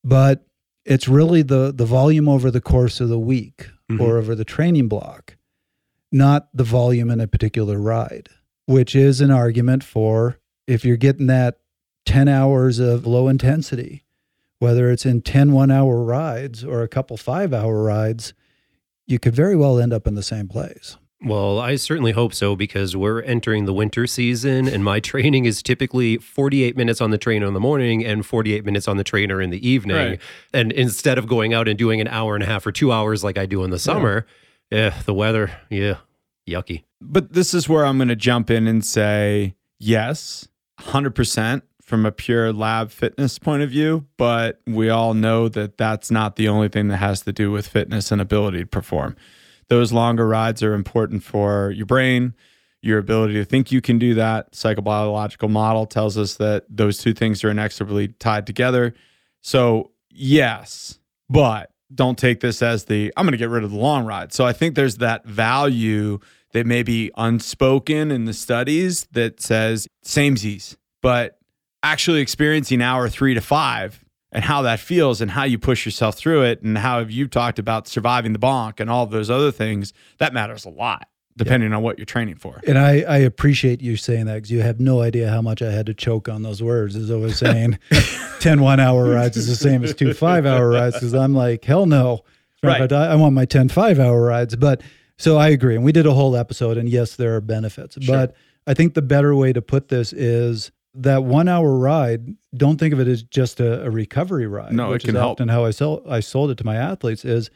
But 0.05 0.47
it's 0.85 1.09
really 1.09 1.43
the 1.43 1.73
the 1.75 1.85
volume 1.85 2.29
over 2.29 2.49
the 2.49 2.61
course 2.61 3.01
of 3.01 3.09
the 3.09 3.19
week 3.19 3.69
Mhm. 3.91 4.01
or 4.01 4.19
over 4.19 4.37
the 4.37 4.45
training 4.45 4.87
block, 4.87 5.37
not 6.13 6.49
the 6.55 6.63
volume 6.63 7.11
in 7.11 7.19
a 7.21 7.27
particular 7.27 7.81
ride, 7.81 8.29
which 8.67 8.95
is 8.95 9.21
an 9.21 9.33
argument 9.33 9.83
for 9.83 10.39
if 10.69 10.85
you're 10.85 10.97
getting 10.97 11.27
that 11.27 11.59
10 12.07 12.29
hours 12.29 12.79
of 12.79 13.05
low 13.05 13.27
intensity, 13.27 14.05
whether 14.61 14.93
it's 14.93 15.05
in 15.05 15.23
10 15.23 15.51
one 15.53 15.73
hour 15.73 16.05
rides 16.05 16.63
or 16.63 16.83
a 16.83 16.89
couple 16.89 17.17
five 17.17 17.53
hour 17.53 17.83
rides, 17.83 18.33
you 19.09 19.19
could 19.19 19.35
very 19.35 19.57
well 19.57 19.81
end 19.81 19.93
up 19.93 20.07
in 20.07 20.15
the 20.15 20.23
same 20.23 20.47
place. 20.47 20.97
Well, 21.21 21.59
I 21.59 21.75
certainly 21.75 22.13
hope 22.13 22.33
so 22.33 22.55
because 22.55 22.97
we're 22.97 23.23
entering 23.23 23.65
the 23.65 23.73
winter 23.73 24.07
season 24.07 24.69
and 24.69 24.85
my 24.85 25.01
training 25.13 25.47
is 25.47 25.63
typically 25.63 26.19
48 26.19 26.77
minutes 26.77 27.01
on 27.01 27.11
the 27.11 27.19
trainer 27.19 27.47
in 27.47 27.55
the 27.55 27.61
morning 27.61 28.05
and 28.05 28.25
48 28.25 28.65
minutes 28.65 28.87
on 28.87 28.99
the 28.99 29.05
trainer 29.05 29.43
in 29.43 29.51
the 29.51 29.69
evening. 29.69 29.97
Right. 29.97 30.21
And 30.53 30.71
instead 30.71 31.19
of 31.19 31.27
going 31.27 31.55
out 31.55 31.67
and 31.67 31.77
doing 31.77 32.01
an 32.01 32.07
hour 32.07 32.37
and 32.37 32.45
a 32.45 32.47
half 32.47 32.65
or 32.67 32.71
two 32.71 32.93
hours 32.93 33.25
like 33.25 33.37
I 33.37 33.47
do 33.47 33.65
in 33.65 33.71
the 33.71 33.81
summer, 33.81 34.27
yeah, 34.71 34.95
the 35.07 35.15
weather, 35.15 35.51
yeah, 35.71 35.97
yucky. 36.49 36.85
But 37.01 37.33
this 37.33 37.53
is 37.53 37.69
where 37.69 37.85
I'm 37.85 37.97
going 37.99 38.09
to 38.09 38.17
jump 38.17 38.49
in 38.51 38.69
and 38.69 38.85
say 38.85 39.57
yes, 39.81 40.47
100% 40.81 41.63
from 41.89 42.05
a 42.05 42.13
pure 42.13 42.53
lab 42.53 42.91
fitness 42.91 43.39
point 43.39 43.63
of 43.63 43.71
view. 43.71 44.07
But 44.19 44.61
we 44.67 44.91
all 44.91 45.15
know 45.15 45.49
that 45.49 45.79
that's 45.79 46.11
not 46.11 46.37
the 46.37 46.47
only 46.47 46.69
thing 46.69 46.89
that 46.89 46.99
has 46.99 47.23
to 47.23 47.33
do 47.33 47.51
with 47.51 47.67
fitness 47.67 48.13
and 48.13 48.21
ability 48.21 48.61
to 48.61 48.67
perform. 48.67 49.17
Those 49.69 49.91
longer 49.91 50.29
rides 50.29 50.63
are 50.63 50.75
important 50.75 51.23
for 51.23 51.71
your 51.71 51.87
brain, 51.87 52.35
your 52.83 52.99
ability 52.99 53.35
to 53.35 53.45
think 53.45 53.73
you 53.73 53.81
can 53.81 53.99
do 53.99 54.15
that. 54.15 54.53
Psychobiological 54.53 55.49
model 55.49 55.87
tells 55.87 56.19
us 56.19 56.35
that 56.35 56.65
those 56.69 56.99
two 56.99 57.15
things 57.15 57.43
are 57.43 57.51
inexorably 57.51 58.09
tied 58.09 58.47
together. 58.47 58.95
So, 59.41 59.93
yes, 60.11 60.99
but 61.31 61.71
don't 61.95 62.19
take 62.19 62.41
this 62.41 62.61
as 62.61 62.85
the 62.85 63.13
I'm 63.17 63.25
going 63.25 63.33
to 63.33 63.39
get 63.39 63.49
rid 63.49 63.65
of 63.65 63.71
the 63.71 63.79
long 63.79 64.05
ride. 64.05 64.35
So, 64.35 64.45
I 64.45 64.53
think 64.53 64.75
there's 64.75 64.99
that 64.99 65.25
value 65.25 66.19
that 66.53 66.67
may 66.67 66.83
be 66.83 67.11
unspoken 67.17 68.11
in 68.11 68.27
the 68.27 68.35
studies 68.35 69.07
that 69.13 69.41
says 69.41 69.89
samesies, 70.05 70.77
but 71.03 71.38
actually 71.83 72.21
experiencing 72.21 72.83
hour 72.83 73.09
three 73.09 73.35
to 73.35 73.41
five 73.41 74.05
and 74.33 74.45
how 74.45 74.63
that 74.63 74.81
feels 74.81 75.21
and 75.21 75.31
how 75.31 75.45
you 75.45 75.59
push 75.59 75.87
yourself 75.87 76.17
through 76.17 76.43
it 76.43 76.63
and 76.63 76.79
how 76.79 76.99
have 76.99 77.11
you 77.11 77.27
talked 77.27 77.59
about 77.59 77.89
surviving 77.89 78.33
the 78.33 78.39
bonk 78.39 78.81
and 78.81 78.91
all 78.91 79.05
of 79.05 79.11
those 79.11 79.31
other 79.31 79.51
things 79.51 79.93
that 80.19 80.33
matters 80.33 80.65
a 80.65 80.71
lot 80.71 81.09
depending 81.37 81.73
on 81.73 81.83
what 81.83 81.97
you're 81.99 82.05
training 82.05 82.35
for 82.35 82.61
And 82.67 82.77
I, 82.77 83.03
I 83.03 83.19
appreciate 83.19 83.81
you 83.81 83.97
saying 83.97 84.27
that 84.27 84.35
because 84.35 84.51
you 84.51 84.61
have 84.61 84.81
no 84.81 85.03
idea 85.03 85.31
how 85.31 85.41
much 85.41 85.63
I 85.63 85.71
had 85.71 85.87
to 85.87 85.95
choke 85.95 86.29
on 86.29 86.43
those 86.43 86.61
words. 86.61 86.97
As 86.97 87.13
I 87.13 87.15
was 87.15 87.39
saying, 87.39 87.79
10 88.41 88.61
one 88.61 88.81
hour 88.81 89.09
rides 89.09 89.37
is 89.37 89.47
the 89.47 89.55
same 89.55 89.85
as 89.85 89.95
two 89.95 90.13
five 90.15 90.45
hour 90.47 90.69
rides 90.69 90.97
because 90.97 91.15
I'm 91.15 91.35
like, 91.35 91.65
hell 91.65 91.87
no. 91.87 92.25
Right. 92.61 92.81
But 92.81 92.93
I, 92.93 93.13
I 93.13 93.15
want 93.15 93.35
my 93.35 93.45
10 93.45 93.69
five 93.69 94.01
hour 94.01 94.21
rides. 94.21 94.57
But 94.57 94.83
so 95.17 95.37
I 95.37 95.49
agree. 95.51 95.77
And 95.77 95.85
we 95.85 95.93
did 95.93 96.07
a 96.07 96.13
whole 96.13 96.37
episode, 96.37 96.77
and 96.77 96.89
yes, 96.89 97.15
there 97.15 97.37
are 97.37 97.41
benefits. 97.41 97.97
But 98.05 98.35
I 98.67 98.75
think 98.75 98.95
the 98.95 99.03
better 99.03 99.33
way 99.35 99.53
to 99.53 99.63
put 99.63 99.89
this 99.89 100.13
is 100.13 100.73
that 100.95 101.25
one 101.25 101.49
hour 101.49 101.77
ride, 101.77 102.35
don't 102.57 102.79
think 102.79 102.93
of 102.93 103.01
it 103.01 103.09
as 103.09 103.23
just 103.23 103.61
a, 103.61 103.85
a 103.85 103.91
recovery 103.91 104.47
ride. 104.47 104.73
No, 104.73 104.89
it 104.89 104.93
which 104.93 105.05
can 105.05 105.17
is 105.17 105.21
help. 105.21 105.33
often 105.33 105.49
how 105.49 105.65
I, 105.65 105.71
sell, 105.71 106.03
I 106.09 106.21
sold 106.21 106.51
it 106.51 106.59
to 106.59 106.67
my 106.67 106.77
athletes 106.77 107.25
is 107.25 107.51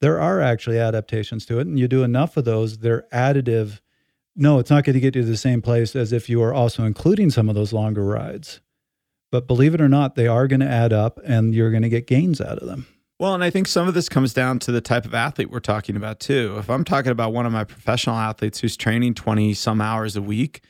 there 0.00 0.20
are 0.20 0.40
actually 0.40 0.78
adaptations 0.78 1.46
to 1.46 1.58
it. 1.58 1.66
And 1.66 1.78
you 1.78 1.88
do 1.88 2.02
enough 2.02 2.36
of 2.36 2.44
those, 2.44 2.78
they're 2.78 3.06
additive 3.12 3.80
no, 4.36 4.58
it's 4.58 4.70
not 4.70 4.84
going 4.84 4.94
to 4.94 5.00
get 5.00 5.16
you 5.16 5.22
to 5.22 5.28
the 5.28 5.36
same 5.36 5.62
place 5.62 5.96
as 5.96 6.12
if 6.12 6.28
you 6.28 6.42
are 6.42 6.52
also 6.52 6.84
including 6.84 7.30
some 7.30 7.48
of 7.48 7.54
those 7.54 7.72
longer 7.72 8.04
rides. 8.04 8.60
But 9.32 9.46
believe 9.46 9.74
it 9.74 9.80
or 9.80 9.88
not, 9.88 10.14
they 10.14 10.26
are 10.26 10.46
going 10.46 10.60
to 10.60 10.68
add 10.68 10.92
up 10.92 11.18
and 11.24 11.54
you're 11.54 11.70
going 11.70 11.82
to 11.82 11.88
get 11.88 12.06
gains 12.06 12.40
out 12.40 12.58
of 12.58 12.68
them. 12.68 12.86
Well, 13.18 13.34
and 13.34 13.42
I 13.42 13.48
think 13.48 13.66
some 13.66 13.88
of 13.88 13.94
this 13.94 14.10
comes 14.10 14.34
down 14.34 14.58
to 14.60 14.72
the 14.72 14.82
type 14.82 15.06
of 15.06 15.14
athlete 15.14 15.50
we're 15.50 15.60
talking 15.60 15.96
about 15.96 16.20
too. 16.20 16.56
If 16.58 16.68
I'm 16.68 16.84
talking 16.84 17.10
about 17.12 17.32
one 17.32 17.46
of 17.46 17.52
my 17.52 17.64
professional 17.64 18.16
athletes 18.16 18.60
who's 18.60 18.76
training 18.76 19.14
20 19.14 19.54
some 19.54 19.80
hours 19.80 20.16
a 20.16 20.22
week, 20.22 20.60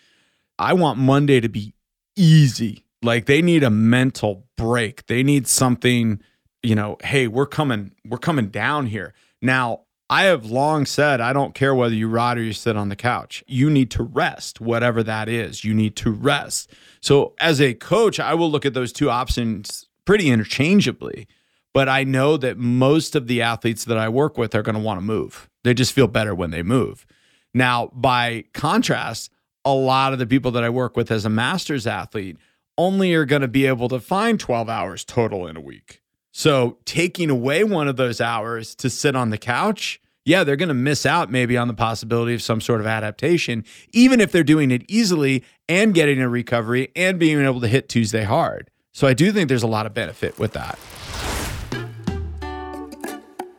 I 0.58 0.72
want 0.72 0.98
Monday 0.98 1.40
to 1.40 1.48
be 1.48 1.74
easy. 2.16 2.84
Like 3.02 3.26
they 3.26 3.42
need 3.42 3.62
a 3.62 3.70
mental 3.70 4.46
break. 4.56 5.06
They 5.06 5.22
need 5.22 5.46
something, 5.46 6.20
you 6.62 6.74
know, 6.74 6.96
hey, 7.02 7.28
we're 7.28 7.46
coming 7.46 7.92
we're 8.04 8.18
coming 8.18 8.48
down 8.48 8.86
here. 8.86 9.14
Now, 9.42 9.82
I 10.08 10.24
have 10.24 10.46
long 10.46 10.86
said 10.86 11.20
I 11.20 11.32
don't 11.32 11.54
care 11.54 11.74
whether 11.74 11.94
you 11.94 12.08
ride 12.08 12.38
or 12.38 12.42
you 12.42 12.52
sit 12.52 12.76
on 12.76 12.88
the 12.88 12.96
couch. 12.96 13.44
You 13.46 13.68
need 13.70 13.90
to 13.92 14.02
rest, 14.02 14.60
whatever 14.60 15.02
that 15.02 15.28
is. 15.28 15.64
You 15.64 15.74
need 15.74 15.96
to 15.96 16.10
rest. 16.10 16.70
So, 17.00 17.34
as 17.40 17.60
a 17.60 17.74
coach, 17.74 18.18
I 18.20 18.34
will 18.34 18.50
look 18.50 18.64
at 18.64 18.74
those 18.74 18.92
two 18.92 19.10
options 19.10 19.86
pretty 20.04 20.28
interchangeably. 20.30 21.26
But 21.74 21.90
I 21.90 22.04
know 22.04 22.38
that 22.38 22.56
most 22.56 23.14
of 23.14 23.26
the 23.26 23.42
athletes 23.42 23.84
that 23.84 23.98
I 23.98 24.08
work 24.08 24.38
with 24.38 24.54
are 24.54 24.62
going 24.62 24.76
to 24.76 24.80
want 24.80 24.98
to 24.98 25.04
move. 25.04 25.50
They 25.62 25.74
just 25.74 25.92
feel 25.92 26.06
better 26.08 26.34
when 26.34 26.50
they 26.50 26.62
move. 26.62 27.04
Now, 27.52 27.90
by 27.92 28.44
contrast, 28.54 29.30
a 29.66 29.74
lot 29.74 30.12
of 30.12 30.18
the 30.20 30.26
people 30.26 30.52
that 30.52 30.64
I 30.64 30.70
work 30.70 30.96
with 30.96 31.10
as 31.10 31.24
a 31.24 31.28
master's 31.28 31.86
athlete 31.86 32.38
only 32.78 33.12
are 33.14 33.24
going 33.24 33.42
to 33.42 33.48
be 33.48 33.66
able 33.66 33.88
to 33.88 33.98
find 33.98 34.38
12 34.38 34.68
hours 34.68 35.04
total 35.04 35.46
in 35.46 35.56
a 35.56 35.60
week. 35.60 36.02
So 36.32 36.78
taking 36.84 37.30
away 37.30 37.64
one 37.64 37.88
of 37.88 37.96
those 37.96 38.20
hours 38.20 38.74
to 38.76 38.88
sit 38.88 39.16
on 39.16 39.30
the 39.30 39.38
couch, 39.38 40.00
yeah, 40.24 40.44
they're 40.44 40.56
going 40.56 40.68
to 40.68 40.74
miss 40.74 41.04
out 41.04 41.32
maybe 41.32 41.56
on 41.56 41.66
the 41.66 41.74
possibility 41.74 42.34
of 42.34 42.42
some 42.42 42.60
sort 42.60 42.80
of 42.80 42.86
adaptation, 42.86 43.64
even 43.92 44.20
if 44.20 44.30
they're 44.30 44.44
doing 44.44 44.70
it 44.70 44.84
easily 44.86 45.42
and 45.68 45.94
getting 45.94 46.20
a 46.20 46.28
recovery 46.28 46.92
and 46.94 47.18
being 47.18 47.42
able 47.42 47.60
to 47.60 47.68
hit 47.68 47.88
Tuesday 47.88 48.22
hard. 48.22 48.70
So 48.92 49.06
I 49.06 49.14
do 49.14 49.32
think 49.32 49.48
there's 49.48 49.62
a 49.62 49.68
lot 49.68 49.86
of 49.86 49.94
benefit 49.94 50.38
with 50.38 50.52
that. 50.52 50.78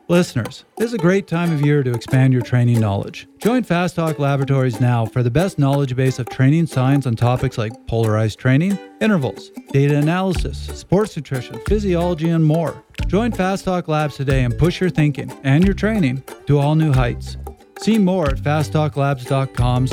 Listeners, 0.10 0.64
this 0.78 0.88
is 0.88 0.94
a 0.94 0.98
great 0.98 1.28
time 1.28 1.52
of 1.52 1.62
year 1.62 1.84
to 1.84 1.94
expand 1.94 2.32
your 2.32 2.42
training 2.42 2.80
knowledge. 2.80 3.28
Join 3.40 3.64
Fast 3.64 3.98
Talk 3.98 4.20
Laboratories 4.20 4.80
now 4.80 5.06
for 5.06 5.22
the 5.22 5.30
best 5.30 5.60
knowledge 5.60 5.98
base 5.98 6.18
of 6.18 6.30
training 6.30 6.68
science 6.68 7.06
on 7.06 7.18
topics 7.18 7.58
like 7.58 7.74
polarized 7.88 8.40
training, 8.40 8.80
intervals, 9.02 9.52
data 9.74 9.98
analysis, 9.98 10.58
sports 10.58 11.18
nutrition, 11.18 11.60
physiology, 11.68 12.30
and 12.30 12.46
more. 12.46 12.82
Join 13.08 13.34
Fast 13.34 13.66
Talk 13.66 13.90
Labs 13.90 14.16
today 14.16 14.46
and 14.46 14.58
push 14.58 14.80
your 14.80 14.90
thinking 14.90 15.30
and 15.44 15.66
your 15.66 15.74
training 15.74 16.24
to 16.46 16.58
all 16.58 16.76
new 16.76 16.94
heights. 16.94 17.36
See 17.80 17.98
more 17.98 18.30
at 18.30 18.38
fasttalklabs.com 18.38 19.88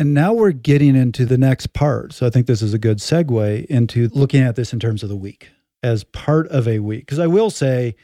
And 0.00 0.14
now 0.14 0.32
we're 0.32 0.52
getting 0.52 0.96
into 0.96 1.26
the 1.26 1.36
next 1.36 1.74
part. 1.74 2.14
So 2.14 2.26
I 2.26 2.30
think 2.30 2.46
this 2.46 2.62
is 2.62 2.72
a 2.72 2.78
good 2.78 3.00
segue 3.00 3.66
into 3.66 4.08
looking 4.14 4.42
at 4.42 4.56
this 4.56 4.72
in 4.72 4.80
terms 4.80 5.02
of 5.02 5.10
the 5.10 5.16
week 5.16 5.50
as 5.82 6.04
part 6.04 6.48
of 6.48 6.66
a 6.66 6.78
week. 6.78 7.00
Because 7.00 7.18
I 7.18 7.26
will 7.26 7.50
say, 7.50 7.96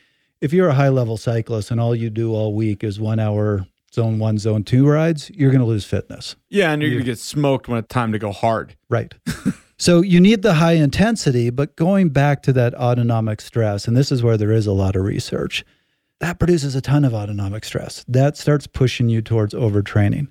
if 0.42 0.52
you're 0.52 0.68
a 0.68 0.74
high 0.74 0.90
level 0.90 1.16
cyclist 1.16 1.70
and 1.70 1.80
all 1.80 1.94
you 1.94 2.10
do 2.10 2.34
all 2.34 2.52
week 2.52 2.84
is 2.84 3.00
one 3.00 3.18
hour 3.18 3.66
zone 3.94 4.18
one, 4.18 4.36
zone 4.36 4.62
two 4.62 4.86
rides, 4.86 5.30
you're 5.30 5.50
going 5.50 5.62
to 5.62 5.66
lose 5.66 5.86
fitness. 5.86 6.36
Yeah, 6.50 6.70
and 6.70 6.82
you're 6.82 6.90
going 6.90 7.02
to 7.02 7.10
get 7.10 7.18
smoked 7.18 7.66
when 7.66 7.78
it's 7.78 7.88
time 7.88 8.12
to 8.12 8.18
go 8.18 8.30
hard. 8.30 8.76
Right. 8.90 9.14
so 9.78 10.02
you 10.02 10.20
need 10.20 10.42
the 10.42 10.52
high 10.52 10.74
intensity, 10.74 11.48
but 11.48 11.76
going 11.76 12.10
back 12.10 12.42
to 12.42 12.52
that 12.52 12.74
autonomic 12.74 13.40
stress, 13.40 13.88
and 13.88 13.96
this 13.96 14.12
is 14.12 14.22
where 14.22 14.36
there 14.36 14.52
is 14.52 14.66
a 14.66 14.72
lot 14.72 14.96
of 14.96 15.02
research, 15.02 15.64
that 16.20 16.38
produces 16.38 16.74
a 16.74 16.82
ton 16.82 17.06
of 17.06 17.14
autonomic 17.14 17.64
stress. 17.64 18.04
That 18.06 18.36
starts 18.36 18.66
pushing 18.66 19.08
you 19.08 19.22
towards 19.22 19.54
overtraining. 19.54 20.28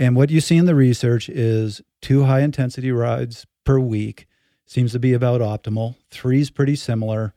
And 0.00 0.16
what 0.16 0.30
you 0.30 0.40
see 0.40 0.56
in 0.56 0.64
the 0.64 0.74
research 0.74 1.28
is 1.28 1.82
two 2.00 2.24
high 2.24 2.40
intensity 2.40 2.90
rides 2.90 3.46
per 3.64 3.78
week 3.78 4.26
seems 4.66 4.92
to 4.92 4.98
be 4.98 5.12
about 5.12 5.42
optimal. 5.42 5.96
Three 6.10 6.40
is 6.40 6.50
pretty 6.50 6.74
similar. 6.74 7.34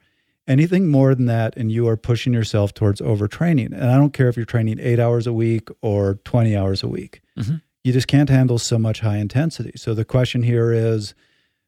Anything 0.47 0.87
more 0.89 1.13
than 1.13 1.25
that, 1.25 1.57
and 1.57 1.69
you 1.71 1.87
are 1.89 1.97
pushing 1.97 2.31
yourself 2.33 2.73
towards 2.73 3.01
overtraining. 3.01 3.73
And 3.73 3.85
I 3.85 3.95
don't 3.97 4.13
care 4.13 4.29
if 4.29 4.37
you're 4.37 4.45
training 4.45 4.79
eight 4.79 4.99
hours 4.99 5.27
a 5.27 5.33
week 5.33 5.67
or 5.81 6.15
20 6.23 6.55
hours 6.55 6.83
a 6.83 6.87
week, 6.87 7.21
Mhm. 7.37 7.61
you 7.83 7.91
just 7.91 8.07
can't 8.07 8.29
handle 8.29 8.57
so 8.57 8.79
much 8.79 9.01
high 9.01 9.17
intensity. 9.17 9.73
So 9.75 9.93
the 9.93 10.05
question 10.05 10.43
here 10.43 10.71
is 10.71 11.13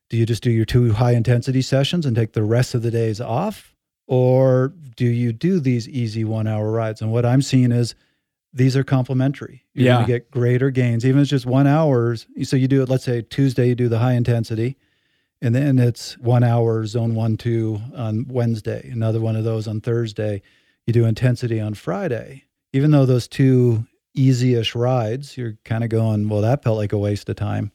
do 0.10 0.18
you 0.18 0.26
just 0.26 0.44
do 0.44 0.52
your 0.52 0.66
two 0.66 0.94
high 0.94 1.14
intensity 1.14 1.62
sessions 1.62 2.06
and 2.06 2.16
take 2.16 2.34
the 2.34 2.44
rest 2.44 2.74
of 2.76 2.84
the 2.84 2.92
days 2.92 3.20
off? 3.20 3.74
Or 4.08 4.72
do 4.96 5.06
you 5.06 5.34
do 5.34 5.60
these 5.60 5.90
easy 5.90 6.24
one 6.24 6.48
hour 6.48 6.72
rides? 6.72 7.02
And 7.02 7.12
what 7.12 7.26
I'm 7.26 7.42
seeing 7.42 7.72
is 7.72 7.96
these 8.56 8.76
are 8.78 8.84
complementary. 8.84 9.64
You're 9.74 9.86
Yeah. 9.86 9.94
going 9.96 10.06
to 10.06 10.12
get 10.14 10.32
greater 10.32 10.72
gains, 10.72 11.06
even 11.06 11.20
if 11.20 11.24
it's 11.24 11.30
just 11.30 11.46
one 11.46 11.68
hours. 11.68 12.26
So 12.44 12.56
you 12.56 12.68
do 12.68 12.82
it, 12.82 12.90
let's 12.90 13.04
say 13.04 13.22
Tuesday, 13.22 13.68
you 13.68 13.76
do 13.76 13.90
the 13.90 14.00
high 14.00 14.14
intensity, 14.14 14.78
and 15.42 15.54
then 15.54 15.78
it's 15.78 16.18
one 16.18 16.44
hour, 16.44 16.86
zone 16.86 17.14
one, 17.16 17.36
two 17.36 17.82
on 17.94 18.26
Wednesday, 18.30 18.90
another 18.90 19.20
one 19.20 19.36
of 19.36 19.44
those 19.44 19.68
on 19.68 19.82
Thursday. 19.82 20.42
You 20.88 20.94
do 20.94 21.06
intensity 21.06 21.60
on 21.60 21.74
Friday. 21.74 22.46
Even 22.72 22.92
though 22.92 23.06
those 23.06 23.28
two 23.28 23.86
easy 24.14 24.56
ish 24.56 24.74
rides, 24.74 25.38
you're 25.38 25.58
kind 25.66 25.84
of 25.84 25.90
going, 25.90 26.30
well, 26.30 26.42
that 26.42 26.64
felt 26.64 26.78
like 26.78 26.94
a 26.94 26.98
waste 26.98 27.28
of 27.28 27.36
time. 27.36 27.72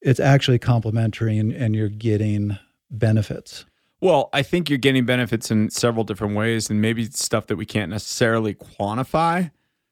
It's 0.00 0.20
actually 0.20 0.58
complementary 0.58 1.36
and, 1.38 1.52
and 1.52 1.76
you're 1.76 1.88
getting 1.90 2.58
benefits. 2.90 3.66
Well, 4.00 4.30
I 4.32 4.42
think 4.42 4.70
you're 4.70 4.78
getting 4.78 5.04
benefits 5.04 5.50
in 5.50 5.68
several 5.70 6.04
different 6.04 6.36
ways, 6.36 6.70
and 6.70 6.80
maybe 6.80 7.04
stuff 7.06 7.48
that 7.48 7.56
we 7.56 7.66
can't 7.66 7.90
necessarily 7.90 8.54
quantify. 8.54 9.50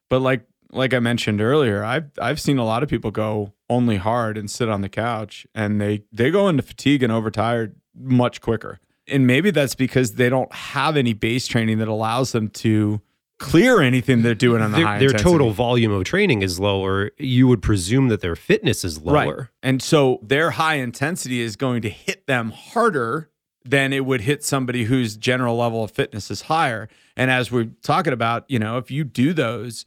But 0.08 0.20
like 0.20 0.46
like 0.72 0.94
I 0.94 0.98
mentioned 0.98 1.40
earlier, 1.40 1.84
I've 1.84 2.10
I've 2.20 2.40
seen 2.40 2.58
a 2.58 2.64
lot 2.64 2.82
of 2.82 2.88
people 2.88 3.10
go 3.10 3.52
only 3.68 3.96
hard 3.96 4.38
and 4.38 4.50
sit 4.50 4.68
on 4.68 4.80
the 4.80 4.88
couch, 4.88 5.46
and 5.54 5.80
they 5.80 6.04
they 6.12 6.30
go 6.30 6.48
into 6.48 6.62
fatigue 6.62 7.02
and 7.02 7.12
overtired 7.12 7.76
much 7.94 8.40
quicker. 8.40 8.78
And 9.08 9.26
maybe 9.26 9.50
that's 9.50 9.74
because 9.74 10.14
they 10.14 10.28
don't 10.28 10.52
have 10.52 10.96
any 10.96 11.12
base 11.12 11.46
training 11.46 11.78
that 11.78 11.88
allows 11.88 12.32
them 12.32 12.48
to 12.48 13.00
clear 13.38 13.80
anything 13.80 14.22
they're 14.22 14.34
doing 14.34 14.62
on 14.62 14.72
the 14.72 14.78
Their, 14.78 14.98
their 14.98 15.12
total 15.12 15.50
volume 15.50 15.92
of 15.92 16.04
training 16.04 16.42
is 16.42 16.58
lower. 16.58 17.10
You 17.18 17.46
would 17.48 17.62
presume 17.62 18.08
that 18.08 18.20
their 18.20 18.34
fitness 18.34 18.84
is 18.84 19.00
lower. 19.00 19.36
Right. 19.36 19.48
And 19.62 19.82
so 19.82 20.20
their 20.22 20.52
high 20.52 20.76
intensity 20.76 21.40
is 21.40 21.54
going 21.54 21.82
to 21.82 21.90
hit 21.90 22.26
them 22.26 22.50
harder 22.50 23.30
than 23.64 23.92
it 23.92 24.06
would 24.06 24.22
hit 24.22 24.44
somebody 24.44 24.84
whose 24.84 25.16
general 25.16 25.56
level 25.56 25.84
of 25.84 25.90
fitness 25.90 26.30
is 26.30 26.42
higher. 26.42 26.88
And 27.16 27.30
as 27.30 27.50
we're 27.50 27.70
talking 27.82 28.12
about, 28.12 28.44
you 28.48 28.58
know, 28.58 28.78
if 28.78 28.90
you 28.90 29.04
do 29.04 29.32
those 29.32 29.84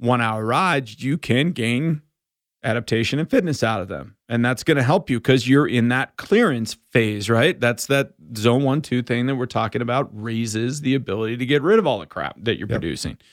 one 0.00 0.20
hour 0.20 0.44
rides, 0.44 1.02
you 1.02 1.16
can 1.18 1.52
gain 1.52 2.02
adaptation 2.62 3.18
and 3.18 3.30
fitness 3.30 3.62
out 3.62 3.80
of 3.80 3.88
them. 3.88 4.16
And 4.28 4.44
that's 4.44 4.64
going 4.64 4.76
to 4.76 4.82
help 4.82 5.08
you 5.08 5.18
because 5.18 5.48
you're 5.48 5.66
in 5.66 5.88
that 5.88 6.16
clearance 6.16 6.76
phase, 6.90 7.30
right? 7.30 7.58
That's 7.58 7.86
that 7.86 8.12
zone 8.36 8.64
one, 8.64 8.82
two 8.82 9.02
thing 9.02 9.26
that 9.26 9.36
we're 9.36 9.46
talking 9.46 9.80
about 9.80 10.10
raises 10.12 10.82
the 10.82 10.94
ability 10.94 11.38
to 11.38 11.46
get 11.46 11.62
rid 11.62 11.78
of 11.78 11.86
all 11.86 11.98
the 12.00 12.06
crap 12.06 12.36
that 12.44 12.58
you're 12.58 12.68
Yep. 12.68 12.80
producing. 12.80 13.18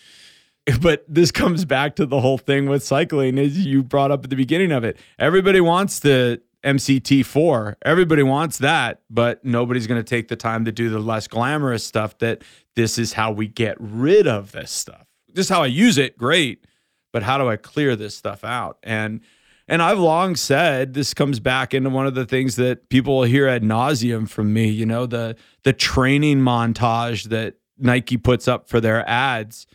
But 0.82 1.06
this 1.08 1.32
comes 1.32 1.64
back 1.64 1.96
to 1.96 2.06
the 2.06 2.20
whole 2.20 2.38
thing 2.38 2.68
with 2.68 2.84
cycling, 2.84 3.40
as 3.40 3.66
you 3.66 3.84
brought 3.84 4.12
up 4.12 4.26
at 4.26 4.30
the 4.30 4.36
beginning 4.36 4.74
of 4.74 4.84
it. 4.84 4.98
Everybody 5.18 5.62
wants 5.62 6.00
the 6.00 6.42
MCT4. 6.66 7.76
Everybody 7.84 8.22
wants 8.24 8.58
that, 8.58 9.02
but 9.10 9.46
nobody's 9.46 9.88
going 9.88 10.00
to 10.02 10.08
take 10.08 10.28
the 10.28 10.36
time 10.36 10.66
to 10.66 10.72
do 10.74 10.90
the 10.90 11.00
less 11.00 11.26
glamorous 11.28 11.86
stuff 11.86 12.18
that 12.18 12.44
this 12.76 12.98
is 12.98 13.14
how 13.14 13.32
we 13.32 13.48
get 13.48 13.78
rid 13.80 14.28
of 14.28 14.52
this 14.52 14.70
stuff. 14.70 15.07
This 15.34 15.46
is 15.46 15.50
how 15.50 15.64
I 15.64 15.68
use 15.68 15.98
it, 15.98 16.18
great, 16.18 16.66
but 17.14 17.24
how 17.24 17.38
do 17.38 17.50
I 17.50 17.56
clear 17.58 17.96
this 17.96 18.16
stuff 18.16 18.44
out? 18.44 18.78
And 18.84 19.22
and 19.70 19.82
I've 19.82 20.00
long 20.00 20.36
said 20.36 20.94
this 20.94 21.14
comes 21.14 21.40
back 21.42 21.74
into 21.74 21.90
one 21.90 22.08
of 22.08 22.16
the 22.16 22.26
things 22.26 22.56
that 22.56 22.88
people 22.90 23.18
will 23.18 23.24
hear 23.26 23.48
ad 23.48 23.64
nauseum 23.64 24.30
from 24.30 24.54
me. 24.54 24.70
You 24.70 24.86
know, 24.86 25.06
the 25.06 25.36
the 25.64 25.74
training 25.74 26.40
montage 26.40 27.26
that 27.26 27.56
Nike 27.78 28.18
puts 28.18 28.48
up 28.48 28.70
for 28.70 28.80
their 28.80 29.08
ads 29.08 29.68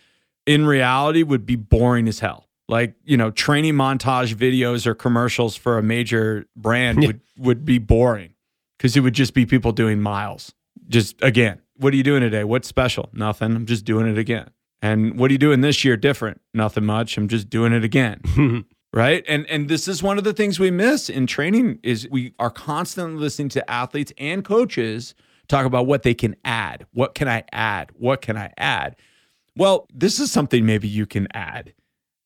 in 0.46 0.66
reality 0.66 1.22
would 1.22 1.46
be 1.46 1.56
boring 1.56 2.08
as 2.08 2.20
hell. 2.20 2.48
Like, 2.68 2.94
you 3.04 3.16
know, 3.16 3.30
training 3.30 3.74
montage 3.74 4.34
videos 4.34 4.86
or 4.86 4.94
commercials 4.94 5.56
for 5.56 5.78
a 5.78 5.82
major 5.82 6.46
brand 6.56 7.00
would, 7.00 7.20
would 7.36 7.64
be 7.64 7.78
boring 7.78 8.34
because 8.78 8.96
it 8.96 9.00
would 9.00 9.14
just 9.14 9.34
be 9.34 9.44
people 9.44 9.72
doing 9.72 10.00
miles. 10.00 10.54
Just 10.88 11.20
again, 11.22 11.60
what 11.76 11.92
are 11.92 11.96
you 11.96 12.02
doing 12.02 12.22
today? 12.22 12.44
What's 12.44 12.68
special? 12.68 13.10
Nothing. 13.12 13.54
I'm 13.54 13.66
just 13.66 13.84
doing 13.84 14.06
it 14.06 14.16
again. 14.16 14.50
And 14.82 15.18
what 15.18 15.30
are 15.30 15.32
you 15.32 15.38
doing 15.38 15.60
this 15.60 15.84
year 15.84 15.96
different? 15.96 16.40
Nothing 16.52 16.84
much. 16.84 17.16
I'm 17.16 17.28
just 17.28 17.48
doing 17.48 17.72
it 17.72 17.84
again. 17.84 18.20
Hmm. 18.32 18.60
right? 18.92 19.24
And 19.28 19.46
and 19.46 19.68
this 19.68 19.88
is 19.88 20.02
one 20.02 20.18
of 20.18 20.24
the 20.24 20.32
things 20.32 20.58
we 20.58 20.70
miss 20.70 21.08
in 21.08 21.26
training 21.26 21.78
is 21.82 22.08
we 22.10 22.34
are 22.38 22.50
constantly 22.50 23.20
listening 23.20 23.48
to 23.50 23.70
athletes 23.70 24.12
and 24.18 24.44
coaches 24.44 25.14
talk 25.48 25.64
about 25.64 25.86
what 25.86 26.02
they 26.02 26.14
can 26.14 26.34
add. 26.44 26.86
What 26.92 27.14
can 27.14 27.28
I 27.28 27.44
add? 27.52 27.90
What 27.94 28.20
can 28.20 28.36
I 28.36 28.52
add? 28.58 28.96
Well, 29.56 29.86
this 29.94 30.18
is 30.18 30.32
something 30.32 30.66
maybe 30.66 30.88
you 30.88 31.06
can 31.06 31.28
add. 31.32 31.74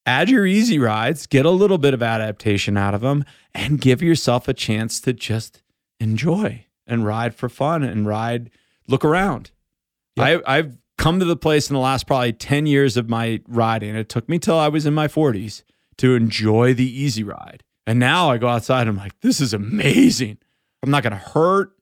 Add 0.06 0.30
your 0.30 0.46
easy 0.46 0.78
rides, 0.78 1.26
get 1.26 1.44
a 1.44 1.50
little 1.50 1.78
bit 1.78 1.92
of 1.92 2.02
adaptation 2.02 2.76
out 2.76 2.94
of 2.94 3.00
them, 3.00 3.24
and 3.52 3.80
give 3.80 4.00
yourself 4.00 4.46
a 4.46 4.54
chance 4.54 5.00
to 5.00 5.12
just 5.12 5.62
enjoy 5.98 6.66
and 6.86 7.04
ride 7.04 7.34
for 7.34 7.48
fun 7.48 7.82
and 7.82 8.06
ride, 8.06 8.50
look 8.86 9.04
around. 9.04 9.50
I, 10.16 10.40
I've 10.46 10.78
come 10.98 11.18
to 11.18 11.24
the 11.24 11.36
place 11.36 11.68
in 11.70 11.74
the 11.74 11.80
last 11.80 12.06
probably 12.06 12.32
10 12.32 12.66
years 12.66 12.96
of 12.96 13.08
my 13.08 13.40
riding. 13.48 13.94
It 13.94 14.08
took 14.08 14.28
me 14.28 14.38
till 14.38 14.58
I 14.58 14.68
was 14.68 14.86
in 14.86 14.94
my 14.94 15.08
40s 15.08 15.62
to 15.98 16.14
enjoy 16.14 16.74
the 16.74 16.84
easy 16.88 17.22
ride. 17.22 17.62
And 17.86 17.98
now 17.98 18.30
I 18.30 18.38
go 18.38 18.48
outside 18.48 18.82
and 18.82 18.90
I'm 18.90 18.96
like, 18.96 19.18
this 19.20 19.40
is 19.40 19.54
amazing. 19.54 20.38
I'm 20.82 20.90
not 20.90 21.02
going 21.02 21.12
to 21.12 21.18
hurt. 21.18 21.72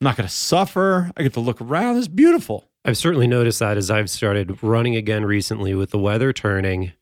I'm 0.00 0.04
not 0.04 0.16
going 0.16 0.28
to 0.28 0.34
suffer. 0.34 1.10
I 1.16 1.22
get 1.22 1.32
to 1.34 1.40
look 1.40 1.60
around. 1.60 1.96
It's 1.98 2.08
beautiful. 2.08 2.68
I've 2.84 2.98
certainly 2.98 3.26
noticed 3.26 3.60
that 3.60 3.76
as 3.78 3.90
I've 3.90 4.10
started 4.10 4.62
running 4.62 4.94
again 4.94 5.24
recently 5.24 5.74
with 5.74 5.90
the 5.90 5.98
weather 5.98 6.32
turning. 6.32 6.92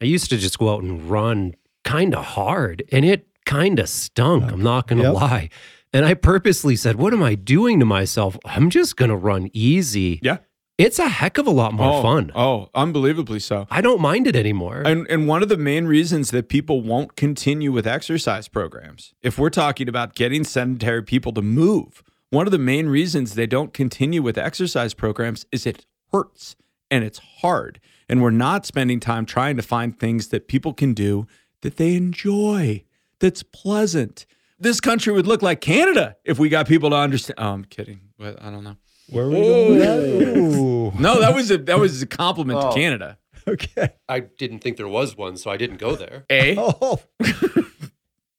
I 0.00 0.04
used 0.04 0.28
to 0.30 0.36
just 0.36 0.58
go 0.58 0.68
out 0.74 0.82
and 0.82 1.08
run 1.08 1.54
kind 1.84 2.14
of 2.14 2.24
hard 2.24 2.82
and 2.92 3.04
it 3.04 3.26
kind 3.46 3.78
of 3.78 3.88
stunk. 3.88 4.50
I'm 4.52 4.62
not 4.62 4.88
going 4.88 4.98
to 4.98 5.04
Yep. 5.08 5.14
lie. 5.14 5.48
And 5.94 6.04
I 6.04 6.14
purposely 6.14 6.76
said, 6.76 6.96
What 6.96 7.12
am 7.12 7.22
I 7.22 7.34
doing 7.34 7.78
to 7.80 7.86
myself? 7.86 8.36
I'm 8.44 8.68
just 8.70 8.96
going 8.96 9.10
to 9.10 9.16
run 9.16 9.48
easy. 9.52 10.20
Yeah. 10.22 10.38
It's 10.78 10.98
a 10.98 11.08
heck 11.08 11.38
of 11.38 11.46
a 11.46 11.50
lot 11.50 11.74
more 11.74 11.98
oh, 11.98 12.02
fun. 12.02 12.32
Oh, 12.34 12.68
unbelievably 12.74 13.40
so. 13.40 13.66
I 13.70 13.80
don't 13.80 14.00
mind 14.00 14.26
it 14.26 14.34
anymore. 14.34 14.82
And 14.84 15.06
and 15.08 15.28
one 15.28 15.42
of 15.42 15.48
the 15.48 15.56
main 15.56 15.84
reasons 15.84 16.30
that 16.30 16.48
people 16.48 16.80
won't 16.80 17.14
continue 17.14 17.70
with 17.70 17.86
exercise 17.86 18.48
programs, 18.48 19.12
if 19.22 19.38
we're 19.38 19.50
talking 19.50 19.88
about 19.88 20.14
getting 20.14 20.44
sedentary 20.44 21.02
people 21.02 21.32
to 21.34 21.42
move, 21.42 22.02
one 22.30 22.46
of 22.46 22.50
the 22.50 22.58
main 22.58 22.88
reasons 22.88 23.34
they 23.34 23.46
don't 23.46 23.74
continue 23.74 24.22
with 24.22 24.38
exercise 24.38 24.94
programs 24.94 25.44
is 25.52 25.66
it 25.66 25.84
hurts 26.12 26.56
and 26.90 27.04
it's 27.04 27.18
hard. 27.18 27.78
And 28.08 28.22
we're 28.22 28.30
not 28.30 28.64
spending 28.66 29.00
time 29.00 29.26
trying 29.26 29.56
to 29.56 29.62
find 29.62 29.98
things 29.98 30.28
that 30.28 30.48
people 30.48 30.72
can 30.72 30.94
do 30.94 31.26
that 31.60 31.76
they 31.76 31.94
enjoy, 31.94 32.84
that's 33.18 33.42
pleasant. 33.42 34.26
This 34.58 34.80
country 34.80 35.12
would 35.12 35.26
look 35.26 35.42
like 35.42 35.60
Canada 35.60 36.16
if 36.24 36.38
we 36.38 36.48
got 36.48 36.66
people 36.66 36.90
to 36.90 36.96
understand. 36.96 37.38
Oh, 37.38 37.52
I'm 37.52 37.64
kidding, 37.64 38.00
but 38.18 38.40
I 38.42 38.50
don't 38.50 38.64
know. 38.64 38.76
Where 39.12 39.24
are 39.26 39.28
we 39.30 39.36
oh, 39.36 39.42
going 39.42 39.70
with 39.70 39.80
that? 39.80 40.38
Ooh. 40.38 40.92
No, 40.98 41.20
that 41.20 41.34
was 41.34 41.50
a 41.50 41.58
that 41.58 41.78
was 41.78 42.02
a 42.02 42.06
compliment 42.06 42.58
Oh. 42.62 42.70
to 42.70 42.74
Canada. 42.74 43.18
Okay. 43.46 43.90
I 44.08 44.20
didn't 44.20 44.60
think 44.60 44.76
there 44.76 44.86
was 44.88 45.16
one, 45.16 45.36
so 45.36 45.50
I 45.50 45.56
didn't 45.56 45.78
go 45.78 45.96
there. 45.96 46.24
Eh? 46.30 46.54
A 46.56 46.60
Oh, 46.80 47.00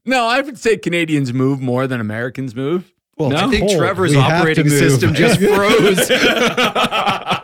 No, 0.06 0.26
I 0.28 0.42
would 0.42 0.58
say 0.58 0.78
Canadians 0.78 1.34
move 1.34 1.60
more 1.62 1.88
than 1.88 2.00
Americans 2.00 2.56
move. 2.56 2.94
well, 3.18 3.30
No? 3.30 3.36
I 3.38 3.50
think. 3.50 3.70
Trevor's 3.72 4.12
We 4.12 4.18
operating 4.18 4.70
system 4.70 5.14
just 5.14 5.40
froze. 5.42 6.10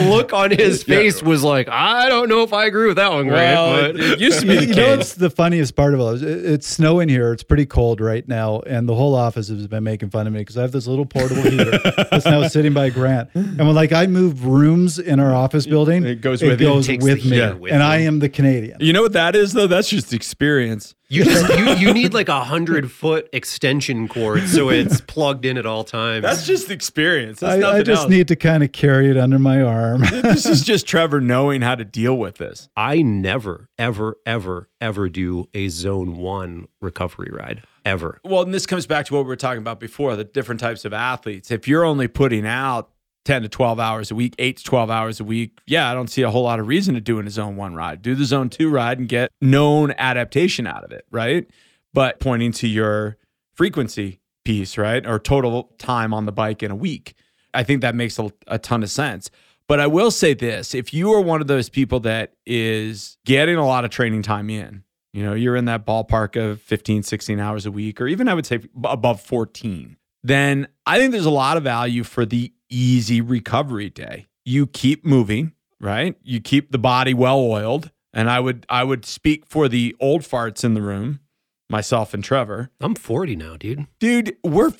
the 0.00 0.10
look 0.10 0.32
on 0.32 0.50
his 0.50 0.82
face 0.84 1.22
was 1.22 1.42
like, 1.42 1.68
I 1.68 2.08
don't 2.08 2.28
know 2.28 2.42
if 2.42 2.52
I 2.52 2.66
agree 2.66 2.86
with 2.88 2.96
that 2.96 3.12
one, 3.12 3.28
Grant. 3.28 3.56
Well, 3.56 3.92
but 3.92 3.96
it, 4.00 4.10
it 4.12 4.20
used 4.20 4.40
to 4.40 4.46
be 4.46 4.56
the 4.56 4.60
you 4.66 4.74
know, 4.74 4.96
case. 4.96 5.00
it's 5.00 5.14
the 5.14 5.30
funniest 5.30 5.74
part 5.76 5.94
of 5.94 6.00
all. 6.00 6.14
It, 6.14 6.22
it's 6.22 6.66
snowing 6.66 7.08
here. 7.08 7.32
It's 7.32 7.42
pretty 7.42 7.66
cold 7.66 8.00
right 8.00 8.26
now, 8.26 8.60
and 8.60 8.88
the 8.88 8.94
whole 8.94 9.14
office 9.14 9.48
has 9.48 9.66
been 9.66 9.84
making 9.84 10.10
fun 10.10 10.26
of 10.26 10.32
me 10.32 10.40
because 10.40 10.56
I 10.58 10.62
have 10.62 10.72
this 10.72 10.86
little 10.86 11.06
portable 11.06 11.42
heater 11.50 11.78
that's 12.10 12.24
now 12.26 12.46
sitting 12.48 12.72
by 12.74 12.90
Grant. 12.90 13.30
And 13.34 13.58
when 13.58 13.74
like 13.74 13.92
I 13.92 14.06
move 14.06 14.44
rooms 14.46 14.98
in 14.98 15.20
our 15.20 15.34
office 15.34 15.66
building, 15.66 16.04
It 16.04 16.20
goes 16.20 16.42
it 16.42 16.48
with 16.48 16.60
you. 16.60 16.66
goes 16.68 16.86
Takes 16.86 17.04
with 17.04 17.24
me, 17.24 17.52
with 17.54 17.72
and 17.72 17.82
I 17.82 17.98
am 17.98 18.18
the 18.18 18.28
Canadian. 18.28 18.78
You 18.80 18.92
know 18.92 19.02
what 19.02 19.12
that 19.14 19.34
is 19.36 19.52
though? 19.52 19.66
That's 19.66 19.88
just 19.88 20.12
experience. 20.12 20.94
You 21.08 21.24
just 21.24 21.48
you, 21.58 21.74
you 21.74 21.94
need 21.94 22.14
like 22.14 22.28
a 22.28 22.42
hundred 22.42 22.90
foot 22.90 23.28
extension 23.32 24.08
cord 24.08 24.48
so 24.48 24.70
it's 24.70 25.00
plugged 25.02 25.44
in 25.44 25.56
at 25.56 25.66
all 25.66 25.84
times. 25.84 26.22
That's 26.22 26.46
just 26.46 26.70
experience. 26.70 27.40
That's 27.40 27.54
I, 27.54 27.58
nothing 27.58 27.80
I 27.80 27.82
just 27.84 28.02
else. 28.02 28.10
need 28.10 28.28
to 28.28 28.36
kind 28.36 28.62
of 28.62 28.72
carry 28.72 29.10
it 29.10 29.16
under 29.16 29.38
my 29.38 29.62
arm. 29.62 30.00
this 30.00 30.46
is 30.46 30.62
just 30.64 30.86
Trevor 30.86 31.20
knowing 31.20 31.62
how 31.62 31.74
to 31.74 31.84
deal 31.84 32.16
with 32.16 32.36
this. 32.36 32.68
I 32.76 33.02
never, 33.02 33.68
ever, 33.78 34.16
ever, 34.26 34.68
ever 34.80 35.08
do 35.08 35.48
a 35.54 35.68
zone 35.68 36.16
one 36.16 36.66
recovery 36.80 37.30
ride. 37.32 37.62
Ever. 37.84 38.20
Well, 38.24 38.42
and 38.42 38.52
this 38.52 38.66
comes 38.66 38.84
back 38.84 39.06
to 39.06 39.14
what 39.14 39.20
we 39.20 39.28
were 39.28 39.36
talking 39.36 39.60
about 39.60 39.78
before, 39.78 40.16
the 40.16 40.24
different 40.24 40.60
types 40.60 40.84
of 40.84 40.92
athletes. 40.92 41.52
If 41.52 41.68
you're 41.68 41.84
only 41.84 42.08
putting 42.08 42.44
out 42.44 42.90
10 43.26 43.42
to 43.42 43.48
12 43.48 43.78
hours 43.78 44.10
a 44.10 44.14
week, 44.14 44.34
8 44.38 44.56
to 44.56 44.64
12 44.64 44.90
hours 44.90 45.20
a 45.20 45.24
week, 45.24 45.58
yeah, 45.66 45.90
I 45.90 45.94
don't 45.94 46.08
see 46.08 46.22
a 46.22 46.30
whole 46.30 46.44
lot 46.44 46.60
of 46.60 46.68
reason 46.68 46.94
to 46.94 47.00
doing 47.00 47.26
a 47.26 47.30
zone 47.30 47.56
1 47.56 47.74
ride. 47.74 48.00
Do 48.00 48.14
the 48.14 48.24
zone 48.24 48.48
2 48.48 48.70
ride 48.70 48.98
and 48.98 49.08
get 49.08 49.30
known 49.40 49.92
adaptation 49.98 50.66
out 50.66 50.84
of 50.84 50.92
it, 50.92 51.04
right? 51.10 51.46
But 51.92 52.20
pointing 52.20 52.52
to 52.52 52.68
your 52.68 53.16
frequency 53.54 54.20
piece, 54.44 54.78
right? 54.78 55.04
Or 55.06 55.18
total 55.18 55.74
time 55.78 56.14
on 56.14 56.24
the 56.24 56.32
bike 56.32 56.62
in 56.62 56.70
a 56.70 56.76
week. 56.76 57.14
I 57.52 57.64
think 57.64 57.82
that 57.82 57.94
makes 57.94 58.18
a, 58.18 58.32
a 58.46 58.58
ton 58.58 58.82
of 58.82 58.90
sense. 58.90 59.30
But 59.68 59.80
I 59.80 59.88
will 59.88 60.10
say 60.10 60.32
this 60.32 60.74
if 60.74 60.94
you 60.94 61.12
are 61.12 61.20
one 61.20 61.40
of 61.40 61.48
those 61.48 61.68
people 61.68 62.00
that 62.00 62.34
is 62.46 63.18
getting 63.26 63.56
a 63.56 63.66
lot 63.66 63.84
of 63.84 63.90
training 63.90 64.22
time 64.22 64.48
in, 64.48 64.84
you 65.12 65.24
know, 65.24 65.34
you're 65.34 65.56
in 65.56 65.64
that 65.64 65.84
ballpark 65.84 66.40
of 66.40 66.60
15, 66.62 67.02
16 67.02 67.40
hours 67.40 67.66
a 67.66 67.72
week, 67.72 68.00
or 68.00 68.06
even 68.06 68.28
I 68.28 68.34
would 68.34 68.46
say 68.46 68.60
above 68.84 69.20
14, 69.20 69.96
then 70.22 70.68
I 70.84 70.98
think 70.98 71.12
there's 71.12 71.26
a 71.26 71.30
lot 71.30 71.56
of 71.56 71.64
value 71.64 72.04
for 72.04 72.24
the 72.24 72.52
easy 72.70 73.20
recovery 73.20 73.90
day. 73.90 74.26
You 74.44 74.66
keep 74.66 75.04
moving, 75.04 75.52
right? 75.80 76.16
You 76.22 76.40
keep 76.40 76.72
the 76.72 76.78
body 76.78 77.14
well 77.14 77.40
oiled. 77.40 77.90
And 78.12 78.30
I 78.30 78.40
would 78.40 78.64
I 78.70 78.82
would 78.82 79.04
speak 79.04 79.44
for 79.44 79.68
the 79.68 79.94
old 80.00 80.22
farts 80.22 80.64
in 80.64 80.72
the 80.72 80.80
room, 80.80 81.20
myself 81.68 82.14
and 82.14 82.24
Trevor. 82.24 82.70
I'm 82.80 82.94
40 82.94 83.36
now, 83.36 83.56
dude. 83.58 83.86
Dude, 83.98 84.36
we're 84.42 84.72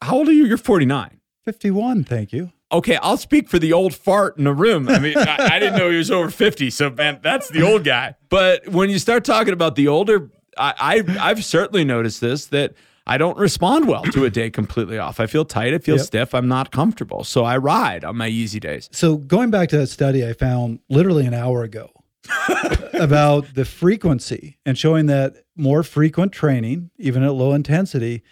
how 0.00 0.18
old 0.18 0.28
are 0.28 0.32
you? 0.32 0.44
You're 0.44 0.58
49. 0.58 1.20
51, 1.44 2.04
thank 2.04 2.32
you. 2.32 2.52
Okay, 2.72 2.96
I'll 2.96 3.16
speak 3.16 3.48
for 3.48 3.58
the 3.58 3.72
old 3.72 3.94
fart 3.94 4.38
in 4.38 4.44
the 4.44 4.52
room. 4.52 4.88
I 4.88 4.98
mean, 4.98 5.16
I, 5.16 5.54
I 5.54 5.58
didn't 5.58 5.78
know 5.78 5.90
he 5.90 5.98
was 5.98 6.10
over 6.10 6.30
50, 6.30 6.70
so 6.70 6.90
man, 6.90 7.20
that's 7.22 7.48
the 7.50 7.62
old 7.62 7.84
guy. 7.84 8.14
But 8.28 8.68
when 8.68 8.90
you 8.90 8.98
start 8.98 9.24
talking 9.24 9.52
about 9.52 9.74
the 9.74 9.88
older, 9.88 10.30
I, 10.56 11.04
I 11.18 11.30
I've 11.30 11.44
certainly 11.44 11.84
noticed 11.84 12.20
this 12.20 12.46
that 12.46 12.74
I 13.06 13.18
don't 13.18 13.36
respond 13.36 13.86
well 13.86 14.02
to 14.02 14.24
a 14.24 14.30
day 14.30 14.48
completely 14.50 14.98
off. 14.98 15.20
I 15.20 15.26
feel 15.26 15.44
tight, 15.44 15.74
I 15.74 15.78
feel 15.78 15.96
Yep. 15.96 16.06
stiff, 16.06 16.34
I'm 16.34 16.48
not 16.48 16.70
comfortable. 16.72 17.22
So 17.24 17.44
I 17.44 17.56
ride 17.58 18.02
on 18.04 18.16
my 18.16 18.28
easy 18.28 18.58
days. 18.60 18.88
So 18.92 19.16
going 19.16 19.50
back 19.50 19.68
to 19.70 19.76
that 19.78 19.88
study 19.88 20.26
I 20.26 20.32
found 20.32 20.78
literally 20.88 21.26
an 21.26 21.34
hour 21.34 21.62
ago 21.64 21.90
about 22.94 23.54
the 23.54 23.64
frequency 23.64 24.58
and 24.64 24.78
showing 24.78 25.06
that 25.06 25.36
more 25.56 25.82
frequent 25.82 26.32
training, 26.32 26.90
even 26.98 27.22
at 27.22 27.34
low 27.34 27.52
intensity, 27.52 28.22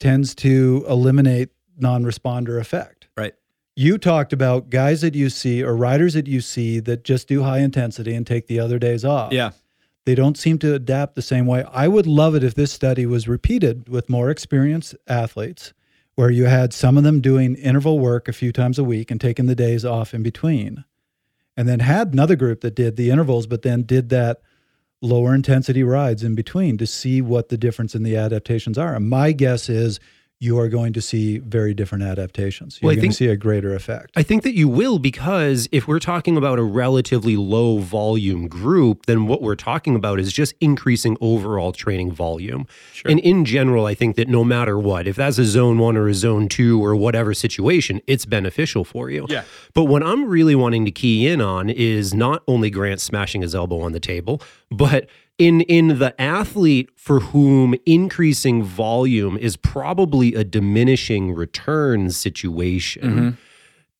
tends 0.00 0.34
to 0.36 0.84
eliminate 0.88 1.48
non-responder 1.78 2.60
effect. 2.60 3.08
Right. 3.16 3.34
You 3.76 3.96
talked 3.98 4.32
about 4.32 4.70
guys 4.70 5.00
that 5.00 5.14
you 5.14 5.30
see 5.30 5.62
or 5.62 5.74
riders 5.76 6.14
that 6.14 6.26
you 6.26 6.40
see 6.40 6.80
that 6.80 7.04
just 7.04 7.28
do 7.28 7.42
high 7.44 7.58
intensity 7.60 8.14
and 8.14 8.26
take 8.26 8.46
the 8.46 8.60
other 8.60 8.78
days 8.78 9.04
off. 9.04 9.32
Yeah. 9.32 9.52
They 10.08 10.14
don't 10.14 10.38
seem 10.38 10.58
to 10.60 10.72
adapt 10.74 11.16
the 11.16 11.20
same 11.20 11.44
way. 11.44 11.64
I 11.70 11.86
would 11.86 12.06
love 12.06 12.34
it 12.34 12.42
if 12.42 12.54
this 12.54 12.72
study 12.72 13.04
was 13.04 13.28
repeated 13.28 13.90
with 13.90 14.08
more 14.08 14.30
experienced 14.30 14.96
athletes 15.06 15.74
where 16.14 16.30
you 16.30 16.46
had 16.46 16.72
some 16.72 16.96
of 16.96 17.04
them 17.04 17.20
doing 17.20 17.56
interval 17.56 17.98
work 17.98 18.26
a 18.26 18.32
few 18.32 18.50
times 18.50 18.78
a 18.78 18.84
week 18.84 19.10
and 19.10 19.20
taking 19.20 19.44
the 19.44 19.54
days 19.54 19.84
off 19.84 20.14
in 20.14 20.22
between. 20.22 20.86
And 21.58 21.68
then 21.68 21.80
had 21.80 22.14
another 22.14 22.36
group 22.36 22.62
that 22.62 22.74
did 22.74 22.96
the 22.96 23.10
intervals, 23.10 23.46
but 23.46 23.60
then 23.60 23.82
did 23.82 24.08
that 24.08 24.40
lower 25.02 25.34
intensity 25.34 25.84
rides 25.84 26.24
in 26.24 26.34
between 26.34 26.78
to 26.78 26.86
see 26.86 27.20
what 27.20 27.50
the 27.50 27.58
difference 27.58 27.94
in 27.94 28.02
the 28.02 28.16
adaptations 28.16 28.78
are. 28.78 28.94
And 28.94 29.10
my 29.10 29.32
guess 29.32 29.68
is 29.68 30.00
you 30.40 30.56
are 30.56 30.68
going 30.68 30.92
to 30.92 31.02
see 31.02 31.38
very 31.38 31.74
different 31.74 32.04
adaptations. 32.04 32.78
You're 32.80 32.86
Well, 32.88 32.92
I 32.92 32.94
going 32.94 33.02
think- 33.02 33.12
to 33.14 33.16
see 33.16 33.26
a 33.26 33.36
greater 33.36 33.74
effect. 33.74 34.12
I 34.14 34.22
think 34.22 34.44
that 34.44 34.54
you 34.54 34.68
will 34.68 35.00
because 35.00 35.68
if 35.72 35.88
we're 35.88 35.98
talking 35.98 36.36
about 36.36 36.60
a 36.60 36.62
relatively 36.62 37.36
low 37.36 37.78
volume 37.78 38.46
group, 38.46 39.06
then 39.06 39.26
what 39.26 39.42
we're 39.42 39.56
talking 39.56 39.96
about 39.96 40.20
is 40.20 40.32
just 40.32 40.54
increasing 40.60 41.16
overall 41.20 41.72
training 41.72 42.12
volume. 42.12 42.68
Sure. 42.92 43.10
And 43.10 43.18
in 43.18 43.44
general, 43.44 43.84
I 43.86 43.94
think 43.94 44.14
that 44.14 44.28
no 44.28 44.44
matter 44.44 44.78
what, 44.78 45.08
if 45.08 45.16
that's 45.16 45.38
a 45.38 45.44
zone 45.44 45.78
one 45.78 45.96
or 45.96 46.06
a 46.06 46.14
zone 46.14 46.48
two 46.48 46.82
or 46.84 46.94
whatever 46.94 47.34
situation, 47.34 48.00
it's 48.06 48.24
beneficial 48.24 48.84
for 48.84 49.10
you. 49.10 49.26
Yeah. 49.28 49.42
But 49.74 49.84
what 49.86 50.04
I'm 50.04 50.28
really 50.28 50.54
wanting 50.54 50.84
to 50.84 50.92
key 50.92 51.26
in 51.26 51.40
on 51.40 51.68
is 51.68 52.14
not 52.14 52.44
only 52.46 52.70
Grant 52.70 53.00
smashing 53.00 53.42
his 53.42 53.56
elbow 53.56 53.80
on 53.80 53.90
the 53.90 54.00
table, 54.00 54.40
but 54.70 55.08
in 55.38 55.60
in 55.62 55.98
the 55.98 56.20
athlete 56.20 56.90
for 56.96 57.20
whom 57.20 57.74
increasing 57.86 58.62
volume 58.62 59.38
is 59.38 59.56
probably 59.56 60.34
a 60.34 60.44
diminishing 60.44 61.32
return 61.34 62.10
situation 62.10 63.02
mm-hmm. 63.02 63.30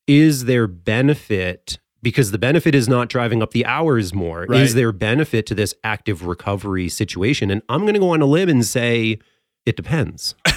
is 0.07 0.45
there 0.47 0.67
benefit 0.67 1.79
because 2.03 2.31
the 2.31 2.39
benefit 2.39 2.75
is 2.75 2.89
not 2.89 3.09
driving 3.09 3.43
up 3.43 3.53
the 3.53 3.65
hours 3.67 4.13
more 4.15 4.47
Right. 4.49 4.61
is 4.63 4.75
there 4.75 4.93
benefit 4.93 5.47
to 5.47 5.55
this 5.55 5.75
active 5.85 6.27
recovery 6.27 6.89
situation 6.89 7.51
and 7.51 7.63
i'm 7.69 7.83
going 7.83 7.95
to 7.95 8.01
go 8.01 8.11
on 8.11 8.21
a 8.21 8.27
limb 8.27 8.49
and 8.49 8.65
say 8.65 9.19
it 9.65 9.77
depends 9.77 10.35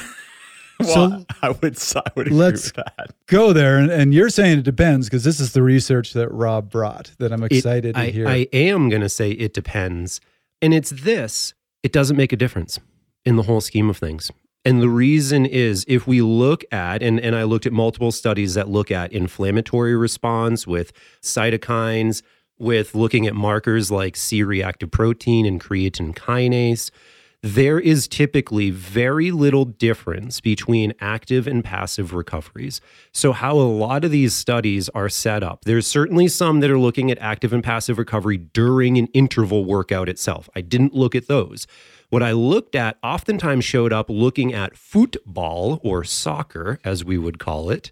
Well, 0.79 1.25
I 1.43 1.49
would, 1.51 1.77
I 1.95 2.01
would 2.15 2.25
agree 2.25 2.39
let's- 2.39 2.73
with 2.75 2.85
that. 2.97 3.11
Go 3.27 3.53
there, 3.53 3.77
and, 3.77 3.91
and 3.91 4.15
you're 4.15 4.29
saying 4.29 4.57
it 4.57 4.63
depends 4.63 5.07
because 5.07 5.23
this 5.23 5.39
is 5.39 5.53
the 5.53 5.61
research 5.61 6.13
that 6.13 6.29
Rob 6.29 6.71
brought 6.71 7.11
that 7.19 7.31
I'm 7.31 7.43
It- 7.43 7.51
excited 7.51 7.95
I, 7.95 8.07
to 8.07 8.11
hear. 8.11 8.27
I 8.27 8.47
am 8.51 8.89
going 8.89 9.03
to 9.03 9.09
say 9.09 9.29
it 9.29 9.53
depends 9.53 10.21
and 10.61 10.73
it's 10.73 10.91
this 10.91 11.53
it 11.83 11.91
doesn't 11.91 12.17
make 12.17 12.31
a 12.31 12.37
difference 12.37 12.79
in 13.25 13.35
the 13.35 13.43
whole 13.43 13.61
scheme 13.61 13.89
of 13.89 13.97
things. 13.97 14.31
And 14.63 14.81
the 14.81 14.89
reason 14.89 15.45
is 15.47 15.83
if 15.87 16.05
we 16.05 16.21
look 16.21 16.63
at 16.71 17.01
and, 17.01 17.19
and 17.19 17.35
i 17.35 17.43
looked 17.43 17.65
at 17.65 17.73
multiple 17.73 18.11
studies 18.11 18.53
that 18.53 18.69
look 18.69 18.91
at 18.91 19.11
inflammatory 19.11 19.95
response 19.95 20.67
with 20.67 20.93
cytokines 21.21 22.21
with 22.59 22.93
looking 22.93 23.25
at 23.25 23.33
markers 23.33 23.89
like 23.89 24.15
c-reactive 24.15 24.91
protein 24.91 25.47
and 25.47 25.59
creatine 25.59 26.13
kinase 26.13 26.91
there 27.43 27.79
is 27.79 28.07
typically 28.07 28.69
very 28.69 29.31
little 29.31 29.65
difference 29.65 30.39
between 30.39 30.93
active 30.99 31.47
and 31.47 31.63
passive 31.63 32.13
recoveries. 32.13 32.81
So, 33.11 33.31
how 33.31 33.53
a 33.53 33.65
lot 33.65 34.05
of 34.05 34.11
these 34.11 34.35
studies 34.35 34.89
are 34.89 35.09
set 35.09 35.41
up, 35.41 35.65
there's 35.65 35.87
certainly 35.87 36.27
some 36.27 36.59
that 36.59 36.69
are 36.69 36.77
looking 36.77 37.09
at 37.09 37.17
active 37.17 37.51
and 37.51 37.63
passive 37.63 37.97
recovery 37.97 38.37
during 38.37 38.97
an 38.99 39.07
interval 39.07 39.65
workout 39.65 40.07
itself. 40.07 40.49
I 40.55 40.61
didn't 40.61 40.93
look 40.93 41.15
at 41.15 41.27
those. 41.27 41.65
What 42.09 42.21
I 42.21 42.31
looked 42.33 42.75
at 42.75 42.97
oftentimes 43.01 43.65
showed 43.65 43.93
up 43.93 44.09
looking 44.09 44.53
at 44.53 44.77
football 44.77 45.79
or 45.83 46.03
soccer, 46.03 46.79
as 46.83 47.03
we 47.03 47.17
would 47.17 47.39
call 47.39 47.71
it, 47.71 47.89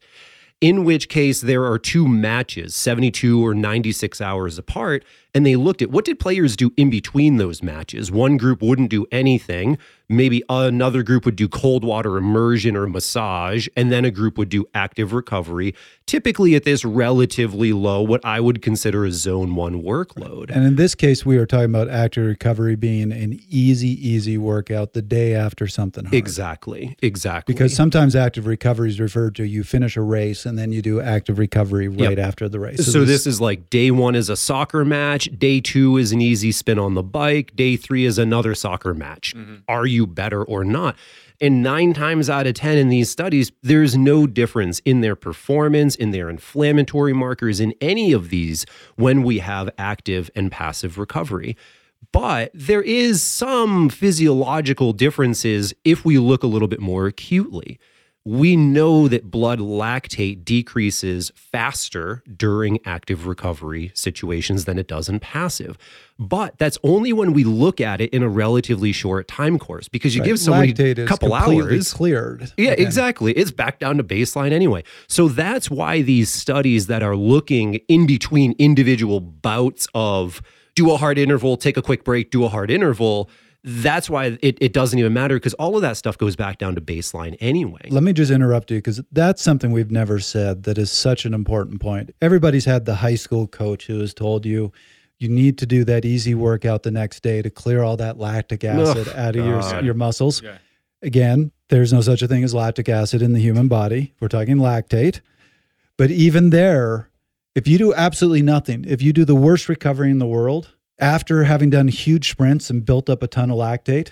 in 0.61 0.83
which 0.83 1.07
case 1.07 1.41
there 1.41 1.65
are 1.65 1.79
two 1.79 2.07
matches, 2.07 2.75
72 2.75 3.45
or 3.45 3.53
96 3.53 4.19
hours 4.19 4.57
apart. 4.57 5.05
And 5.33 5.45
they 5.45 5.55
looked 5.55 5.81
at 5.81 5.91
what 5.91 6.05
did 6.05 6.19
players 6.19 6.55
do 6.55 6.73
in 6.75 6.89
between 6.89 7.37
those 7.37 7.63
matches. 7.63 8.11
One 8.11 8.37
group 8.37 8.61
wouldn't 8.61 8.89
do 8.89 9.05
anything. 9.11 9.77
Maybe 10.09 10.41
another 10.49 11.03
group 11.03 11.23
would 11.25 11.35
do 11.35 11.47
cold 11.47 11.83
water 11.83 12.17
immersion 12.17 12.75
or 12.75 12.87
massage. 12.87 13.67
And 13.77 13.91
then 13.91 14.05
a 14.05 14.11
group 14.11 14.37
would 14.39 14.49
do 14.49 14.65
active 14.73 15.13
recovery, 15.13 15.75
typically 16.07 16.55
at 16.55 16.63
this 16.63 16.83
relatively 16.83 17.73
low, 17.73 18.01
what 18.01 18.25
I 18.25 18.39
would 18.39 18.63
consider 18.63 19.05
a 19.05 19.11
zone 19.11 19.55
one 19.55 19.83
workload. 19.83 20.49
and 20.49 20.65
in 20.65 20.75
this 20.75 20.95
case, 20.95 21.25
we 21.25 21.37
are 21.37 21.45
talking 21.45 21.65
about 21.65 21.89
active 21.89 22.25
recovery 22.25 22.75
being 22.75 23.11
an 23.11 23.39
easy, 23.49 23.89
easy 23.89 24.37
workout 24.37 24.93
the 24.93 25.03
day 25.03 25.35
after 25.35 25.67
something 25.67 26.05
hard. 26.05 26.15
Exactly. 26.15 26.97
Exactly. 27.03 27.53
Because 27.53 27.75
sometimes 27.75 28.15
active 28.15 28.47
recovery 28.47 28.89
is 28.89 28.99
referred 28.99 29.35
to 29.35 29.43
you 29.45 29.63
finish 29.63 29.95
a 29.95 30.01
race 30.01 30.45
and 30.45 30.57
then 30.57 30.71
you 30.71 30.81
do 30.81 30.99
active 30.99 31.37
recovery 31.37 31.87
right 31.87 32.17
after 32.17 32.49
the 32.49 32.59
race. 32.59 32.91
So, 32.91 33.05
this, 33.05 33.27
is 33.27 33.39
like 33.39 33.69
day 33.69 33.91
one 33.91 34.15
is 34.15 34.29
a 34.29 34.35
soccer 34.35 34.83
match, 34.83 35.29
day 35.37 35.59
two 35.61 35.97
is 35.97 36.11
an 36.11 36.21
easy 36.21 36.51
spin 36.51 36.79
on 36.79 36.95
the 36.95 37.03
bike, 37.03 37.55
day 37.55 37.75
three 37.75 38.05
is 38.05 38.17
another 38.17 38.55
soccer 38.55 38.93
match. 38.93 39.35
Mm-hmm. 39.35 39.55
Are 39.67 39.85
you 39.85 39.98
better 40.05 40.43
or 40.43 40.63
not? 40.63 40.95
And 41.41 41.63
nine 41.63 41.93
times 41.93 42.29
out 42.29 42.47
of 42.47 42.53
10 42.55 42.77
in 42.77 42.89
these 42.89 43.09
studies, 43.09 43.51
there's 43.63 43.95
no 43.95 44.27
difference 44.27 44.79
in 44.79 45.01
their 45.01 45.15
performance, 45.15 45.95
in 45.95 46.11
their 46.11 46.29
inflammatory 46.29 47.13
markers, 47.13 47.59
in 47.59 47.73
any 47.79 48.11
of 48.11 48.29
these 48.29 48.65
when 48.95 49.23
we 49.23 49.39
have 49.39 49.69
active 49.77 50.29
and 50.35 50.51
passive 50.51 50.97
recovery. 50.97 51.55
But 52.11 52.51
there 52.53 52.81
is 52.81 53.23
some 53.23 53.89
physiological 53.89 54.93
differences 54.93 55.73
if 55.85 56.03
we 56.03 56.17
look 56.17 56.43
a 56.43 56.47
little 56.47 56.67
bit 56.67 56.79
more 56.79 57.07
acutely 57.07 57.79
we 58.29 58.55
know 58.55 59.07
that 59.07 59.31
blood 59.31 59.57
lactate 59.57 60.43
decreases 60.45 61.31
faster 61.35 62.21
during 62.37 62.77
active 62.85 63.25
recovery 63.25 63.91
situations 63.95 64.65
than 64.65 64.77
it 64.77 64.87
does 64.87 65.09
in 65.09 65.19
passive. 65.19 65.75
But 66.19 66.55
that's 66.59 66.77
only 66.83 67.11
when 67.11 67.33
we 67.33 67.43
look 67.43 67.81
at 67.81 68.01
it 68.01 68.11
in 68.13 68.21
a 68.21 68.29
relatively 68.29 68.91
short 68.91 69.27
time 69.27 69.57
course 69.57 69.87
because 69.87 70.13
you 70.15 70.21
Right. 70.21 70.27
give 70.27 70.39
somebody 70.39 70.73
Lactate 70.73 70.99
a 70.99 71.05
couple 71.07 71.33
hours. 71.33 71.91
cleared. 71.91 72.51
Yeah, 72.55 72.71
exactly. 72.77 73.31
It's 73.33 73.49
back 73.51 73.79
down 73.79 73.97
to 73.97 74.03
baseline 74.03 74.51
anyway. 74.51 74.83
So 75.07 75.27
that's 75.27 75.71
why 75.71 76.03
these 76.03 76.29
studies 76.29 76.85
that 76.85 77.01
are 77.01 77.15
looking 77.15 77.75
in 77.87 78.05
between 78.05 78.53
individual 78.59 79.21
bouts 79.21 79.87
of 79.95 80.41
do 80.75 80.91
a 80.91 80.97
hard 80.97 81.17
interval, 81.17 81.57
take 81.57 81.77
a 81.77 81.81
quick 81.81 82.03
break, 82.03 82.29
do 82.29 82.43
a 82.43 82.47
hard 82.49 82.69
interval. 82.69 83.27
That's 83.63 84.09
why 84.09 84.37
it, 84.41 84.57
it 84.61 84.71
doesn't 84.71 84.97
even 84.97 85.11
matter 85.11 85.35
because 85.35 85.53
all 85.55 85.75
of 85.75 85.81
that 85.81 85.97
stuff 85.97 86.17
goes 86.17 86.35
back 86.35 86.59
down 86.59 86.75
to 86.75 86.81
baseline 86.81 87.35
anyway. 87.41 87.81
Let 87.89 88.03
me 88.03 88.13
just 88.13 88.31
interrupt 88.31 88.71
you 88.71 88.77
because 88.77 89.01
that's 89.11 89.41
something 89.41 89.71
we've 89.71 89.91
never 89.91 90.19
said 90.19 90.63
that 90.63 90.77
is 90.77 90.91
such 90.91 91.25
an 91.25 91.33
important 91.33 91.81
point. 91.81 92.15
Everybody's 92.21 92.65
had 92.65 92.85
the 92.85 92.95
high 92.95 93.15
school 93.15 93.47
coach 93.47 93.87
who 93.87 93.99
has 93.99 94.13
told 94.13 94.45
you 94.45 94.71
you 95.19 95.27
need 95.27 95.57
to 95.57 95.65
do 95.65 95.83
that 95.83 96.05
easy 96.05 96.33
workout 96.33 96.83
the 96.83 96.91
next 96.91 97.21
day 97.21 97.41
to 97.41 97.49
clear 97.49 97.83
all 97.83 97.97
that 97.97 98.17
lactic 98.17 98.63
acid 98.63 99.09
Ugh, 99.09 99.15
out 99.15 99.35
of 99.35 99.45
your, 99.45 99.83
your 99.83 99.93
muscles. 99.93 100.41
Yeah. 100.41 100.57
Again, 101.01 101.51
there's 101.67 101.91
no 101.91 101.99
such 101.99 102.21
a 102.21 102.27
thing 102.27 102.43
as 102.43 102.53
lactic 102.53 102.87
acid 102.87 103.21
in 103.21 103.33
the 103.33 103.41
human 103.41 103.67
body. 103.67 104.13
We're 104.21 104.29
talking 104.29 104.57
lactate. 104.57 105.19
But 105.97 106.11
even 106.11 106.51
there, 106.51 107.09
if 107.55 107.67
you 107.67 107.77
do 107.77 107.93
absolutely 107.93 108.41
nothing, 108.41 108.85
if 108.87 109.01
you 109.01 109.11
do 109.11 109.25
the 109.25 109.35
worst 109.35 109.67
recovery 109.67 110.09
in 110.11 110.19
the 110.19 110.25
world 110.25 110.75
after 110.99 111.45
having 111.45 111.69
done 111.69 111.87
huge 111.87 112.29
sprints 112.29 112.69
and 112.69 112.85
built 112.85 113.09
up 113.09 113.23
a 113.23 113.27
ton 113.27 113.49
of 113.49 113.57
lactate, 113.57 114.11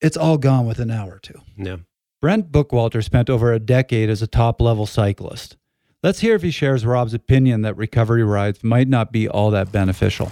it's 0.00 0.16
all 0.16 0.38
gone 0.38 0.66
within 0.66 0.90
an 0.90 0.96
hour 0.96 1.16
or 1.16 1.18
two. 1.18 1.40
Yeah. 1.56 1.76
Brent 2.20 2.50
Bookwalter 2.50 3.02
spent 3.04 3.28
over 3.28 3.52
a 3.52 3.58
decade 3.58 4.08
as 4.08 4.22
a 4.22 4.26
top 4.26 4.60
level 4.60 4.86
cyclist. 4.86 5.56
Let's 6.02 6.20
hear 6.20 6.36
if 6.36 6.42
he 6.42 6.50
shares 6.50 6.86
Rob's 6.86 7.14
opinion 7.14 7.62
that 7.62 7.76
recovery 7.76 8.22
rides 8.22 8.62
might 8.62 8.88
not 8.88 9.12
be 9.12 9.28
all 9.28 9.50
that 9.50 9.72
beneficial. 9.72 10.30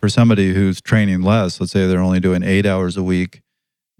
for 0.00 0.08
somebody 0.08 0.54
who's 0.54 0.80
training 0.80 1.20
less, 1.20 1.60
let's 1.60 1.72
say 1.72 1.86
they're 1.86 2.00
only 2.00 2.20
doing 2.20 2.42
eight 2.42 2.64
hours 2.64 2.96
a 2.96 3.02
week, 3.02 3.42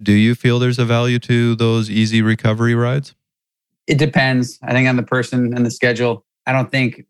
do 0.02 0.12
you 0.12 0.34
feel 0.34 0.58
there's 0.58 0.78
a 0.78 0.86
value 0.86 1.18
to 1.18 1.54
those 1.54 1.90
easy 1.90 2.22
recovery 2.22 2.74
rides? 2.74 3.14
It 3.86 3.98
depends, 3.98 4.58
I 4.62 4.72
think, 4.72 4.88
on 4.88 4.96
the 4.96 5.02
person 5.02 5.54
and 5.54 5.66
the 5.66 5.70
schedule. 5.70 6.24
I 6.46 6.52
don't 6.52 6.70
think 6.70 7.04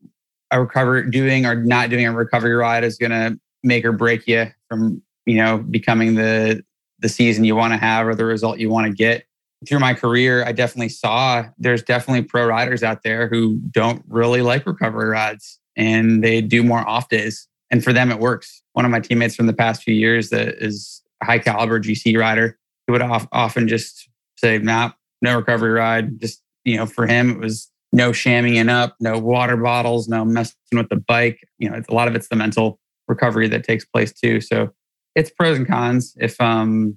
a 0.51 0.61
recovery 0.61 1.09
doing 1.09 1.47
or 1.47 1.55
not 1.55 1.91
doing 1.91 2.07
a 2.07 2.13
recovery 2.13 2.55
ride 2.55 2.83
is 2.83 2.97
going 2.99 3.13
to 3.13 3.39
make 3.63 3.85
or 3.85 3.93
break 3.93 4.27
you 4.27 4.47
from 4.69 5.03
you 5.27 5.37
know 5.37 5.59
becoming 5.59 6.15
the 6.15 6.65
the 7.01 7.09
season 7.09 7.45
you 7.45 7.57
want 7.57 7.73
to 7.73 7.79
have 7.79 8.07
or 8.07 8.15
the 8.15 8.25
result 8.25 8.59
you 8.59 8.71
want 8.71 8.87
to 8.87 8.93
get. 8.93 9.25
Through 9.67 9.81
my 9.81 9.95
career, 9.95 10.45
I 10.45 10.53
definitely 10.53 10.89
saw 10.89 11.45
there's 11.59 11.83
definitely 11.83 12.23
pro 12.23 12.47
riders 12.47 12.83
out 12.83 13.03
there 13.03 13.29
who 13.29 13.59
don't 13.71 14.03
really 14.09 14.43
like 14.43 14.67
recovery 14.67 15.09
rides 15.09 15.59
and 15.77 16.25
they 16.25 16.41
do 16.41 16.63
more 16.63 16.87
off 16.89 17.09
days. 17.09 17.47
And 17.71 17.85
for 17.85 17.93
them, 17.93 18.11
it 18.11 18.19
works. 18.19 18.63
One 18.73 18.85
of 18.85 18.91
my 18.91 19.01
teammates 19.01 19.37
from 19.37 19.47
the 19.47 19.53
past 19.53 19.83
few 19.83 19.95
years 19.95 20.31
that 20.31 20.57
is 20.63 21.03
a 21.23 21.27
high 21.27 21.39
caliber 21.39 21.79
GC 21.79 22.19
rider, 22.19 22.59
he 22.87 22.93
would 22.93 23.03
often 23.03 23.69
just 23.69 24.09
say, 24.37 24.59
nah, 24.59 24.93
no 25.23 25.37
recovery 25.37 25.71
ride. 25.71 26.21
Just, 26.21 26.43
you 26.65 26.77
know, 26.77 26.87
for 26.87 27.07
him, 27.07 27.31
it 27.31 27.39
was 27.39 27.71
no 27.93 28.13
shamming 28.13 28.69
up, 28.69 28.97
no 29.01 29.19
water 29.19 29.57
bottles, 29.57 30.09
no 30.09 30.25
messing 30.25 30.57
with 30.73 30.89
the 30.89 30.97
bike. 30.97 31.47
You 31.59 31.71
know, 31.71 31.83
a 31.89 31.95
lot 31.95 32.09
of 32.09 32.15
it's 32.15 32.29
the 32.29 32.37
mental 32.37 32.80
recovery 33.11 33.49
that 33.49 33.65
takes 33.65 33.85
place 33.85 34.13
too. 34.13 34.41
So 34.41 34.71
it's 35.15 35.31
pros 35.31 35.59
and 35.59 35.67
cons. 35.69 36.15
If, 36.19 36.41
um, 36.41 36.97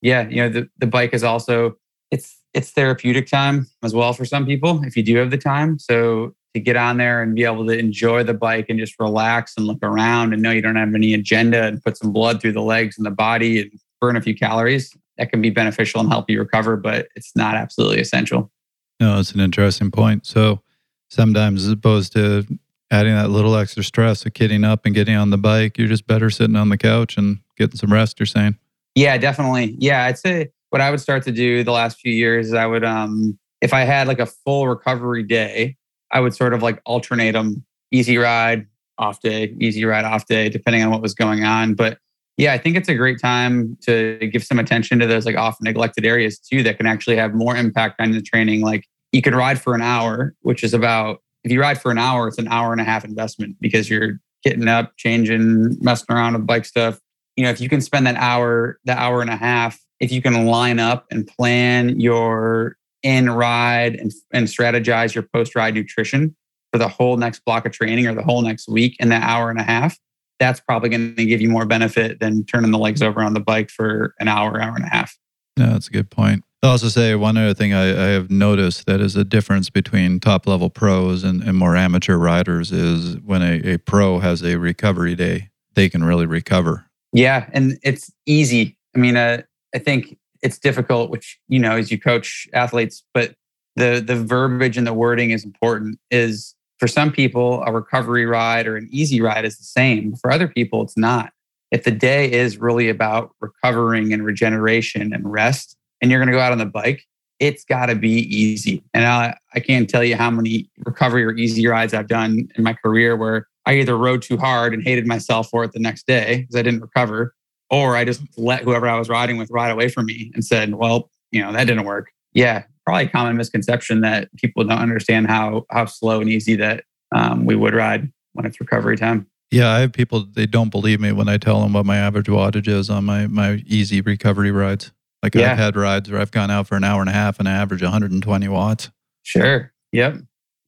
yeah, 0.00 0.28
you 0.28 0.36
know, 0.36 0.48
the, 0.48 0.68
the 0.78 0.86
bike 0.86 1.12
is 1.12 1.24
also, 1.24 1.76
it's, 2.12 2.38
it's 2.52 2.70
therapeutic 2.70 3.26
time 3.26 3.66
as 3.82 3.94
well 3.94 4.12
for 4.12 4.24
some 4.24 4.46
people 4.46 4.80
if 4.84 4.96
you 4.96 5.02
do 5.02 5.16
have 5.16 5.32
the 5.32 5.38
time. 5.38 5.78
So 5.80 6.34
to 6.54 6.60
get 6.60 6.76
on 6.76 6.98
there 6.98 7.20
and 7.20 7.34
be 7.34 7.44
able 7.44 7.66
to 7.66 7.76
enjoy 7.76 8.22
the 8.22 8.34
bike 8.34 8.66
and 8.68 8.78
just 8.78 8.94
relax 9.00 9.54
and 9.56 9.66
look 9.66 9.82
around 9.82 10.32
and 10.32 10.40
know 10.40 10.52
you 10.52 10.62
don't 10.62 10.76
have 10.76 10.94
any 10.94 11.12
agenda 11.12 11.64
and 11.64 11.82
put 11.82 11.96
some 11.96 12.12
blood 12.12 12.40
through 12.40 12.52
the 12.52 12.62
legs 12.62 12.96
and 12.96 13.04
the 13.04 13.10
body 13.10 13.62
and 13.62 13.72
burn 14.00 14.16
a 14.16 14.20
few 14.20 14.36
calories, 14.36 14.96
that 15.18 15.30
can 15.30 15.40
be 15.40 15.50
beneficial 15.50 16.00
and 16.00 16.08
help 16.08 16.30
you 16.30 16.38
recover, 16.38 16.76
but 16.76 17.08
it's 17.16 17.34
not 17.34 17.56
absolutely 17.56 18.00
essential. 18.00 18.52
No, 19.00 19.18
it's 19.18 19.32
an 19.32 19.40
interesting 19.40 19.90
point. 19.90 20.26
So 20.26 20.60
sometimes, 21.08 21.64
as 21.64 21.72
opposed 21.72 22.12
to 22.12 22.46
adding 22.94 23.14
that 23.14 23.28
little 23.28 23.56
extra 23.56 23.82
stress 23.82 24.24
of 24.24 24.32
getting 24.34 24.62
up 24.62 24.86
and 24.86 24.94
getting 24.94 25.16
on 25.16 25.30
the 25.30 25.38
bike, 25.38 25.76
you're 25.76 25.88
just 25.88 26.06
better 26.06 26.30
sitting 26.30 26.54
on 26.54 26.68
the 26.68 26.78
couch 26.78 27.16
and 27.16 27.40
getting 27.56 27.76
some 27.76 27.92
rest. 27.92 28.20
You're 28.20 28.26
saying? 28.26 28.56
Yeah, 28.94 29.18
definitely. 29.18 29.74
Yeah, 29.78 30.04
I'd 30.04 30.18
say 30.18 30.50
what 30.70 30.80
I 30.80 30.90
would 30.90 31.00
start 31.00 31.24
to 31.24 31.32
do 31.32 31.64
the 31.64 31.72
last 31.72 31.98
few 31.98 32.12
years 32.12 32.48
is 32.48 32.54
I 32.54 32.66
would, 32.66 32.84
um, 32.84 33.36
if 33.60 33.74
I 33.74 33.80
had 33.80 34.06
like 34.06 34.20
a 34.20 34.26
full 34.26 34.68
recovery 34.68 35.24
day, 35.24 35.76
I 36.12 36.20
would 36.20 36.34
sort 36.34 36.54
of 36.54 36.62
like 36.62 36.80
alternate 36.86 37.32
them 37.32 37.64
easy 37.90 38.16
ride, 38.16 38.66
off 38.96 39.20
day, 39.20 39.52
easy 39.60 39.84
ride, 39.84 40.04
off 40.04 40.26
day, 40.26 40.48
depending 40.48 40.82
on 40.82 40.90
what 40.90 41.02
was 41.02 41.14
going 41.14 41.42
on. 41.42 41.74
But 41.74 41.98
yeah, 42.36 42.52
I 42.52 42.58
think 42.58 42.76
it's 42.76 42.88
a 42.88 42.94
great 42.94 43.20
time 43.20 43.76
to 43.82 44.18
give 44.32 44.44
some 44.44 44.60
attention 44.60 45.00
to 45.00 45.06
those 45.06 45.26
like 45.26 45.36
often 45.36 45.64
neglected 45.64 46.06
areas 46.06 46.38
too 46.38 46.62
that 46.62 46.76
can 46.76 46.86
actually 46.86 47.16
have 47.16 47.34
more 47.34 47.56
impact 47.56 48.00
on 48.00 48.12
the 48.12 48.22
training. 48.22 48.60
Like 48.60 48.86
you 49.10 49.20
could 49.20 49.34
ride 49.34 49.60
for 49.60 49.74
an 49.74 49.82
hour, 49.82 50.34
which 50.42 50.62
is 50.62 50.74
about 50.74 51.22
if 51.44 51.52
you 51.52 51.60
ride 51.60 51.80
for 51.80 51.90
an 51.90 51.98
hour, 51.98 52.26
it's 52.26 52.38
an 52.38 52.48
hour 52.48 52.72
and 52.72 52.80
a 52.80 52.84
half 52.84 53.04
investment 53.04 53.56
because 53.60 53.88
you're 53.88 54.18
getting 54.42 54.66
up, 54.66 54.96
changing, 54.96 55.76
messing 55.80 56.14
around 56.14 56.34
with 56.34 56.46
bike 56.46 56.64
stuff. 56.64 56.98
You 57.36 57.44
know, 57.44 57.50
if 57.50 57.60
you 57.60 57.68
can 57.68 57.80
spend 57.80 58.06
that 58.06 58.16
hour, 58.16 58.78
that 58.84 58.98
hour 58.98 59.20
and 59.20 59.30
a 59.30 59.36
half, 59.36 59.78
if 60.00 60.10
you 60.10 60.22
can 60.22 60.46
line 60.46 60.78
up 60.78 61.06
and 61.10 61.26
plan 61.26 62.00
your 62.00 62.76
in 63.02 63.28
ride 63.30 63.96
and, 63.96 64.12
and 64.32 64.46
strategize 64.46 65.14
your 65.14 65.24
post 65.34 65.54
ride 65.54 65.74
nutrition 65.74 66.34
for 66.72 66.78
the 66.78 66.88
whole 66.88 67.16
next 67.16 67.44
block 67.44 67.66
of 67.66 67.72
training 67.72 68.06
or 68.06 68.14
the 68.14 68.22
whole 68.22 68.42
next 68.42 68.68
week 68.68 68.96
in 68.98 69.10
that 69.10 69.22
hour 69.22 69.50
and 69.50 69.60
a 69.60 69.62
half, 69.62 69.98
that's 70.40 70.60
probably 70.60 70.88
going 70.88 71.14
to 71.14 71.24
give 71.24 71.40
you 71.40 71.48
more 71.48 71.66
benefit 71.66 72.18
than 72.20 72.44
turning 72.44 72.70
the 72.70 72.78
legs 72.78 73.02
over 73.02 73.22
on 73.22 73.34
the 73.34 73.40
bike 73.40 73.70
for 73.70 74.14
an 74.18 74.28
hour, 74.28 74.60
hour 74.60 74.74
and 74.74 74.84
a 74.84 74.88
half. 74.88 75.16
Yeah, 75.56 75.66
that's 75.66 75.88
a 75.88 75.92
good 75.92 76.10
point. 76.10 76.42
I'll 76.64 76.70
also 76.70 76.88
say 76.88 77.14
one 77.14 77.36
other 77.36 77.52
thing 77.52 77.74
I, 77.74 77.90
I, 77.90 78.08
have 78.12 78.30
noticed 78.30 78.86
that 78.86 78.98
is 79.02 79.16
a 79.16 79.24
difference 79.24 79.68
between 79.68 80.18
top 80.18 80.46
level 80.46 80.70
pros 80.70 81.22
and, 81.22 81.42
and 81.42 81.58
more 81.58 81.76
amateur 81.76 82.16
riders 82.16 82.72
is 82.72 83.18
when 83.18 83.42
a, 83.42 83.74
a 83.74 83.76
pro 83.76 84.18
has 84.20 84.42
a 84.42 84.56
recovery 84.56 85.14
day, 85.14 85.50
they 85.74 85.90
can 85.90 86.02
really 86.02 86.24
recover. 86.24 86.86
Yeah, 87.12 87.50
and 87.52 87.78
it's 87.82 88.10
easy. 88.24 88.78
I 88.96 88.98
mean, 88.98 89.14
uh, 89.14 89.42
I 89.74 89.78
think 89.78 90.16
it's 90.40 90.58
difficult, 90.58 91.10
which 91.10 91.38
you 91.48 91.58
know, 91.58 91.76
as 91.76 91.90
you 91.90 92.00
coach 92.00 92.48
athletes, 92.54 93.04
but 93.12 93.34
the 93.76 94.02
the 94.04 94.16
verbiage 94.16 94.78
and 94.78 94.86
the 94.86 94.94
wording 94.94 95.32
is 95.32 95.44
important. 95.44 95.98
Is 96.10 96.54
for 96.78 96.88
some 96.88 97.12
people, 97.12 97.62
a 97.66 97.72
recovery 97.72 98.24
ride 98.24 98.66
or 98.66 98.78
an 98.78 98.88
easy 98.90 99.20
ride 99.20 99.44
is 99.44 99.58
the 99.58 99.64
same. 99.64 100.16
For 100.16 100.32
other 100.32 100.48
people, 100.48 100.80
it's 100.80 100.96
not. 100.96 101.30
If 101.70 101.84
the 101.84 101.90
day 101.90 102.32
is 102.32 102.56
really 102.56 102.88
about 102.88 103.32
recovering 103.40 104.14
and 104.14 104.24
regeneration 104.24 105.12
and 105.12 105.30
rest, 105.30 105.76
and 106.04 106.10
you're 106.10 106.20
going 106.20 106.28
to 106.28 106.34
go 106.34 106.40
out 106.40 106.52
on 106.52 106.58
the 106.58 106.66
bike, 106.66 107.06
it's 107.40 107.64
got 107.64 107.86
to 107.86 107.94
be 107.94 108.10
easy. 108.10 108.84
And 108.92 109.06
I, 109.06 109.34
I 109.54 109.60
can't 109.60 109.88
tell 109.88 110.04
you 110.04 110.16
how 110.16 110.30
many 110.30 110.68
recovery 110.84 111.24
or 111.24 111.32
easy 111.32 111.66
rides 111.66 111.94
I've 111.94 112.08
done 112.08 112.46
in 112.56 112.62
my 112.62 112.74
career 112.74 113.16
where 113.16 113.48
I 113.64 113.76
either 113.78 113.96
rode 113.96 114.20
too 114.20 114.36
hard 114.36 114.74
and 114.74 114.82
hated 114.82 115.06
myself 115.06 115.48
for 115.48 115.64
it 115.64 115.72
the 115.72 115.80
next 115.80 116.06
day 116.06 116.42
because 116.42 116.56
I 116.56 116.62
didn't 116.62 116.82
recover, 116.82 117.34
or 117.70 117.96
I 117.96 118.04
just 118.04 118.20
let 118.36 118.64
whoever 118.64 118.86
I 118.86 118.98
was 118.98 119.08
riding 119.08 119.38
with 119.38 119.50
ride 119.50 119.70
away 119.70 119.88
from 119.88 120.04
me 120.04 120.30
and 120.34 120.44
said, 120.44 120.74
well, 120.74 121.10
you 121.30 121.40
know, 121.40 121.52
that 121.52 121.64
didn't 121.64 121.84
work. 121.84 122.10
Yeah, 122.34 122.64
probably 122.84 123.04
a 123.04 123.08
common 123.08 123.38
misconception 123.38 124.02
that 124.02 124.28
people 124.36 124.62
don't 124.64 124.78
understand 124.78 125.28
how 125.28 125.64
how 125.70 125.86
slow 125.86 126.20
and 126.20 126.28
easy 126.28 126.54
that 126.56 126.84
um, 127.14 127.46
we 127.46 127.56
would 127.56 127.72
ride 127.72 128.12
when 128.34 128.44
it's 128.44 128.60
recovery 128.60 128.98
time. 128.98 129.26
Yeah, 129.50 129.70
I 129.70 129.80
have 129.80 129.94
people 129.94 130.26
they 130.34 130.44
don't 130.44 130.70
believe 130.70 131.00
me 131.00 131.12
when 131.12 131.30
I 131.30 131.38
tell 131.38 131.62
them 131.62 131.72
what 131.72 131.86
my 131.86 131.96
average 131.96 132.26
wattage 132.26 132.68
is 132.68 132.90
on 132.90 133.06
my 133.06 133.26
my 133.26 133.62
easy 133.66 134.02
recovery 134.02 134.50
rides. 134.50 134.92
Like 135.24 135.34
yeah. 135.34 135.52
I've 135.52 135.58
had 135.58 135.74
rides 135.74 136.10
where 136.10 136.20
I've 136.20 136.30
gone 136.30 136.50
out 136.50 136.66
for 136.66 136.76
an 136.76 136.84
hour 136.84 137.00
and 137.00 137.08
a 137.08 137.12
half 137.14 137.38
and 137.38 137.48
I 137.48 137.52
average 137.52 137.82
120 137.82 138.46
watts. 138.48 138.90
Sure. 139.22 139.72
Yep. 139.92 140.18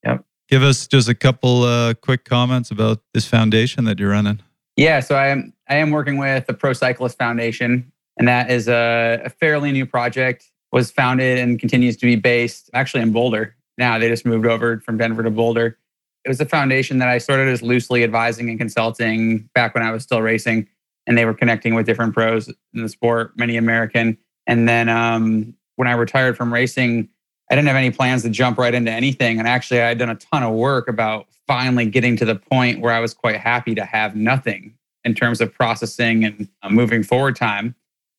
Yep. 0.02 0.24
Give 0.48 0.62
us 0.62 0.86
just 0.86 1.10
a 1.10 1.14
couple 1.14 1.64
uh, 1.64 1.92
quick 1.92 2.24
comments 2.24 2.70
about 2.70 3.02
this 3.12 3.26
foundation 3.28 3.84
that 3.84 3.98
you're 3.98 4.12
running. 4.12 4.40
Yeah, 4.76 5.00
so 5.00 5.14
I 5.14 5.26
am 5.26 5.52
I 5.68 5.74
am 5.76 5.90
working 5.90 6.16
with 6.16 6.46
the 6.46 6.54
Pro 6.54 6.72
Cyclist 6.72 7.18
Foundation, 7.18 7.92
and 8.16 8.28
that 8.28 8.50
is 8.50 8.66
a, 8.66 9.20
a 9.26 9.28
fairly 9.28 9.72
new 9.72 9.84
project 9.84 10.50
was 10.72 10.90
founded 10.90 11.38
and 11.38 11.60
continues 11.60 11.98
to 11.98 12.06
be 12.06 12.16
based 12.16 12.70
actually 12.72 13.02
in 13.02 13.12
Boulder. 13.12 13.56
Now 13.76 13.98
they 13.98 14.08
just 14.08 14.24
moved 14.24 14.46
over 14.46 14.80
from 14.80 14.96
Denver 14.96 15.22
to 15.22 15.30
Boulder. 15.30 15.78
It 16.24 16.28
was 16.28 16.40
a 16.40 16.46
foundation 16.46 16.96
that 16.98 17.08
I 17.08 17.18
started 17.18 17.48
as 17.48 17.60
loosely 17.60 18.04
advising 18.04 18.48
and 18.48 18.58
consulting 18.58 19.50
back 19.54 19.74
when 19.74 19.84
I 19.84 19.90
was 19.90 20.02
still 20.02 20.22
racing, 20.22 20.66
and 21.06 21.18
they 21.18 21.26
were 21.26 21.34
connecting 21.34 21.74
with 21.74 21.84
different 21.84 22.14
pros 22.14 22.48
in 22.48 22.82
the 22.82 22.88
sport, 22.88 23.36
many 23.36 23.58
American. 23.58 24.16
And 24.46 24.68
then 24.68 24.88
um, 24.88 25.54
when 25.76 25.88
I 25.88 25.92
retired 25.92 26.36
from 26.36 26.52
racing, 26.52 27.08
I 27.50 27.54
didn't 27.54 27.68
have 27.68 27.76
any 27.76 27.90
plans 27.90 28.22
to 28.22 28.30
jump 28.30 28.58
right 28.58 28.74
into 28.74 28.90
anything. 28.90 29.38
And 29.38 29.46
actually, 29.46 29.80
I 29.80 29.88
had 29.88 29.98
done 29.98 30.10
a 30.10 30.16
ton 30.16 30.42
of 30.42 30.54
work 30.54 30.88
about 30.88 31.26
finally 31.46 31.86
getting 31.86 32.16
to 32.16 32.24
the 32.24 32.36
point 32.36 32.80
where 32.80 32.92
I 32.92 33.00
was 33.00 33.14
quite 33.14 33.36
happy 33.36 33.74
to 33.76 33.84
have 33.84 34.16
nothing 34.16 34.74
in 35.04 35.14
terms 35.14 35.40
of 35.40 35.52
processing 35.52 36.24
and 36.24 36.48
uh, 36.62 36.68
moving 36.68 37.02
forward 37.02 37.36
time 37.36 37.76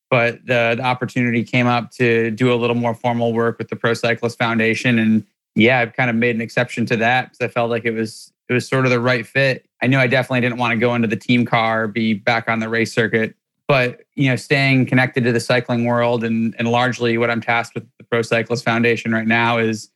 but 0.10 0.46
the, 0.46 0.76
the 0.78 0.84
opportunity 0.84 1.44
came 1.44 1.68
up 1.68 1.92
to 1.92 2.32
do 2.32 2.54
a 2.54 2.56
little 2.56 2.76
more 2.76 2.94
formal 2.94 3.34
work 3.34 3.58
with 3.58 3.70
the 3.70 3.76
Pro 3.76 3.94
Cyclist 3.94 4.38
Foundation, 4.38 5.00
and 5.00 5.26
yeah, 5.56 5.80
I've 5.80 5.94
kind 5.94 6.10
of 6.10 6.16
made 6.16 6.36
an 6.36 6.42
exception 6.42 6.86
to 6.88 6.98
that 6.98 7.32
because 7.32 7.42
I 7.42 7.48
felt 7.52 7.70
like 7.70 7.86
it 7.86 7.92
was 7.92 8.32
it 8.50 8.54
was 8.54 8.68
sort 8.68 8.86
of 8.86 8.92
the 8.92 9.00
right 9.00 9.28
fit. 9.28 9.66
I 9.82 9.88
knew 9.88 9.98
I 9.98 10.08
definitely 10.08 10.42
didn't 10.42 10.58
want 10.58 10.72
to 10.72 10.78
go 10.78 10.96
into 10.96 11.08
the 11.08 11.18
team 11.18 11.46
car, 11.46 11.88
be 11.88 12.14
back 12.14 12.48
on 12.48 12.60
the 12.60 12.70
race 12.70 12.94
circuit, 12.94 13.36
but 13.68 14.02
you 14.16 14.30
know, 14.30 14.36
staying 14.36 14.86
connected 14.86 15.24
to 15.26 15.32
the 15.32 15.40
cycling 15.40 15.86
world 15.86 16.24
and 16.24 16.56
and 16.58 16.70
largely 16.70 17.18
what 17.18 17.30
I'm 17.30 17.42
tasked 17.42 17.76
with 17.76 17.88
the 17.98 18.04
Pro 18.06 18.22
Cyclist 18.22 18.64
Foundation 18.64 19.12
right 19.12 19.28
now 19.28 19.58
is 19.58 19.90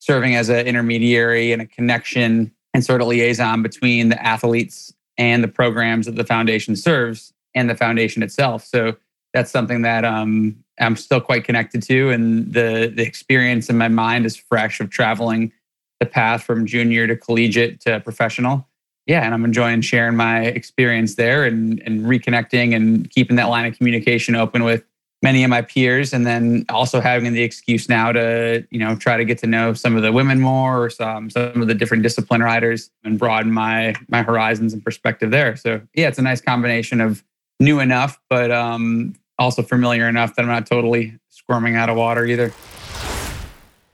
serving 0.00 0.34
as 0.34 0.48
an 0.48 0.66
intermediary 0.66 1.52
and 1.52 1.60
a 1.60 1.66
connection 1.66 2.52
and 2.74 2.84
sort 2.84 3.00
of 3.00 3.08
liaison 3.08 3.62
between 3.62 4.08
the 4.08 4.22
athletes 4.22 4.92
and 5.16 5.42
the 5.42 5.48
programs 5.48 6.06
that 6.06 6.14
the 6.14 6.24
foundation 6.24 6.76
serves 6.76 7.32
and 7.54 7.68
the 7.68 7.74
foundation 7.74 8.22
itself. 8.22 8.64
So 8.64 8.96
that's 9.34 9.50
something 9.50 9.82
that 9.82 10.04
um, 10.04 10.62
I'm 10.80 10.96
still 10.96 11.20
quite 11.20 11.44
connected 11.44 11.82
to, 11.84 12.10
and 12.10 12.52
the 12.52 12.92
the 12.94 13.04
experience 13.04 13.68
in 13.68 13.76
my 13.76 13.88
mind 13.88 14.26
is 14.26 14.36
fresh 14.36 14.80
of 14.80 14.90
traveling 14.90 15.52
the 16.00 16.06
path 16.06 16.44
from 16.44 16.64
junior 16.64 17.06
to 17.06 17.16
collegiate 17.16 17.80
to 17.80 18.00
professional. 18.00 18.66
Yeah, 19.08 19.24
and 19.24 19.32
I'm 19.32 19.44
enjoying 19.46 19.80
sharing 19.80 20.16
my 20.16 20.42
experience 20.42 21.14
there 21.14 21.44
and 21.44 21.82
and 21.84 22.02
reconnecting 22.02 22.76
and 22.76 23.10
keeping 23.10 23.36
that 23.36 23.46
line 23.48 23.64
of 23.64 23.76
communication 23.76 24.36
open 24.36 24.64
with 24.64 24.84
many 25.22 25.42
of 25.42 25.50
my 25.50 25.62
peers, 25.62 26.12
and 26.12 26.26
then 26.26 26.66
also 26.68 27.00
having 27.00 27.32
the 27.32 27.42
excuse 27.42 27.88
now 27.88 28.12
to 28.12 28.66
you 28.70 28.78
know 28.78 28.94
try 28.96 29.16
to 29.16 29.24
get 29.24 29.38
to 29.38 29.46
know 29.46 29.72
some 29.72 29.96
of 29.96 30.02
the 30.02 30.12
women 30.12 30.40
more 30.40 30.84
or 30.84 30.90
some 30.90 31.30
some 31.30 31.62
of 31.62 31.68
the 31.68 31.74
different 31.74 32.02
discipline 32.02 32.42
riders 32.42 32.90
and 33.02 33.18
broaden 33.18 33.50
my 33.50 33.94
my 34.08 34.22
horizons 34.22 34.74
and 34.74 34.84
perspective 34.84 35.30
there. 35.30 35.56
So 35.56 35.80
yeah, 35.94 36.08
it's 36.08 36.18
a 36.18 36.22
nice 36.22 36.42
combination 36.42 37.00
of 37.00 37.24
new 37.58 37.80
enough, 37.80 38.20
but 38.28 38.50
um, 38.50 39.14
also 39.38 39.62
familiar 39.62 40.06
enough 40.06 40.36
that 40.36 40.42
I'm 40.42 40.48
not 40.48 40.66
totally 40.66 41.18
squirming 41.30 41.76
out 41.76 41.88
of 41.88 41.96
water 41.96 42.26
either. 42.26 42.52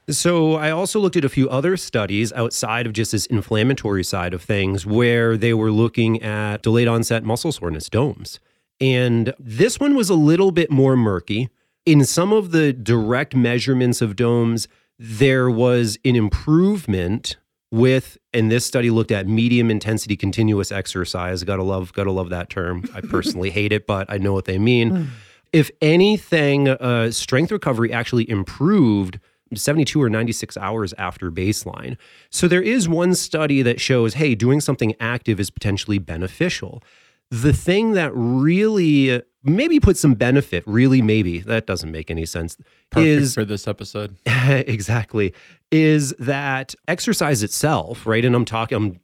So, 0.08 0.54
I 0.54 0.70
also 0.70 1.00
looked 1.00 1.16
at 1.16 1.24
a 1.24 1.30
few 1.30 1.48
other 1.48 1.76
studies 1.76 2.32
outside 2.32 2.86
of 2.86 2.92
just 2.92 3.12
this 3.12 3.26
inflammatory 3.26 4.04
side 4.04 4.34
of 4.34 4.42
things 4.42 4.84
where 4.84 5.36
they 5.36 5.54
were 5.54 5.70
looking 5.70 6.22
at 6.22 6.62
delayed 6.62 6.88
onset 6.88 7.24
muscle 7.24 7.52
soreness 7.52 7.88
DOMS. 7.88 8.38
And 8.80 9.32
this 9.38 9.80
one 9.80 9.94
was 9.94 10.10
a 10.10 10.14
little 10.14 10.50
bit 10.50 10.70
more 10.70 10.96
murky. 10.96 11.48
In 11.86 12.04
some 12.04 12.32
of 12.32 12.50
the 12.50 12.72
direct 12.72 13.34
measurements 13.34 14.02
of 14.02 14.16
DOMS, 14.16 14.68
there 14.98 15.50
was 15.50 15.98
an 16.04 16.16
improvement 16.16 17.36
with 17.70 18.18
and 18.32 18.52
this 18.52 18.64
study 18.64 18.88
looked 18.88 19.10
at 19.10 19.26
medium 19.26 19.68
intensity 19.68 20.16
continuous 20.16 20.70
exercise 20.70 21.42
gotta 21.42 21.62
love 21.62 21.92
gotta 21.92 22.12
love 22.12 22.30
that 22.30 22.48
term 22.48 22.84
i 22.94 23.00
personally 23.10 23.50
hate 23.50 23.72
it 23.72 23.84
but 23.84 24.06
i 24.08 24.16
know 24.16 24.32
what 24.32 24.44
they 24.44 24.58
mean 24.58 24.90
hmm. 24.90 25.04
if 25.52 25.72
anything 25.82 26.68
uh, 26.68 27.10
strength 27.10 27.50
recovery 27.50 27.92
actually 27.92 28.28
improved 28.30 29.18
72 29.54 30.00
or 30.00 30.08
96 30.08 30.56
hours 30.56 30.94
after 30.98 31.30
baseline 31.30 31.96
so 32.30 32.48
there 32.48 32.62
is 32.62 32.88
one 32.88 33.14
study 33.14 33.62
that 33.62 33.80
shows 33.80 34.14
hey 34.14 34.34
doing 34.34 34.60
something 34.60 34.94
active 35.00 35.38
is 35.38 35.50
potentially 35.50 35.98
beneficial 35.98 36.82
the 37.30 37.52
thing 37.52 37.92
that 37.92 38.12
really 38.14 39.22
maybe 39.42 39.78
put 39.78 39.96
some 39.96 40.14
benefit, 40.14 40.64
really 40.66 41.02
maybe 41.02 41.40
that 41.40 41.66
doesn't 41.66 41.90
make 41.90 42.10
any 42.10 42.26
sense. 42.26 42.56
Perfect 42.90 43.06
is 43.06 43.34
for 43.34 43.44
this 43.44 43.68
episode 43.68 44.16
exactly 44.26 45.34
is 45.70 46.14
that 46.18 46.74
exercise 46.86 47.42
itself, 47.42 48.06
right? 48.06 48.24
And 48.24 48.34
I'm 48.36 48.44
talking, 48.44 48.76
I'm 48.76 49.00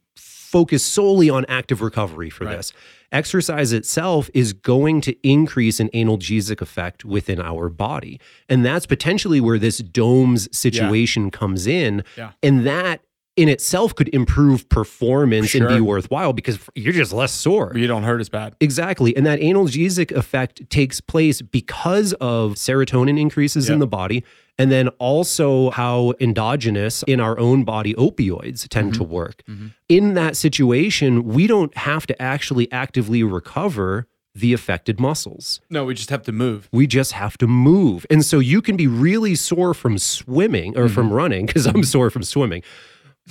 focused 0.51 0.93
solely 0.93 1.29
on 1.29 1.45
active 1.47 1.81
recovery 1.81 2.29
for 2.29 2.45
right. 2.45 2.57
this. 2.57 2.73
Exercise 3.11 3.73
itself 3.73 4.29
is 4.33 4.53
going 4.53 5.01
to 5.01 5.15
increase 5.27 5.79
an 5.79 5.89
analgesic 5.89 6.61
effect 6.61 7.05
within 7.05 7.39
our 7.41 7.69
body, 7.69 8.19
and 8.49 8.65
that's 8.65 8.85
potentially 8.85 9.39
where 9.39 9.57
this 9.57 9.79
DOMS 9.79 10.49
situation 10.55 11.25
yeah. 11.25 11.29
comes 11.29 11.67
in, 11.67 12.03
yeah. 12.17 12.31
and 12.43 12.65
that 12.65 13.01
in 13.37 13.47
itself 13.47 13.95
could 13.95 14.09
improve 14.09 14.67
performance 14.67 15.55
and 15.55 15.67
be 15.67 15.79
worthwhile 15.79 16.33
because 16.33 16.59
you're 16.75 16.93
just 16.93 17.13
less 17.13 17.31
sore. 17.31 17.71
You 17.73 17.87
don't 17.87 18.03
hurt 18.03 18.19
as 18.19 18.29
bad. 18.29 18.55
Exactly. 18.59 19.15
And 19.15 19.25
that 19.25 19.39
analgesic 19.39 20.11
effect 20.11 20.69
takes 20.69 20.99
place 20.99 21.41
because 21.41 22.11
of 22.13 22.55
serotonin 22.55 23.19
increases 23.19 23.69
in 23.69 23.79
the 23.79 23.87
body. 23.87 24.25
And 24.57 24.71
then 24.71 24.89
also 24.99 25.71
how 25.71 26.13
endogenous 26.19 27.03
in 27.03 27.19
our 27.19 27.39
own 27.39 27.63
body 27.63 27.93
opioids 27.95 28.67
tend 28.67 28.93
to 28.95 28.99
mm-hmm. 28.99 29.11
work. 29.11 29.43
Mm-hmm. 29.49 29.67
In 29.89 30.13
that 30.13 30.37
situation, 30.37 31.23
we 31.23 31.47
don't 31.47 31.75
have 31.77 32.05
to 32.07 32.21
actually 32.21 32.71
actively 32.71 33.23
recover 33.23 34.07
the 34.33 34.53
affected 34.53 34.99
muscles. 34.99 35.59
No, 35.69 35.85
we 35.85 35.93
just 35.93 36.09
have 36.09 36.23
to 36.23 36.31
move. 36.31 36.69
We 36.71 36.87
just 36.87 37.13
have 37.13 37.37
to 37.39 37.47
move. 37.47 38.05
And 38.09 38.23
so 38.23 38.39
you 38.39 38.61
can 38.61 38.77
be 38.77 38.87
really 38.87 39.35
sore 39.35 39.73
from 39.73 39.97
swimming 39.97 40.77
or 40.77 40.87
from 40.87 41.07
mm-hmm. 41.07 41.15
running, 41.15 41.45
because 41.47 41.65
I'm 41.65 41.83
sore 41.83 42.09
from 42.09 42.23
swimming. 42.23 42.63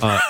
Uh, 0.00 0.20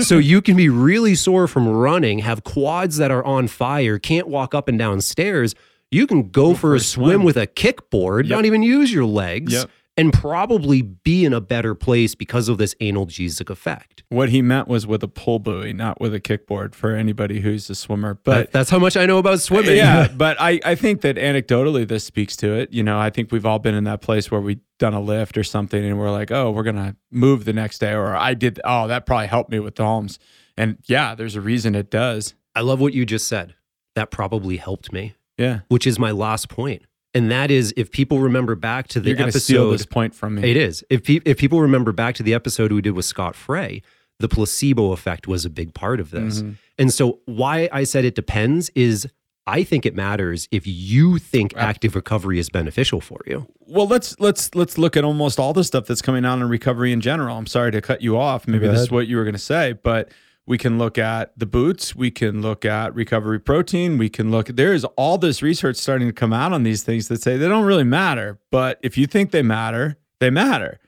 so 0.00 0.18
you 0.18 0.40
can 0.40 0.56
be 0.56 0.68
really 0.68 1.14
sore 1.14 1.46
from 1.46 1.68
running, 1.68 2.20
have 2.20 2.44
quads 2.44 2.96
that 2.98 3.10
are 3.10 3.24
on 3.24 3.48
fire, 3.48 3.98
can't 3.98 4.28
walk 4.28 4.54
up 4.54 4.68
and 4.68 4.78
down 4.78 5.00
stairs. 5.00 5.54
You 5.90 6.06
can 6.06 6.30
go, 6.30 6.54
for, 6.54 6.74
a 6.74 6.80
swim, 6.80 7.22
with 7.22 7.36
a 7.36 7.46
kickboard, 7.46 8.24
Yep. 8.24 8.30
not 8.30 8.44
even 8.44 8.62
use 8.62 8.92
your 8.92 9.04
legs, 9.04 9.52
Yep. 9.52 9.70
And 9.96 10.12
probably 10.12 10.82
be 10.82 11.24
in 11.24 11.32
a 11.32 11.40
better 11.40 11.74
place 11.74 12.14
because 12.14 12.48
of 12.48 12.58
this 12.58 12.74
analgesic 12.82 13.48
effect. 13.48 14.02
What 14.10 14.28
he 14.28 14.42
meant 14.42 14.68
was 14.68 14.86
with 14.86 15.02
a 15.02 15.08
pull 15.08 15.38
buoy, 15.38 15.72
not 15.72 16.00
with 16.00 16.12
a 16.14 16.20
kickboard 16.20 16.74
for 16.74 16.94
anybody 16.94 17.40
who's 17.40 17.68
a 17.70 17.74
swimmer. 17.74 18.14
But 18.14 18.24
But 18.46 18.52
that's 18.52 18.70
how 18.70 18.78
much 18.78 18.96
I 18.96 19.06
know 19.06 19.18
about 19.18 19.40
swimming. 19.40 19.76
Yeah, 19.76 20.08
but 20.16 20.36
I, 20.38 20.60
I 20.64 20.74
think 20.74 21.00
that 21.00 21.16
anecdotally 21.16 21.88
this 21.88 22.04
speaks 22.04 22.36
to 22.36 22.52
it. 22.52 22.72
You 22.72 22.82
know, 22.82 22.98
I 22.98 23.08
think 23.10 23.32
we've 23.32 23.46
all 23.46 23.58
been 23.58 23.74
in 23.74 23.84
that 23.84 24.02
place 24.02 24.30
where 24.30 24.40
we've 24.40 24.60
done 24.78 24.92
a 24.92 25.00
lift 25.00 25.38
or 25.38 25.44
something 25.44 25.82
and 25.82 25.98
we're 25.98 26.10
like, 26.10 26.30
oh, 26.30 26.50
we're 26.50 26.62
going 26.62 26.76
to 26.76 26.94
move 27.10 27.46
the 27.46 27.52
next 27.54 27.78
day. 27.78 27.92
Or 27.92 28.14
I 28.14 28.34
did, 28.34 28.60
oh, 28.64 28.86
that 28.88 29.06
probably 29.06 29.28
helped 29.28 29.50
me 29.50 29.58
with 29.60 29.74
DOMS. 29.74 30.18
And 30.58 30.76
yeah, 30.86 31.14
there's 31.14 31.36
a 31.36 31.40
reason 31.40 31.74
it 31.74 31.90
does. 31.90 32.34
I 32.54 32.60
love 32.60 32.80
what 32.80 32.92
you 32.92 33.06
just 33.06 33.28
said. 33.28 33.54
That 33.94 34.10
probably 34.10 34.58
helped 34.58 34.92
me, 34.92 35.14
Yeah. 35.38 35.60
which 35.68 35.86
is 35.86 35.98
my 35.98 36.10
last 36.10 36.50
point. 36.50 36.82
And 37.16 37.30
that 37.30 37.50
is 37.50 37.72
if 37.78 37.90
people 37.90 38.20
remember 38.20 38.54
back 38.54 38.88
to 38.88 39.00
the 39.00 39.10
You're 39.10 39.30
to 39.30 39.40
steal 39.40 39.70
this 39.70 39.86
point 39.86 40.14
from 40.14 40.34
me. 40.34 40.50
It 40.50 40.56
is. 40.56 40.84
If 40.90 41.04
pe- 41.04 41.20
if 41.24 41.38
people 41.38 41.60
remember 41.62 41.90
back 41.92 42.14
to 42.16 42.22
the 42.22 42.34
episode 42.34 42.72
we 42.72 42.82
did 42.82 42.90
with 42.92 43.06
Scott 43.06 43.34
Frey, 43.34 43.80
the 44.18 44.28
placebo 44.28 44.92
effect 44.92 45.26
was 45.26 45.44
a 45.46 45.50
big 45.50 45.72
part 45.72 45.98
of 45.98 46.10
this. 46.10 46.42
Mhm. 46.42 46.56
And 46.78 46.92
so 46.92 47.20
why 47.24 47.68
I 47.72 47.84
said 47.84 48.04
it 48.04 48.14
depends 48.14 48.70
is 48.74 49.06
I 49.46 49.62
think 49.62 49.86
it 49.86 49.94
matters 49.94 50.46
if 50.50 50.66
you 50.66 51.18
think 51.18 51.54
active 51.56 51.94
recovery 51.94 52.38
is 52.38 52.50
beneficial 52.50 53.00
for 53.00 53.20
you. 53.26 53.46
Well, 53.60 53.86
let's 53.86 54.18
let's 54.20 54.54
let's 54.54 54.76
look 54.76 54.96
at 54.96 55.04
almost 55.04 55.38
all 55.38 55.54
the 55.54 55.64
stuff 55.64 55.86
that's 55.86 56.02
coming 56.02 56.24
out 56.26 56.38
in 56.38 56.48
recovery 56.48 56.92
in 56.92 57.00
general. 57.00 57.38
I'm 57.38 57.46
sorry 57.46 57.72
to 57.72 57.80
cut 57.80 58.02
you 58.02 58.18
off. 58.18 58.46
Maybe 58.46 58.66
this 58.66 58.80
is 58.80 58.90
what 58.90 59.06
you 59.06 59.16
were 59.16 59.24
going 59.24 59.34
to 59.34 59.38
say, 59.38 59.74
but 59.82 60.10
we 60.46 60.58
can 60.58 60.78
look 60.78 60.96
at 60.96 61.36
the 61.36 61.46
boots. 61.46 61.96
We 61.96 62.10
can 62.10 62.40
look 62.40 62.64
at 62.64 62.94
recovery 62.94 63.40
protein. 63.40 63.98
We 63.98 64.08
can 64.08 64.30
look. 64.30 64.46
There 64.46 64.72
is 64.72 64.84
all 64.96 65.18
this 65.18 65.42
research 65.42 65.76
starting 65.76 66.06
to 66.06 66.12
come 66.12 66.32
out 66.32 66.52
on 66.52 66.62
these 66.62 66.84
things 66.84 67.08
that 67.08 67.20
say 67.20 67.36
they 67.36 67.48
don't 67.48 67.64
really 67.64 67.84
matter. 67.84 68.38
But 68.50 68.78
if 68.82 68.96
you 68.96 69.06
think 69.06 69.32
they 69.32 69.42
matter, 69.42 69.96
they 70.20 70.30
matter. 70.30 70.78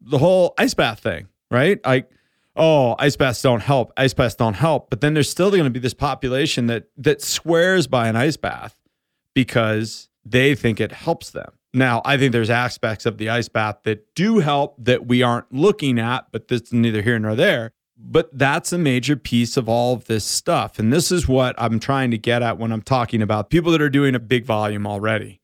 The 0.00 0.18
whole 0.18 0.52
ice 0.58 0.74
bath 0.74 0.98
thing, 0.98 1.28
right? 1.50 1.78
Like, 1.86 2.10
oh, 2.56 2.96
ice 2.98 3.16
baths 3.16 3.40
don't 3.40 3.62
help. 3.62 3.92
Ice 3.96 4.14
baths 4.14 4.34
don't 4.34 4.54
help. 4.54 4.90
But 4.90 5.00
then 5.00 5.14
there's 5.14 5.30
still 5.30 5.50
going 5.50 5.64
to 5.64 5.70
be 5.70 5.80
this 5.80 5.94
population 5.94 6.66
that 6.66 6.88
that 6.96 7.22
swears 7.22 7.86
by 7.86 8.08
an 8.08 8.16
ice 8.16 8.36
bath 8.36 8.74
because 9.32 10.08
they 10.24 10.56
think 10.56 10.80
it 10.80 10.90
helps 10.90 11.30
them. 11.30 11.52
Now, 11.72 12.02
I 12.04 12.16
think 12.16 12.32
there's 12.32 12.50
aspects 12.50 13.04
of 13.04 13.18
the 13.18 13.28
ice 13.28 13.48
bath 13.48 13.78
that 13.84 14.14
do 14.14 14.38
help 14.38 14.76
that 14.78 15.06
we 15.06 15.22
aren't 15.22 15.52
looking 15.52 15.98
at, 15.98 16.26
but 16.30 16.46
that's 16.48 16.72
neither 16.72 17.02
here 17.02 17.18
nor 17.18 17.34
there. 17.34 17.72
But 18.06 18.36
that's 18.36 18.72
a 18.72 18.78
major 18.78 19.16
piece 19.16 19.56
of 19.56 19.68
all 19.68 19.94
of 19.94 20.04
this 20.04 20.24
stuff. 20.24 20.78
And 20.78 20.92
this 20.92 21.10
is 21.10 21.26
what 21.26 21.54
I'm 21.56 21.80
trying 21.80 22.10
to 22.10 22.18
get 22.18 22.42
at 22.42 22.58
when 22.58 22.70
I'm 22.70 22.82
talking 22.82 23.22
about 23.22 23.50
people 23.50 23.72
that 23.72 23.80
are 23.80 23.88
doing 23.88 24.14
a 24.14 24.18
big 24.18 24.44
volume 24.44 24.86
already. 24.86 25.40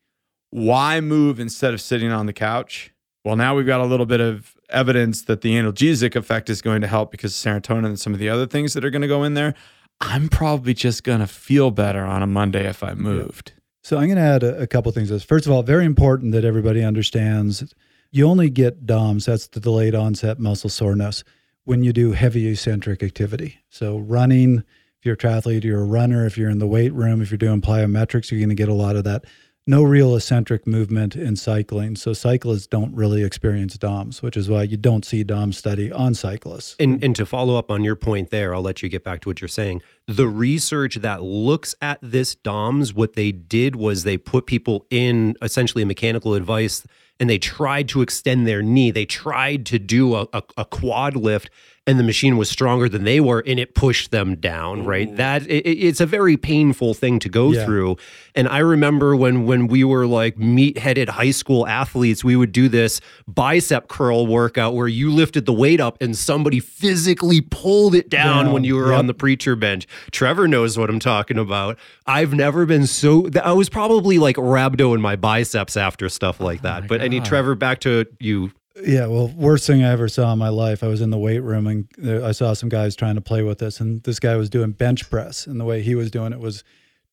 Why 0.50 1.00
move 1.00 1.40
instead 1.40 1.72
of 1.72 1.80
sitting 1.80 2.12
on 2.12 2.26
the 2.26 2.32
couch? 2.32 2.92
Well, 3.24 3.36
now 3.36 3.54
we've 3.54 3.66
got 3.66 3.80
a 3.80 3.86
little 3.86 4.06
bit 4.06 4.20
of 4.20 4.56
evidence 4.68 5.22
that 5.22 5.40
the 5.40 5.54
analgesic 5.54 6.16
effect 6.16 6.50
is 6.50 6.60
going 6.60 6.80
to 6.80 6.86
help 6.86 7.10
because 7.10 7.32
of 7.34 7.52
serotonin 7.52 7.86
and 7.86 8.00
some 8.00 8.12
of 8.12 8.18
the 8.18 8.28
other 8.28 8.46
things 8.46 8.74
that 8.74 8.84
are 8.84 8.90
going 8.90 9.02
to 9.02 9.08
go 9.08 9.24
in 9.24 9.34
there. 9.34 9.54
I'm 10.00 10.28
probably 10.28 10.74
just 10.74 11.04
going 11.04 11.20
to 11.20 11.26
feel 11.26 11.70
better 11.70 12.04
on 12.04 12.22
a 12.22 12.26
Monday 12.26 12.66
if 12.66 12.82
I 12.82 12.94
moved. 12.94 13.52
So 13.82 13.96
I'm 13.96 14.06
going 14.06 14.16
to 14.16 14.22
add 14.22 14.42
a, 14.42 14.62
a 14.62 14.66
couple 14.66 14.92
things. 14.92 15.10
First 15.24 15.46
of 15.46 15.52
all, 15.52 15.62
very 15.62 15.84
important 15.84 16.32
that 16.32 16.44
everybody 16.44 16.82
understands 16.82 17.74
you 18.12 18.26
only 18.26 18.50
get 18.50 18.86
DOMS, 18.86 19.26
that's 19.26 19.46
the 19.46 19.60
delayed 19.60 19.94
onset 19.94 20.38
muscle 20.38 20.70
soreness, 20.70 21.22
when 21.70 21.84
you 21.84 21.92
do 21.92 22.10
heavy 22.10 22.48
eccentric 22.48 23.00
activity. 23.00 23.60
So 23.68 23.98
running, 23.98 24.64
if 24.98 25.06
you're 25.06 25.14
a 25.14 25.16
triathlete, 25.16 25.62
you're 25.62 25.82
a 25.82 25.84
runner, 25.84 26.26
if 26.26 26.36
you're 26.36 26.50
in 26.50 26.58
the 26.58 26.66
weight 26.66 26.92
room, 26.92 27.22
if 27.22 27.30
you're 27.30 27.38
doing 27.38 27.60
plyometrics, 27.60 28.32
you're 28.32 28.40
going 28.40 28.48
to 28.48 28.56
get 28.56 28.68
a 28.68 28.74
lot 28.74 28.96
of 28.96 29.04
that. 29.04 29.24
No 29.68 29.84
real 29.84 30.16
eccentric 30.16 30.66
movement 30.66 31.14
in 31.14 31.36
cycling. 31.36 31.94
So 31.94 32.12
cyclists 32.12 32.66
don't 32.66 32.92
really 32.92 33.22
experience 33.22 33.78
DOMS, 33.78 34.20
which 34.20 34.36
is 34.36 34.50
why 34.50 34.64
you 34.64 34.76
don't 34.76 35.04
see 35.04 35.22
DOMS 35.22 35.56
study 35.56 35.92
on 35.92 36.14
cyclists. 36.14 36.74
And 36.80 37.04
and 37.04 37.14
to 37.14 37.24
follow 37.24 37.54
up 37.54 37.70
on 37.70 37.84
your 37.84 37.94
point 37.94 38.30
there, 38.30 38.52
I'll 38.52 38.62
let 38.62 38.82
you 38.82 38.88
get 38.88 39.04
back 39.04 39.20
to 39.20 39.28
what 39.28 39.40
you're 39.40 39.46
saying. 39.46 39.80
The 40.08 40.26
research 40.26 40.96
that 40.96 41.22
looks 41.22 41.76
at 41.80 42.00
this 42.02 42.34
DOMS, 42.34 42.94
what 42.94 43.12
they 43.12 43.30
did 43.30 43.76
was 43.76 44.02
they 44.02 44.18
put 44.18 44.46
people 44.46 44.86
in 44.90 45.36
essentially 45.40 45.84
a 45.84 45.86
mechanical 45.86 46.34
device 46.34 46.84
and 47.20 47.30
they 47.30 47.38
tried 47.38 47.88
to 47.90 48.02
extend 48.02 48.46
their 48.48 48.62
knee. 48.62 48.90
They 48.90 49.04
tried 49.06 49.66
to 49.66 49.78
do 49.78 50.14
a, 50.16 50.26
a, 50.32 50.42
a 50.56 50.64
quad 50.64 51.14
lift 51.14 51.50
and 51.86 51.98
the 51.98 52.04
machine 52.04 52.36
was 52.36 52.48
stronger 52.50 52.88
than 52.90 53.04
they 53.04 53.20
were 53.20 53.42
and 53.46 53.58
it 53.58 53.74
pushed 53.74 54.10
them 54.10 54.36
down, 54.36 54.84
right? 54.84 55.08
Mm. 55.10 55.16
That 55.16 55.42
it, 55.46 55.66
it- 55.66 55.78
it's 55.88 56.00
a 56.00 56.06
very 56.06 56.36
painful 56.36 56.94
thing 56.94 57.18
to 57.20 57.28
go 57.28 57.52
Yeah. 57.52 57.64
through. 57.64 57.96
And 58.34 58.46
I 58.48 58.58
remember 58.58 59.16
when 59.16 59.44
when 59.46 59.66
we 59.66 59.82
were 59.82 60.06
like 60.06 60.38
meat-headed 60.38 61.08
high 61.08 61.30
school 61.32 61.66
athletes, 61.66 62.22
we 62.22 62.36
would 62.36 62.52
do 62.52 62.68
this 62.68 63.00
bicep 63.26 63.88
curl 63.88 64.26
workout 64.26 64.74
where 64.74 64.88
you 64.88 65.10
lifted 65.10 65.46
the 65.46 65.52
weight 65.54 65.80
up 65.80 66.00
and 66.02 66.16
somebody 66.16 66.60
physically 66.60 67.40
pulled 67.40 67.94
it 67.94 68.08
down 68.10 68.44
Down. 68.46 68.52
when 68.54 68.62
you 68.64 68.76
were 68.76 68.90
Yep. 68.90 68.98
on 68.98 69.06
the 69.06 69.14
preacher 69.14 69.56
bench. 69.56 69.86
Trevor 70.12 70.46
knows 70.46 70.78
what 70.78 70.90
I'm 70.90 71.00
talking 71.00 71.38
about. 71.38 71.78
I've 72.06 72.34
never 72.34 72.66
been 72.66 72.86
so 72.86 73.28
I 73.42 73.52
was 73.52 73.68
probably 73.68 74.18
like 74.18 74.36
rhabdo 74.36 74.94
in 74.94 75.00
my 75.00 75.16
biceps 75.16 75.76
after 75.76 76.08
stuff 76.08 76.40
like 76.40 76.60
oh 76.60 76.62
that. 76.64 76.88
but 76.88 77.00
I 77.00 77.08
need 77.10 77.24
Trevor 77.24 77.54
back 77.54 77.80
to 77.80 78.06
you. 78.18 78.52
Yeah, 78.82 79.06
well, 79.06 79.28
worst 79.28 79.66
thing 79.66 79.82
I 79.84 79.90
ever 79.90 80.08
saw 80.08 80.32
in 80.32 80.38
my 80.38 80.48
life. 80.48 80.82
I 80.82 80.86
was 80.86 81.00
in 81.00 81.10
the 81.10 81.18
weight 81.18 81.40
room 81.40 81.66
and 81.66 81.88
there- 81.98 82.24
I 82.24 82.32
saw 82.32 82.52
some 82.54 82.68
guys 82.68 82.96
trying 82.96 83.16
to 83.16 83.20
play 83.20 83.42
with 83.42 83.58
this, 83.58 83.80
and 83.80 84.02
this 84.04 84.18
guy 84.20 84.36
was 84.36 84.48
doing 84.48 84.70
bench 84.70 85.10
press, 85.10 85.46
and 85.46 85.60
the 85.60 85.64
way 85.64 85.82
he 85.82 85.94
was 85.94 86.10
doing 86.10 86.32
it 86.32 86.38
was 86.40 86.64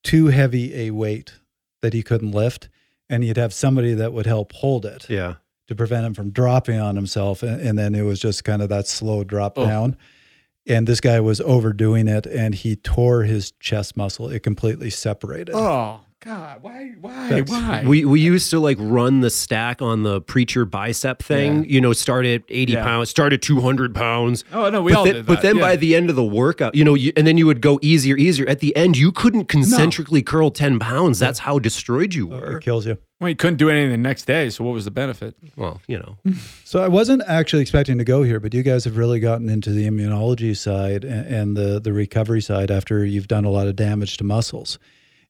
too 0.04 0.28
heavy 0.28 0.74
a 0.76 0.92
weight 0.92 1.34
that 1.82 1.94
he 1.94 2.04
couldn't 2.04 2.32
lift, 2.32 2.70
and 3.10 3.24
he'd 3.24 3.38
have 3.38 3.54
somebody 3.54 3.94
that 3.96 4.14
would 4.14 4.26
help 4.28 4.54
hold 4.54 4.86
it 4.86 5.08
Yeah. 5.10 5.36
to 5.68 5.76
prevent 5.76 6.06
him 6.06 6.14
from 6.14 6.30
dropping 6.30 6.80
on 6.80 6.96
himself, 6.96 7.44
and, 7.44 7.60
and 7.60 7.78
then 7.78 7.96
it 7.96 8.04
was 8.04 8.20
just 8.20 8.44
kind 8.46 8.62
of 8.62 8.70
that 8.70 8.88
slow 8.88 9.24
drop 9.24 9.58
Oh. 9.58 9.66
down. 9.66 9.98
And 10.70 10.86
this 10.88 11.00
guy 11.02 11.20
was 11.22 11.42
overdoing 11.42 12.08
it, 12.08 12.26
and 12.26 12.54
he 12.54 12.76
tore 12.76 13.24
his 13.24 13.52
chest 13.60 13.98
muscle. 13.98 14.30
It 14.30 14.44
completely 14.44 14.90
separated. 14.90 15.56
Oh 15.56 16.02
God! 16.26 16.64
Why? 16.64 16.94
Why? 17.00 17.30
That's- 17.30 17.50
why? 17.50 17.84
We 17.86 18.04
we 18.04 18.20
used 18.20 18.50
to 18.50 18.60
like 18.60 18.78
run 18.80 19.22
the 19.22 19.30
stack 19.30 19.84
on 19.84 20.02
the 20.02 20.20
preacher 20.20 20.66
bicep 20.66 21.22
thing. 21.22 21.70
You 21.70 21.80
know, 21.80 21.94
start 21.94 22.26
at 22.26 22.42
80 22.50 22.74
Yeah. 22.74 22.84
pounds, 22.84 23.10
start 23.12 23.34
at 23.34 23.42
200 23.44 23.94
pounds. 23.94 24.44
oh 24.52 24.70
no, 24.72 24.82
we 24.82 24.94
but 24.94 24.98
all 24.98 25.06
then, 25.06 25.14
did 25.14 25.26
that. 25.26 25.28
but 25.28 25.42
then 25.44 25.58
yeah. 25.58 25.62
by 25.62 25.76
the 25.76 25.96
end 25.96 26.10
of 26.10 26.16
the 26.16 26.24
workout, 26.26 26.74
you 26.74 26.84
know, 26.84 26.96
you, 26.96 27.14
and 27.16 27.28
then 27.28 27.38
you 27.38 27.46
would 27.46 27.62
go 27.62 27.78
easier, 27.84 28.18
easier. 28.18 28.48
At 28.50 28.62
the 28.62 28.76
end, 28.76 28.98
you 28.98 29.12
couldn't 29.12 29.46
concentrically 29.46 30.24
curl 30.24 30.50
10 30.50 30.80
pounds. 30.80 31.20
That's 31.20 31.40
how 31.40 31.60
destroyed 31.60 32.16
you 32.16 32.26
were. 32.28 32.58
It 32.58 32.64
kills 32.64 32.88
you. 32.88 32.98
well, 33.22 33.30
you 33.30 33.36
couldn't 33.36 33.58
do 33.58 33.70
anything 33.70 33.92
the 33.92 33.98
next 33.98 34.26
day. 34.26 34.50
So 34.50 34.64
what 34.64 34.74
was 34.74 34.86
the 34.86 34.92
benefit? 34.92 35.36
Well, 35.56 35.82
you 35.88 36.00
know, 36.00 36.18
So 36.64 36.82
I 36.84 36.88
wasn't 36.88 37.22
actually 37.28 37.62
expecting 37.62 38.00
to 38.00 38.04
go 38.04 38.24
here, 38.24 38.40
but 38.40 38.56
you 38.56 38.64
guys 38.64 38.86
have 38.86 38.98
really 38.98 39.20
gotten 39.20 39.50
into 39.50 39.70
the 39.70 39.88
immunology 39.88 40.58
side 40.58 41.04
and, 41.06 41.28
and 41.28 41.56
the 41.58 41.80
the 41.80 41.94
recovery 41.94 42.42
side 42.42 42.72
after 42.72 43.06
you've 43.06 43.28
done 43.28 43.46
a 43.46 43.52
lot 43.52 43.68
of 43.68 43.76
damage 43.76 44.18
to 44.18 44.24
muscles. 44.24 44.80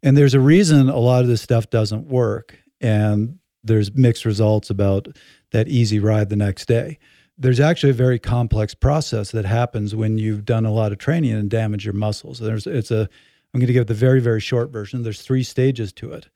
And 0.03 0.15
there's 0.15 0.33
a 0.33 0.39
reason 0.39 0.89
a 0.89 0.97
lot 0.97 1.21
of 1.21 1.27
this 1.27 1.41
stuff 1.41 1.69
doesn't 1.69 2.07
work, 2.07 2.59
and 2.79 3.39
there's 3.63 3.93
mixed 3.93 4.25
results 4.25 4.69
about 4.69 5.07
that 5.51 5.67
easy 5.67 5.99
ride 5.99 6.29
the 6.29 6.35
next 6.35 6.67
day. 6.67 6.99
There's 7.37 7.59
actually 7.59 7.91
a 7.91 7.93
very 7.93 8.19
complex 8.19 8.73
process 8.73 9.31
that 9.31 9.45
happens 9.45 9.95
when 9.95 10.17
you've 10.17 10.45
done 10.45 10.65
a 10.65 10.73
lot 10.73 10.91
of 10.91 10.97
training 10.97 11.31
and 11.31 11.49
damage 11.49 11.85
your 11.85 11.93
muscles. 11.93 12.39
There's 12.39 12.65
it's 12.67 12.91
a 12.91 13.09
I'm 13.53 13.59
going 13.59 13.67
to 13.67 13.73
give 13.73 13.87
the 13.87 13.93
very 13.93 14.19
very 14.19 14.41
short 14.41 14.71
version. 14.71 15.03
There's 15.03 15.21
three 15.21 15.43
stages 15.43 15.93
to 15.93 16.13
it. 16.13 16.29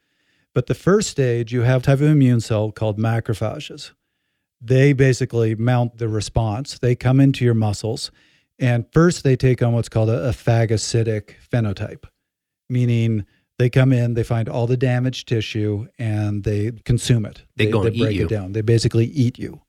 But 0.54 0.68
the 0.68 0.76
first 0.76 1.10
stage, 1.10 1.54
you 1.54 1.62
have 1.62 1.82
type 1.82 2.02
of 2.02 2.08
immune 2.08 2.42
cell 2.42 2.72
called 2.72 3.00
macrophages 3.00 3.92
they 4.62 4.94
basically 4.94 5.56
mount 5.56 5.98
the 5.98 6.08
response. 6.08 6.78
They 6.78 6.96
come 6.96 7.20
into 7.20 7.44
your 7.44 7.56
muscles, 7.56 8.12
and 8.60 8.86
first 8.94 9.24
they 9.24 9.36
take 9.36 9.64
on 9.64 9.74
what's 9.74 9.90
called 9.90 10.10
a, 10.10 10.30
a 10.30 10.32
phagocytic 10.32 11.34
phenotype, 11.52 12.06
meaning 12.70 13.26
they 13.62 13.70
come 13.70 13.94
in, 13.94 14.16
they 14.16 14.24
find 14.24 14.50
all 14.50 14.66
the 14.66 14.76
damaged 14.76 15.28
tissue, 15.28 15.88
and 16.00 16.44
they 16.44 16.72
consume 16.84 17.28
it. 17.28 17.44
They 17.58 17.68
go 17.68 17.84
and 17.84 17.96
eat 17.96 18.00
break 18.00 18.16
you. 18.16 18.26
it 18.26 18.30
down. 18.30 18.54
They 18.54 18.62
basically 18.62 19.06
eat 19.06 19.38
you. 19.38 19.62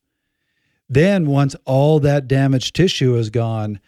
Then, 0.89 1.27
once 1.27 1.55
all 1.67 2.01
that 2.01 2.27
damaged 2.27 2.75
tissue 2.75 3.15
is 3.17 3.29
gone, 3.29 3.81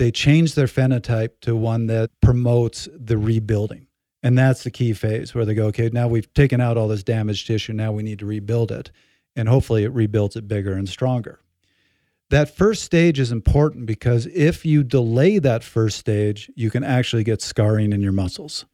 they 0.00 0.10
change 0.10 0.56
their 0.56 0.66
phenotype 0.66 1.38
to 1.42 1.54
one 1.54 1.86
that 1.86 2.10
promotes 2.20 2.88
the 2.92 3.16
rebuilding. 3.16 3.86
And 4.20 4.36
that's 4.36 4.64
the 4.64 4.70
key 4.72 4.94
phase 4.94 5.32
where 5.32 5.44
they 5.44 5.54
go, 5.54 5.66
okay, 5.66 5.90
now 5.92 6.08
we've 6.08 6.32
taken 6.34 6.60
out 6.60 6.76
all 6.76 6.88
this 6.88 7.04
damaged 7.04 7.46
tissue. 7.46 7.72
Now 7.72 7.92
we 7.92 8.02
need 8.02 8.18
to 8.18 8.26
rebuild 8.26 8.72
it. 8.72 8.90
And 9.36 9.48
hopefully 9.48 9.84
it 9.84 9.92
rebuilds 9.92 10.34
it 10.34 10.48
bigger 10.48 10.72
and 10.72 10.88
stronger. 10.88 11.38
That 12.30 12.52
first 12.52 12.82
stage 12.82 13.20
is 13.20 13.30
important 13.30 13.86
because 13.86 14.26
if 14.26 14.66
you 14.66 14.82
delay 14.82 15.38
that 15.38 15.62
first 15.62 15.98
stage, 15.98 16.50
you 16.56 16.68
can 16.68 16.82
actually 16.82 17.22
get 17.22 17.40
scarring 17.40 17.92
in 17.92 18.00
your 18.00 18.12
muscles. 18.12 18.64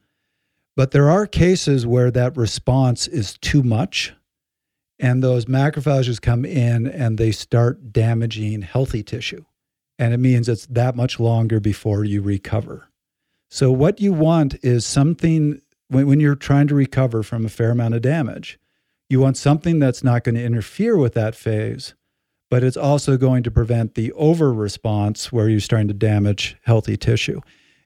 But 0.79 0.93
there 0.93 1.11
are 1.11 1.27
cases 1.27 1.89
where 1.89 2.13
that 2.13 2.37
response 2.37 3.09
is 3.09 3.37
too 3.39 3.65
much 3.65 4.13
and 5.01 5.25
those 5.25 5.47
macrophages 5.47 6.23
come 6.23 6.45
in 6.45 6.87
and 6.87 7.19
they 7.19 7.33
start 7.33 7.93
damaging 7.93 8.63
healthy 8.63 9.03
tissue. 9.03 9.45
And 9.99 10.15
it 10.15 10.19
means 10.19 10.49
it's 10.49 10.67
that 10.67 10.95
much 10.95 11.19
longer 11.19 11.59
before 11.59 12.05
you 12.05 12.23
recover. 12.23 12.91
So, 13.51 13.73
what 13.73 14.01
you 14.01 14.13
want 14.13 14.55
is 14.63 14.87
something 14.87 15.61
when, 15.89 16.07
when 16.07 16.21
you're 16.21 16.37
trying 16.37 16.69
to 16.69 16.77
recover 16.77 17.25
from 17.25 17.45
a 17.45 17.49
fair 17.49 17.73
amount 17.73 17.95
of 17.95 18.03
damage, 18.03 18.61
you 19.09 19.19
want 19.19 19.37
something 19.37 19.81
that's 19.81 20.05
not 20.05 20.23
going 20.23 20.37
to 20.37 20.45
interfere 20.45 20.97
with 20.97 21.15
that 21.15 21.35
phase, 21.35 21.95
but 22.53 22.63
it's 22.63 22.77
also 22.77 23.17
going 23.17 23.43
to 23.43 23.51
prevent 23.51 23.97
the 23.97 24.13
over 24.13 24.53
response 24.53 25.33
where 25.33 25.49
you're 25.49 25.59
starting 25.59 25.89
to 25.89 25.95
damage 25.95 26.57
healthy 26.63 26.97
tissue. 26.97 27.41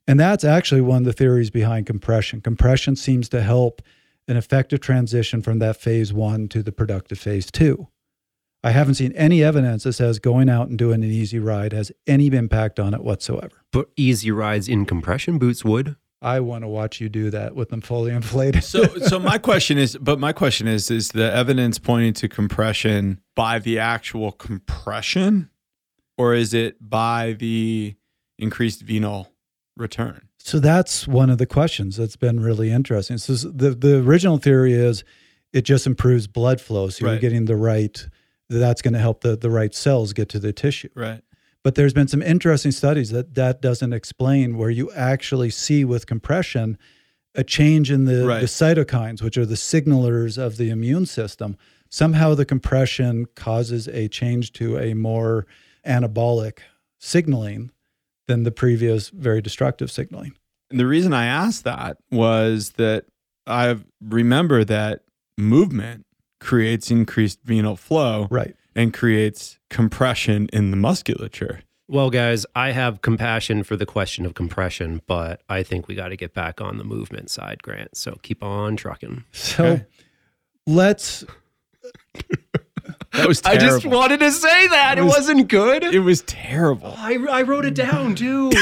And 0.07 0.19
that's 0.19 0.45
actually 0.45 0.81
one 0.81 0.99
of 0.99 1.05
the 1.05 1.13
theories 1.13 1.51
behind 1.51 1.87
compression. 1.87 2.41
Compression 2.41 2.97
seems 2.97 3.29
to 3.31 3.41
help 3.41 3.83
an 4.29 4.37
effective 4.37 4.81
transition 4.81 5.43
from 5.43 5.59
that 5.61 5.77
phase 5.77 6.13
one 6.13 6.49
to 6.49 6.63
the 6.63 6.73
productive 6.73 7.19
phase 7.19 7.51
two. 7.51 7.89
I 8.65 8.71
haven't 8.71 8.95
seen 8.95 9.13
any 9.13 9.43
evidence 9.43 9.83
that 9.85 9.95
says 9.95 10.21
going 10.21 10.49
out 10.49 10.69
and 10.69 10.79
doing 10.79 11.03
an 11.03 11.11
easy 11.11 11.41
ride 11.41 11.73
has 11.73 11.91
any 12.07 12.29
impact 12.29 12.79
on 12.79 12.95
it 12.95 13.03
whatsoever. 13.03 13.65
But 13.73 13.89
easy 13.97 14.31
rides 14.31 14.69
in 14.69 14.87
compression 14.87 15.39
boots 15.39 15.65
would. 15.65 15.97
I 16.21 16.39
want 16.39 16.63
to 16.63 16.69
watch 16.69 17.01
you 17.01 17.09
do 17.09 17.31
that 17.31 17.57
with 17.57 17.71
them 17.71 17.81
fully 17.81 18.13
inflated. 18.13 18.63
so, 18.63 18.85
so 18.85 19.19
my 19.19 19.39
question 19.39 19.77
is, 19.77 19.97
but 19.97 20.21
my 20.21 20.33
question 20.33 20.69
is, 20.69 20.89
is 20.89 21.09
the 21.09 21.33
evidence 21.33 21.81
pointing 21.81 22.13
to 22.15 22.29
compression 22.29 23.21
by 23.35 23.59
the 23.59 23.81
actual 23.81 24.31
compression, 24.31 25.51
or 26.17 26.35
is 26.35 26.55
it 26.55 26.77
by 26.89 27.33
the 27.33 27.97
increased 28.39 28.83
venal 28.83 29.32
return? 29.77 30.29
So 30.39 30.59
that's 30.59 31.07
one 31.07 31.31
of 31.31 31.39
the 31.39 31.47
questions 31.47 31.97
that's 31.97 32.17
been 32.17 32.41
really 32.41 32.71
interesting. 32.71 33.19
So 33.19 33.33
the 33.51 33.71
the 33.71 33.99
original 33.99 34.39
theory 34.39 34.73
is 34.75 35.05
it 35.53 35.63
just 35.63 35.87
improves 35.87 36.27
blood 36.27 36.61
flow, 36.61 36.89
so 36.89 37.05
you're 37.05 37.15
Right. 37.15 37.21
getting 37.21 37.45
the 37.45 37.57
right. 37.57 38.07
That's 38.49 38.83
going 38.83 38.95
to 38.95 39.01
help 39.01 39.21
the 39.23 39.37
the 39.37 39.51
right 39.51 39.75
cells 39.75 40.13
get 40.13 40.29
to 40.31 40.39
the 40.39 40.53
tissue. 40.53 40.89
Right. 40.95 41.23
But 41.63 41.77
there's 41.77 41.95
been 41.95 42.09
some 42.09 42.23
interesting 42.23 42.73
studies 42.73 43.11
that 43.11 43.35
that 43.35 43.63
doesn't 43.63 43.93
explain 43.93 44.59
where 44.59 44.71
you 44.71 44.91
actually 44.93 45.51
see 45.51 45.85
with 45.85 46.07
compression 46.07 46.77
a 47.35 47.45
change 47.45 47.91
in 47.91 48.05
the, 48.05 48.27
Right. 48.27 48.41
the 48.41 48.47
cytokines, 48.47 49.23
which 49.23 49.39
are 49.39 49.47
the 49.47 49.55
signalers 49.57 50.37
of 50.37 50.59
the 50.59 50.69
immune 50.69 51.07
system. 51.07 51.57
Somehow 51.89 52.35
the 52.35 52.45
compression 52.45 53.25
causes 53.37 53.89
a 53.89 54.09
change 54.09 54.53
to 54.55 54.77
a 54.79 54.93
more 54.95 55.47
anabolic 55.87 56.59
signaling 56.99 57.71
than 58.33 58.45
the 58.45 58.51
previous 58.51 59.11
very 59.11 59.43
destructive 59.43 59.91
signaling. 59.91 60.33
And 60.71 60.81
the 60.81 60.87
reason 60.87 61.13
I 61.13 61.27
asked 61.27 61.65
that 61.65 61.99
was 62.11 62.71
that 62.73 63.05
I 63.47 63.77
remember 64.01 64.65
that 64.65 65.03
movement 65.37 66.07
creates 66.41 66.91
increased 66.91 67.41
venal 67.45 67.77
flow 67.77 68.27
Right. 68.31 68.57
and 68.75 68.95
creates 68.95 69.59
compression 69.69 70.49
in 70.51 70.71
the 70.71 70.79
musculature. 70.79 71.61
Well, 71.89 72.09
guys, 72.09 72.47
I 72.57 72.71
have 72.71 73.03
compassion 73.03 73.65
for 73.65 73.77
the 73.77 73.85
question 73.85 74.25
of 74.25 74.33
compression, 74.33 75.03
but 75.07 75.43
I 75.51 75.63
think 75.63 75.89
we 75.89 75.95
got 75.95 76.09
to 76.09 76.17
get 76.17 76.33
back 76.33 76.59
on 76.63 76.79
the 76.79 76.85
movement 76.85 77.29
side, 77.29 77.63
Grant. 77.63 77.95
So 77.99 78.17
keep 78.23 78.43
on 78.43 78.77
trucking. 78.77 79.25
So 79.33 79.65
Okay. 79.67 79.85
let's 80.67 81.27
That 83.13 83.29
was 83.29 83.43
I 83.45 83.57
just 83.57 83.85
wanted 83.87 84.21
to 84.21 84.31
say 84.31 84.67
that. 84.69 84.99
It, 84.99 85.01
It 85.01 85.05
was- 85.05 85.17
was, 85.19 85.29
not 85.29 85.49
good. 85.49 85.85
it 85.85 86.01
was 86.01 86.23
terrible. 86.23 86.95
I, 86.97 87.15
I 87.31 87.43
wrote 87.43 87.65
it 87.65 87.75
down 87.75 88.15
too. 88.15 88.51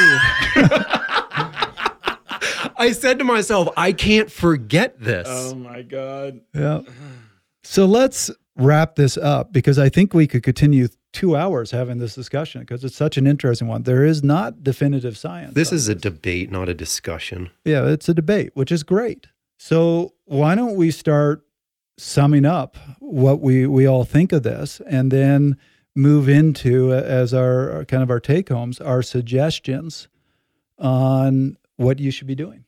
I 2.76 2.92
said 2.92 3.18
to 3.18 3.24
myself, 3.24 3.68
I 3.76 3.92
can't 3.92 4.30
forget 4.30 4.98
this. 5.00 5.26
Oh 5.30 5.54
my 5.54 5.82
god. 5.82 6.40
Yeah. 6.54 6.80
So 7.62 7.84
let's 7.86 8.30
wrap 8.56 8.96
this 8.96 9.16
up 9.16 9.52
because 9.52 9.78
I 9.78 9.88
think 9.88 10.14
we 10.14 10.26
could 10.26 10.42
continue 10.42 10.88
two 11.12 11.36
hours 11.36 11.70
having 11.70 11.98
this 11.98 12.14
discussion 12.14 12.62
because 12.62 12.82
it's 12.84 12.96
such 12.96 13.16
an 13.18 13.26
interesting 13.26 13.68
one. 13.68 13.82
There 13.82 14.04
is 14.04 14.22
not 14.22 14.62
definitive 14.64 15.18
science. 15.18 15.54
this 15.54 15.70
on 15.70 15.76
is 15.76 15.88
a 15.88 15.94
debate, 15.94 16.50
not 16.50 16.68
a 16.68 16.74
discussion. 16.74 17.50
yeah, 17.64 17.86
it's 17.86 18.08
a 18.08 18.14
debate, 18.14 18.50
which 18.54 18.72
is 18.72 18.82
great. 18.82 19.26
So 19.58 20.14
why 20.24 20.54
don't 20.54 20.76
we 20.76 20.90
start 20.90 21.42
summing 22.00 22.46
up 22.46 22.76
what 22.98 23.40
we 23.40 23.66
we 23.66 23.86
all 23.86 24.04
think 24.04 24.32
of 24.32 24.42
this 24.42 24.80
and 24.86 25.10
then 25.10 25.56
move 25.94 26.28
into 26.28 26.92
as 26.94 27.34
our- 27.34 27.84
kind 27.86 28.02
of 28.02 28.10
our 28.10 28.20
take 28.20 28.48
homes, 28.48 28.80
our 28.80 29.02
suggestions 29.02 30.08
on 30.78 31.56
what 31.76 31.98
you 31.98 32.10
should 32.10 32.26
be 32.26 32.34
doing 32.34 32.64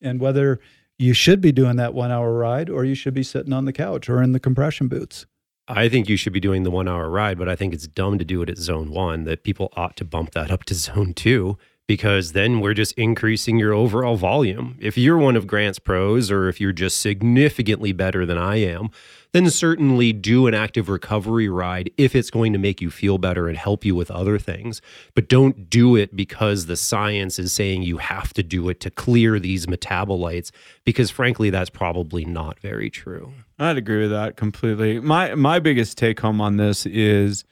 and 0.00 0.20
whether 0.20 0.60
you 0.98 1.12
should 1.12 1.40
be 1.40 1.52
doing 1.52 1.76
that 1.76 1.94
one 1.94 2.10
hour 2.10 2.32
ride 2.32 2.70
or 2.70 2.84
you 2.84 2.94
should 2.94 3.14
be 3.14 3.22
sitting 3.22 3.52
on 3.52 3.64
the 3.64 3.72
couch 3.72 4.08
or 4.08 4.22
in 4.22 4.32
the 4.32 4.40
compression 4.40 4.88
boots. 4.88 5.26
I 5.68 5.88
think 5.88 6.08
you 6.08 6.16
should 6.16 6.32
be 6.32 6.40
doing 6.40 6.62
the 6.62 6.70
one 6.70 6.88
hour 6.88 7.08
ride, 7.08 7.38
but 7.38 7.48
I 7.48 7.56
think 7.56 7.74
it's 7.74 7.86
dumb 7.86 8.18
to 8.18 8.24
do 8.24 8.42
it 8.42 8.48
at 8.50 8.58
zone 8.58 8.90
one, 8.90 9.24
that 9.24 9.44
people 9.44 9.72
ought 9.76 9.96
to 9.96 10.04
bump 10.04 10.32
that 10.32 10.50
up 10.50 10.64
to 10.64 10.74
zone 10.86 11.12
two 11.12 11.58
because 11.90 12.34
then 12.34 12.60
we're 12.60 12.72
just 12.72 12.92
increasing 12.92 13.58
your 13.58 13.74
overall 13.74 14.14
volume. 14.14 14.76
If 14.78 14.96
you're 14.96 15.18
one 15.18 15.34
of 15.34 15.48
Grant's 15.48 15.80
pros 15.80 16.30
or 16.30 16.48
if 16.48 16.60
you're 16.60 16.70
just 16.70 16.98
significantly 16.98 17.90
better 17.90 18.24
than 18.24 18.38
I 18.38 18.58
am, 18.58 18.90
then 19.32 19.50
certainly 19.50 20.12
do 20.12 20.46
an 20.46 20.54
active 20.54 20.88
recovery 20.88 21.48
ride 21.48 21.90
if 21.96 22.14
it's 22.14 22.30
going 22.30 22.52
to 22.52 22.60
make 22.60 22.80
you 22.80 22.92
feel 22.92 23.18
better 23.18 23.48
and 23.48 23.58
help 23.58 23.84
you 23.84 23.96
with 23.96 24.08
other 24.08 24.38
things. 24.38 24.80
But 25.16 25.28
don't 25.28 25.68
do 25.68 25.96
it 25.96 26.14
because 26.14 26.66
the 26.66 26.76
science 26.76 27.40
is 27.40 27.52
saying 27.52 27.82
you 27.82 27.98
have 27.98 28.32
to 28.34 28.44
do 28.44 28.68
it 28.68 28.78
to 28.82 28.90
clear 28.92 29.40
these 29.40 29.66
metabolites, 29.66 30.52
because 30.84 31.10
frankly, 31.10 31.50
that's 31.50 31.70
probably 31.70 32.24
not 32.24 32.60
very 32.60 32.88
true. 32.88 33.32
I'd 33.58 33.78
agree 33.78 34.02
with 34.02 34.12
that 34.12 34.36
completely. 34.36 35.00
My 35.00 35.34
my 35.34 35.58
biggest 35.58 35.98
take 35.98 36.20
home 36.20 36.40
on 36.40 36.56
this 36.56 36.86
is 36.86 37.42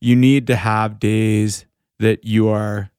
you 0.00 0.16
need 0.16 0.48
to 0.48 0.56
have 0.56 0.98
days 0.98 1.64
that 2.00 2.24
you 2.24 2.48
are 2.48 2.90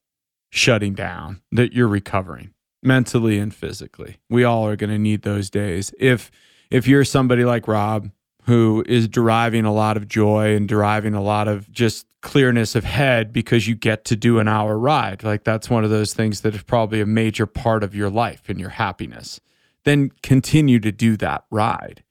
shutting 0.55 0.93
down, 0.93 1.41
that 1.51 1.73
you're 1.73 1.87
recovering 1.87 2.51
mentally 2.81 3.37
and 3.37 3.53
physically. 3.53 4.17
We 4.29 4.43
all 4.43 4.67
are 4.67 4.75
going 4.75 4.91
to 4.91 4.99
need 4.99 5.23
those 5.23 5.49
days. 5.49 5.93
If 5.99 6.31
if 6.71 6.87
you're 6.87 7.05
somebody 7.05 7.45
like 7.45 7.67
Rob 7.67 8.09
who 8.43 8.83
is 8.87 9.07
deriving 9.07 9.65
a 9.65 9.73
lot 9.73 9.97
of 9.97 10.07
joy 10.07 10.55
and 10.55 10.67
deriving 10.67 11.15
a 11.15 11.21
lot 11.21 11.47
of 11.47 11.71
just 11.71 12.05
clearness 12.21 12.75
of 12.75 12.83
head 12.83 13.33
because 13.33 13.67
you 13.67 13.75
get 13.75 14.05
to 14.05 14.15
do 14.15 14.39
an 14.39 14.47
hour 14.47 14.77
ride, 14.77 15.23
like 15.23 15.43
that's 15.43 15.69
one 15.69 15.83
of 15.83 15.89
those 15.89 16.13
things 16.13 16.41
that 16.41 16.53
is 16.53 16.63
probably 16.63 17.01
a 17.01 17.05
major 17.05 17.45
part 17.45 17.83
of 17.83 17.95
your 17.95 18.09
life 18.09 18.47
and 18.47 18.59
your 18.59 18.69
happiness, 18.69 19.39
then 19.83 20.11
continue 20.21 20.79
to 20.79 20.91
do 20.91 21.17
that 21.17 21.43
ride 21.49 22.03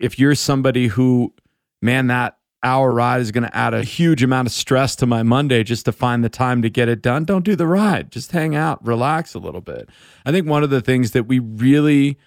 if 0.00 0.18
you're 0.18 0.34
somebody 0.34 0.88
who, 0.88 1.32
man, 1.80 2.08
that 2.08 2.38
hour 2.62 2.90
ride 2.90 3.20
is 3.20 3.30
going 3.30 3.44
to 3.44 3.56
add 3.56 3.74
a 3.74 3.82
huge 3.82 4.22
amount 4.22 4.46
of 4.46 4.52
stress 4.52 4.94
to 4.96 5.06
my 5.06 5.22
Monday 5.22 5.62
just 5.62 5.84
to 5.86 5.92
find 5.92 6.24
the 6.24 6.28
time 6.28 6.62
to 6.62 6.70
get 6.70 6.88
it 6.88 7.02
done, 7.02 7.24
don't 7.24 7.44
do 7.44 7.56
the 7.56 7.66
ride. 7.66 8.10
Just 8.10 8.32
hang 8.32 8.54
out, 8.54 8.84
relax 8.84 9.34
a 9.34 9.38
little 9.38 9.60
bit. 9.60 9.88
I 10.24 10.32
think 10.32 10.46
one 10.46 10.62
of 10.62 10.70
the 10.70 10.80
things 10.80 11.12
that 11.12 11.24
we 11.24 11.38
really 11.38 12.18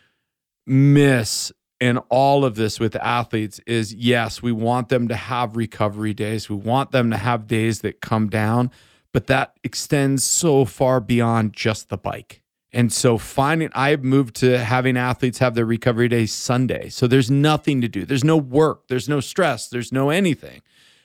miss 0.66 1.52
in 1.80 1.98
all 2.10 2.46
of 2.46 2.56
this 2.56 2.80
with 2.80 2.96
athletes 2.96 3.60
is 3.68 3.94
yes, 3.94 4.42
we 4.42 4.52
want 4.52 4.90
them 4.90 5.08
to 5.08 5.16
have 5.16 5.58
recovery 5.58 6.14
days. 6.14 6.50
We 6.50 6.56
want 6.56 6.92
them 6.92 7.12
to 7.12 7.18
have 7.18 7.48
days 7.48 7.82
that 7.82 8.02
come 8.02 8.30
down, 8.30 8.72
but 9.12 9.28
that 9.28 9.58
extends 9.64 10.24
so 10.24 10.66
far 10.66 11.00
beyond 11.00 11.54
just 11.54 11.90
the 11.90 11.98
bike. 11.98 12.43
And 12.74 12.92
so 12.92 13.20
finding 13.20 13.70
I've 13.74 14.04
moved 14.04 14.36
to 14.38 14.58
having 14.58 14.98
athletes 14.98 15.38
have 15.38 15.54
their 15.54 15.66
recovery 15.66 16.08
day 16.08 16.26
Sunday. 16.26 16.90
So 16.90 17.06
there's 17.06 17.30
nothing 17.30 17.82
to 17.82 17.88
do. 17.88 18.04
There's 18.04 18.24
no 18.24 18.36
work, 18.36 18.88
there's 18.88 19.08
no 19.08 19.20
stress, 19.20 19.70
there's 19.70 19.92
no 19.92 20.10
anything. 20.10 20.62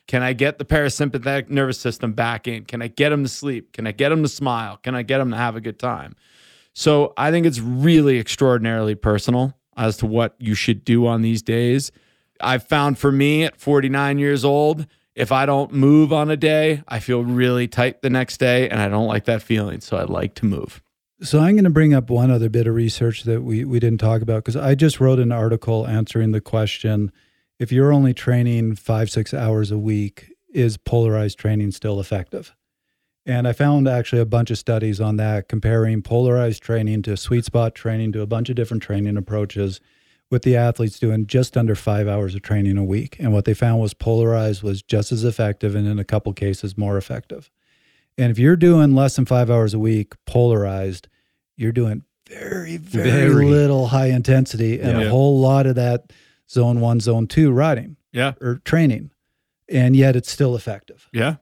Can 0.06 0.22
I 0.22 0.32
get 0.32 0.56
the 0.58 0.64
parasympathetic 0.64 1.50
nervous 1.50 1.78
system 1.78 2.14
back 2.14 2.48
in? 2.48 2.64
Can 2.64 2.80
I 2.80 2.88
get 2.88 3.10
them 3.10 3.22
to 3.22 3.28
sleep? 3.28 3.74
Can 3.74 3.86
I 3.86 3.92
get 3.92 4.08
them 4.08 4.22
to 4.22 4.28
smile? 4.28 4.78
Can 4.78 4.94
I 4.94 5.02
get 5.02 5.18
them 5.18 5.30
to 5.32 5.36
have 5.36 5.54
a 5.54 5.60
good 5.60 5.78
time? 5.78 6.16
So 6.72 7.12
I 7.18 7.30
think 7.30 7.44
it's 7.44 7.60
really 7.60 8.18
extraordinarily 8.18 8.94
personal 8.94 9.54
as 9.76 9.98
to 9.98 10.06
what 10.06 10.34
you 10.38 10.54
should 10.54 10.84
do 10.84 11.06
on 11.06 11.20
these 11.20 11.42
days. 11.42 11.92
I've 12.40 12.66
found 12.66 12.98
for 12.98 13.12
me 13.12 13.44
at 13.44 13.56
49 13.56 14.18
years 14.18 14.44
old, 14.44 14.86
if 15.14 15.30
I 15.30 15.44
don't 15.44 15.72
move 15.72 16.12
on 16.12 16.30
a 16.30 16.36
day, 16.36 16.82
I 16.88 17.00
feel 17.00 17.22
really 17.22 17.68
tight 17.68 18.00
the 18.00 18.08
next 18.08 18.38
day 18.38 18.70
and 18.70 18.80
I 18.80 18.88
don't 18.88 19.08
like 19.08 19.24
that 19.24 19.42
feeling. 19.42 19.80
So 19.80 19.98
I 19.98 20.04
like 20.04 20.34
to 20.36 20.46
move. 20.46 20.80
So 21.20 21.40
I'm 21.40 21.54
going 21.54 21.64
to 21.64 21.70
bring 21.70 21.94
up 21.94 22.10
one 22.10 22.30
other 22.30 22.48
bit 22.48 22.68
of 22.68 22.74
research 22.74 23.24
that 23.24 23.42
we, 23.42 23.64
we 23.64 23.80
didn't 23.80 23.98
talk 23.98 24.22
about 24.22 24.44
because 24.44 24.54
I 24.54 24.76
just 24.76 25.00
wrote 25.00 25.18
an 25.18 25.32
article 25.32 25.86
answering 25.86 26.30
the 26.30 26.40
question 26.40 27.10
if 27.58 27.72
you're 27.72 27.92
only 27.92 28.14
training 28.14 28.76
five, 28.76 29.10
six 29.10 29.34
hours 29.34 29.72
a 29.72 29.78
week, 29.78 30.32
is 30.54 30.76
polarized 30.76 31.36
training 31.36 31.72
still 31.72 31.98
effective? 31.98 32.54
And 33.26 33.48
I 33.48 33.52
found 33.52 33.88
actually 33.88 34.22
a 34.22 34.26
bunch 34.26 34.52
of 34.52 34.58
studies 34.58 35.00
on 35.00 35.16
that 35.16 35.48
comparing 35.48 36.02
polarized 36.02 36.62
training 36.62 37.02
to 37.02 37.16
sweet 37.16 37.44
spot 37.44 37.74
training 37.74 38.12
to 38.12 38.22
a 38.22 38.26
bunch 38.26 38.48
of 38.48 38.54
different 38.54 38.84
training 38.84 39.16
approaches 39.16 39.80
with 40.30 40.42
the 40.42 40.56
athletes 40.56 41.00
doing 41.00 41.26
just 41.26 41.56
under 41.56 41.74
five 41.74 42.06
hours 42.06 42.36
of 42.36 42.42
training 42.42 42.78
a 42.78 42.84
week. 42.84 43.16
And 43.18 43.32
what 43.32 43.44
they 43.44 43.54
found 43.54 43.80
was 43.80 43.92
polarized 43.92 44.62
was 44.62 44.82
just 44.82 45.10
as 45.10 45.24
effective 45.24 45.74
and 45.74 45.86
in 45.86 45.98
a 45.98 46.04
couple 46.04 46.32
cases 46.32 46.78
more 46.78 46.96
effective. 46.96 47.50
And 48.18 48.30
if 48.32 48.38
you're 48.38 48.56
doing 48.56 48.94
less 48.94 49.16
than 49.16 49.24
five 49.26 49.48
hours 49.48 49.72
a 49.74 49.78
week 49.78 50.14
polarized, 50.26 51.08
you're 51.56 51.72
doing 51.72 52.02
very, 52.28 52.76
very, 52.76 53.10
Very. 53.10 53.46
little 53.46 53.86
high 53.86 54.08
intensity 54.08 54.80
and 54.80 55.00
Yeah. 55.00 55.06
a 55.06 55.10
whole 55.10 55.40
lot 55.40 55.66
of 55.66 55.76
that 55.76 56.12
zone 56.50 56.80
one, 56.80 57.00
zone 57.00 57.26
two 57.26 57.50
riding 57.52 57.96
Yeah. 58.12 58.34
or 58.40 58.56
training. 58.64 59.12
And 59.70 59.94
yet 59.96 60.16
it's 60.16 60.30
still 60.30 60.56
effective. 60.56 61.08
Yeah. 61.12 61.36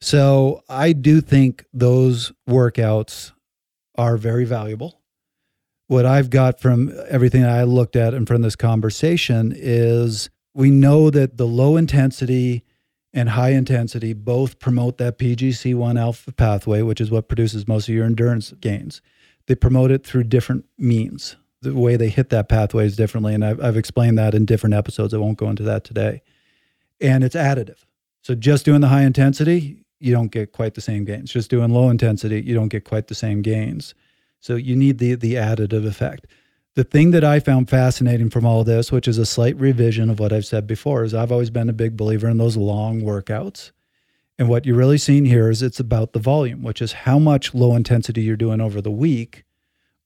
So 0.00 0.62
I 0.68 0.92
do 0.92 1.20
think 1.20 1.64
those 1.72 2.32
workouts 2.48 3.32
are 3.96 4.16
very 4.16 4.44
valuable. 4.44 5.00
What 5.88 6.04
I've 6.06 6.28
got 6.30 6.60
from 6.60 6.92
everything 7.08 7.44
I 7.44 7.64
looked 7.64 7.96
at 7.96 8.14
and 8.14 8.28
from 8.28 8.42
this 8.42 8.54
conversation 8.56 9.52
is 9.56 10.28
we 10.54 10.70
know 10.70 11.08
that 11.10 11.36
the 11.36 11.46
low 11.46 11.76
intensity 11.76 12.62
and 13.12 13.30
high 13.30 13.50
intensity 13.50 14.12
both 14.12 14.58
promote 14.58 14.98
that 14.98 15.18
PGC1 15.18 15.98
alpha 15.98 16.32
pathway, 16.32 16.82
which 16.82 17.00
is 17.00 17.10
what 17.10 17.28
produces 17.28 17.66
most 17.66 17.88
of 17.88 17.94
your 17.94 18.04
endurance 18.04 18.52
gains. 18.60 19.00
They 19.46 19.54
promote 19.54 19.90
it 19.90 20.06
through 20.06 20.24
different 20.24 20.66
means. 20.76 21.36
The 21.62 21.74
way 21.74 21.96
they 21.96 22.10
hit 22.10 22.28
that 22.30 22.48
pathway 22.48 22.86
is 22.86 22.96
differently. 22.96 23.34
And 23.34 23.44
I've, 23.44 23.62
I've 23.62 23.76
explained 23.76 24.18
that 24.18 24.34
in 24.34 24.44
different 24.44 24.74
episodes. 24.74 25.14
I 25.14 25.18
won't 25.18 25.38
go 25.38 25.48
into 25.48 25.62
that 25.64 25.84
today. 25.84 26.22
And 27.00 27.24
it's 27.24 27.34
additive. 27.34 27.84
So 28.22 28.34
just 28.34 28.64
doing 28.64 28.82
the 28.82 28.88
high 28.88 29.02
intensity, 29.02 29.84
you 30.00 30.12
don't 30.12 30.30
get 30.30 30.52
quite 30.52 30.74
the 30.74 30.80
same 30.80 31.04
gains. 31.04 31.32
Just 31.32 31.50
doing 31.50 31.70
low 31.70 31.88
intensity, 31.88 32.42
you 32.42 32.54
don't 32.54 32.68
get 32.68 32.84
quite 32.84 33.08
the 33.08 33.14
same 33.14 33.42
gains. 33.42 33.94
So 34.40 34.54
you 34.54 34.76
need 34.76 34.98
the 34.98 35.14
the 35.14 35.34
additive 35.34 35.86
effect. 35.86 36.26
The 36.78 36.84
thing 36.84 37.10
that 37.10 37.24
I 37.24 37.40
found 37.40 37.68
fascinating 37.68 38.30
from 38.30 38.46
all 38.46 38.62
this, 38.62 38.92
which 38.92 39.08
is 39.08 39.18
a 39.18 39.26
slight 39.26 39.58
revision 39.58 40.08
of 40.10 40.20
what 40.20 40.32
I've 40.32 40.46
said 40.46 40.64
before, 40.64 41.02
is 41.02 41.12
I've 41.12 41.32
always 41.32 41.50
been 41.50 41.68
a 41.68 41.72
big 41.72 41.96
believer 41.96 42.28
in 42.28 42.38
those 42.38 42.56
long 42.56 43.00
workouts. 43.00 43.72
And 44.38 44.48
what 44.48 44.64
you're 44.64 44.76
really 44.76 44.96
seeing 44.96 45.24
here 45.24 45.50
is 45.50 45.60
it's 45.60 45.80
about 45.80 46.12
the 46.12 46.20
volume, 46.20 46.62
which 46.62 46.80
is 46.80 46.92
how 46.92 47.18
much 47.18 47.52
low 47.52 47.74
intensity 47.74 48.22
you're 48.22 48.36
doing 48.36 48.60
over 48.60 48.80
the 48.80 48.92
week 48.92 49.42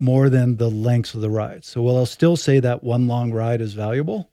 more 0.00 0.30
than 0.30 0.56
the 0.56 0.70
lengths 0.70 1.12
of 1.12 1.20
the 1.20 1.28
ride. 1.28 1.66
So 1.66 1.82
while 1.82 1.98
I'll 1.98 2.06
still 2.06 2.38
say 2.38 2.58
that 2.60 2.82
one 2.82 3.06
long 3.06 3.32
ride 3.32 3.60
is 3.60 3.74
valuable, 3.74 4.30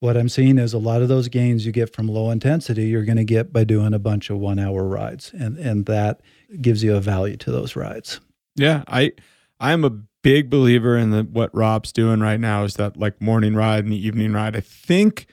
what 0.00 0.18
I'm 0.18 0.28
seeing 0.28 0.58
is 0.58 0.74
a 0.74 0.78
lot 0.78 1.00
of 1.00 1.08
those 1.08 1.28
gains 1.28 1.64
you 1.64 1.72
get 1.72 1.94
from 1.94 2.08
low 2.08 2.30
intensity, 2.30 2.88
you're 2.88 3.06
going 3.06 3.16
to 3.16 3.24
get 3.24 3.54
by 3.54 3.64
doing 3.64 3.94
a 3.94 3.98
bunch 3.98 4.28
of 4.28 4.36
one 4.36 4.58
hour 4.58 4.86
rides. 4.86 5.32
And, 5.32 5.56
and 5.56 5.86
that 5.86 6.20
gives 6.60 6.84
you 6.84 6.94
a 6.94 7.00
value 7.00 7.38
to 7.38 7.50
those 7.50 7.74
rides. 7.74 8.20
Yeah, 8.54 8.84
I 8.86 9.12
I'm 9.58 9.82
a 9.86 9.92
big 10.24 10.48
believer 10.48 10.96
in 10.96 11.10
the 11.10 11.22
what 11.22 11.54
Rob's 11.54 11.92
doing 11.92 12.18
right 12.18 12.40
now 12.40 12.64
is 12.64 12.74
that 12.74 12.96
like 12.96 13.20
morning 13.20 13.54
ride 13.54 13.84
and 13.84 13.92
the 13.92 14.06
evening 14.06 14.32
ride. 14.32 14.56
I 14.56 14.60
think 14.60 15.26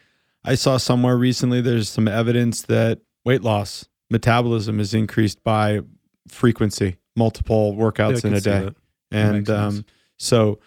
I 0.44 0.54
saw 0.56 0.78
somewhere 0.78 1.18
recently 1.18 1.62
there's 1.62 1.90
some 1.90 2.10
evidence 2.10 2.62
that 2.64 3.00
weight 3.24 3.42
loss 3.42 3.88
metabolism 4.12 4.82
is 4.82 4.94
increased 4.94 5.44
by 5.44 5.80
frequency, 6.28 6.98
multiple 7.16 7.74
workouts 7.74 8.26
I 8.26 8.28
in 8.28 8.34
a 8.36 8.42
day. 8.42 8.66
that. 8.66 8.76
And 9.12 9.50
um 9.50 9.86
so 10.18 10.60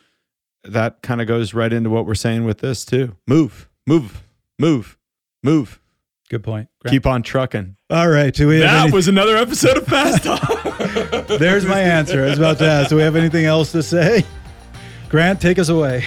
that 0.64 1.02
kind 1.02 1.20
of 1.20 1.28
goes 1.28 1.52
right 1.52 1.72
into 1.72 1.90
what 1.90 2.06
we're 2.06 2.14
saying 2.14 2.44
with 2.44 2.58
this 2.58 2.86
too. 2.86 3.16
Move, 3.28 3.68
move, 3.86 4.24
move, 4.58 4.96
move. 5.42 5.80
Good 6.30 6.42
point. 6.42 6.68
Keep 6.86 7.06
on 7.06 7.22
trucking. 7.22 7.76
All 7.90 8.08
right. 8.08 8.32
Do 8.34 8.48
we 8.48 8.60
have 8.60 8.70
That 8.70 8.82
any- 8.84 8.92
was 8.92 9.08
another 9.08 9.36
episode 9.36 9.76
of 9.76 9.86
Fast 9.86 10.24
Talk. 10.24 11.28
There's 11.38 11.66
my 11.66 11.80
answer. 11.80 12.24
I 12.24 12.30
was 12.30 12.38
about 12.38 12.58
to 12.58 12.66
ask. 12.66 12.88
Do 12.90 12.96
we 12.96 13.02
have 13.02 13.14
anything 13.16 13.44
else 13.44 13.72
to 13.72 13.82
say? 13.82 14.24
Grant, 15.10 15.40
take 15.40 15.58
us 15.58 15.68
away. 15.68 16.04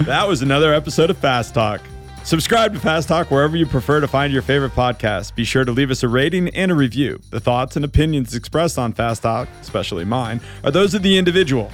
That 0.00 0.28
was 0.28 0.42
another 0.42 0.74
episode 0.74 1.08
of 1.10 1.16
Fast 1.18 1.54
Talk. 1.54 1.80
Subscribe 2.24 2.72
to 2.74 2.80
Fast 2.80 3.08
Talk 3.08 3.30
wherever 3.30 3.56
you 3.56 3.66
prefer 3.66 4.00
to 4.00 4.08
find 4.08 4.32
your 4.32 4.42
favorite 4.42 4.72
podcast. 4.72 5.34
Be 5.34 5.44
sure 5.44 5.64
to 5.64 5.72
leave 5.72 5.90
us 5.90 6.02
a 6.02 6.08
rating 6.08 6.48
and 6.50 6.70
a 6.70 6.74
review. 6.74 7.20
The 7.30 7.40
thoughts 7.40 7.76
and 7.76 7.84
opinions 7.84 8.34
expressed 8.34 8.78
on 8.78 8.92
Fast 8.92 9.22
Talk, 9.22 9.48
especially 9.60 10.04
mine, 10.04 10.40
are 10.62 10.70
those 10.70 10.94
of 10.94 11.02
the 11.02 11.16
individual. 11.18 11.70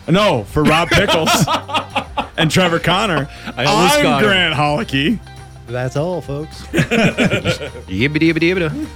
No, 0.08 0.44
for 0.44 0.64
Rob 0.64 0.90
Pickels 0.90 2.28
and 2.38 2.52
Trevor 2.52 2.78
Connor. 2.80 3.28
I 3.58 3.66
almost 3.66 3.96
I'm 3.98 4.04
got. 4.04 4.22
Grant 4.22 4.54
Holicky. 4.54 5.20
That's 5.68 5.96
all, 5.96 6.22
folks. 6.22 6.62
Yibbity 6.68 8.32
yibbity 8.32 8.54
yibbity. 8.54 8.88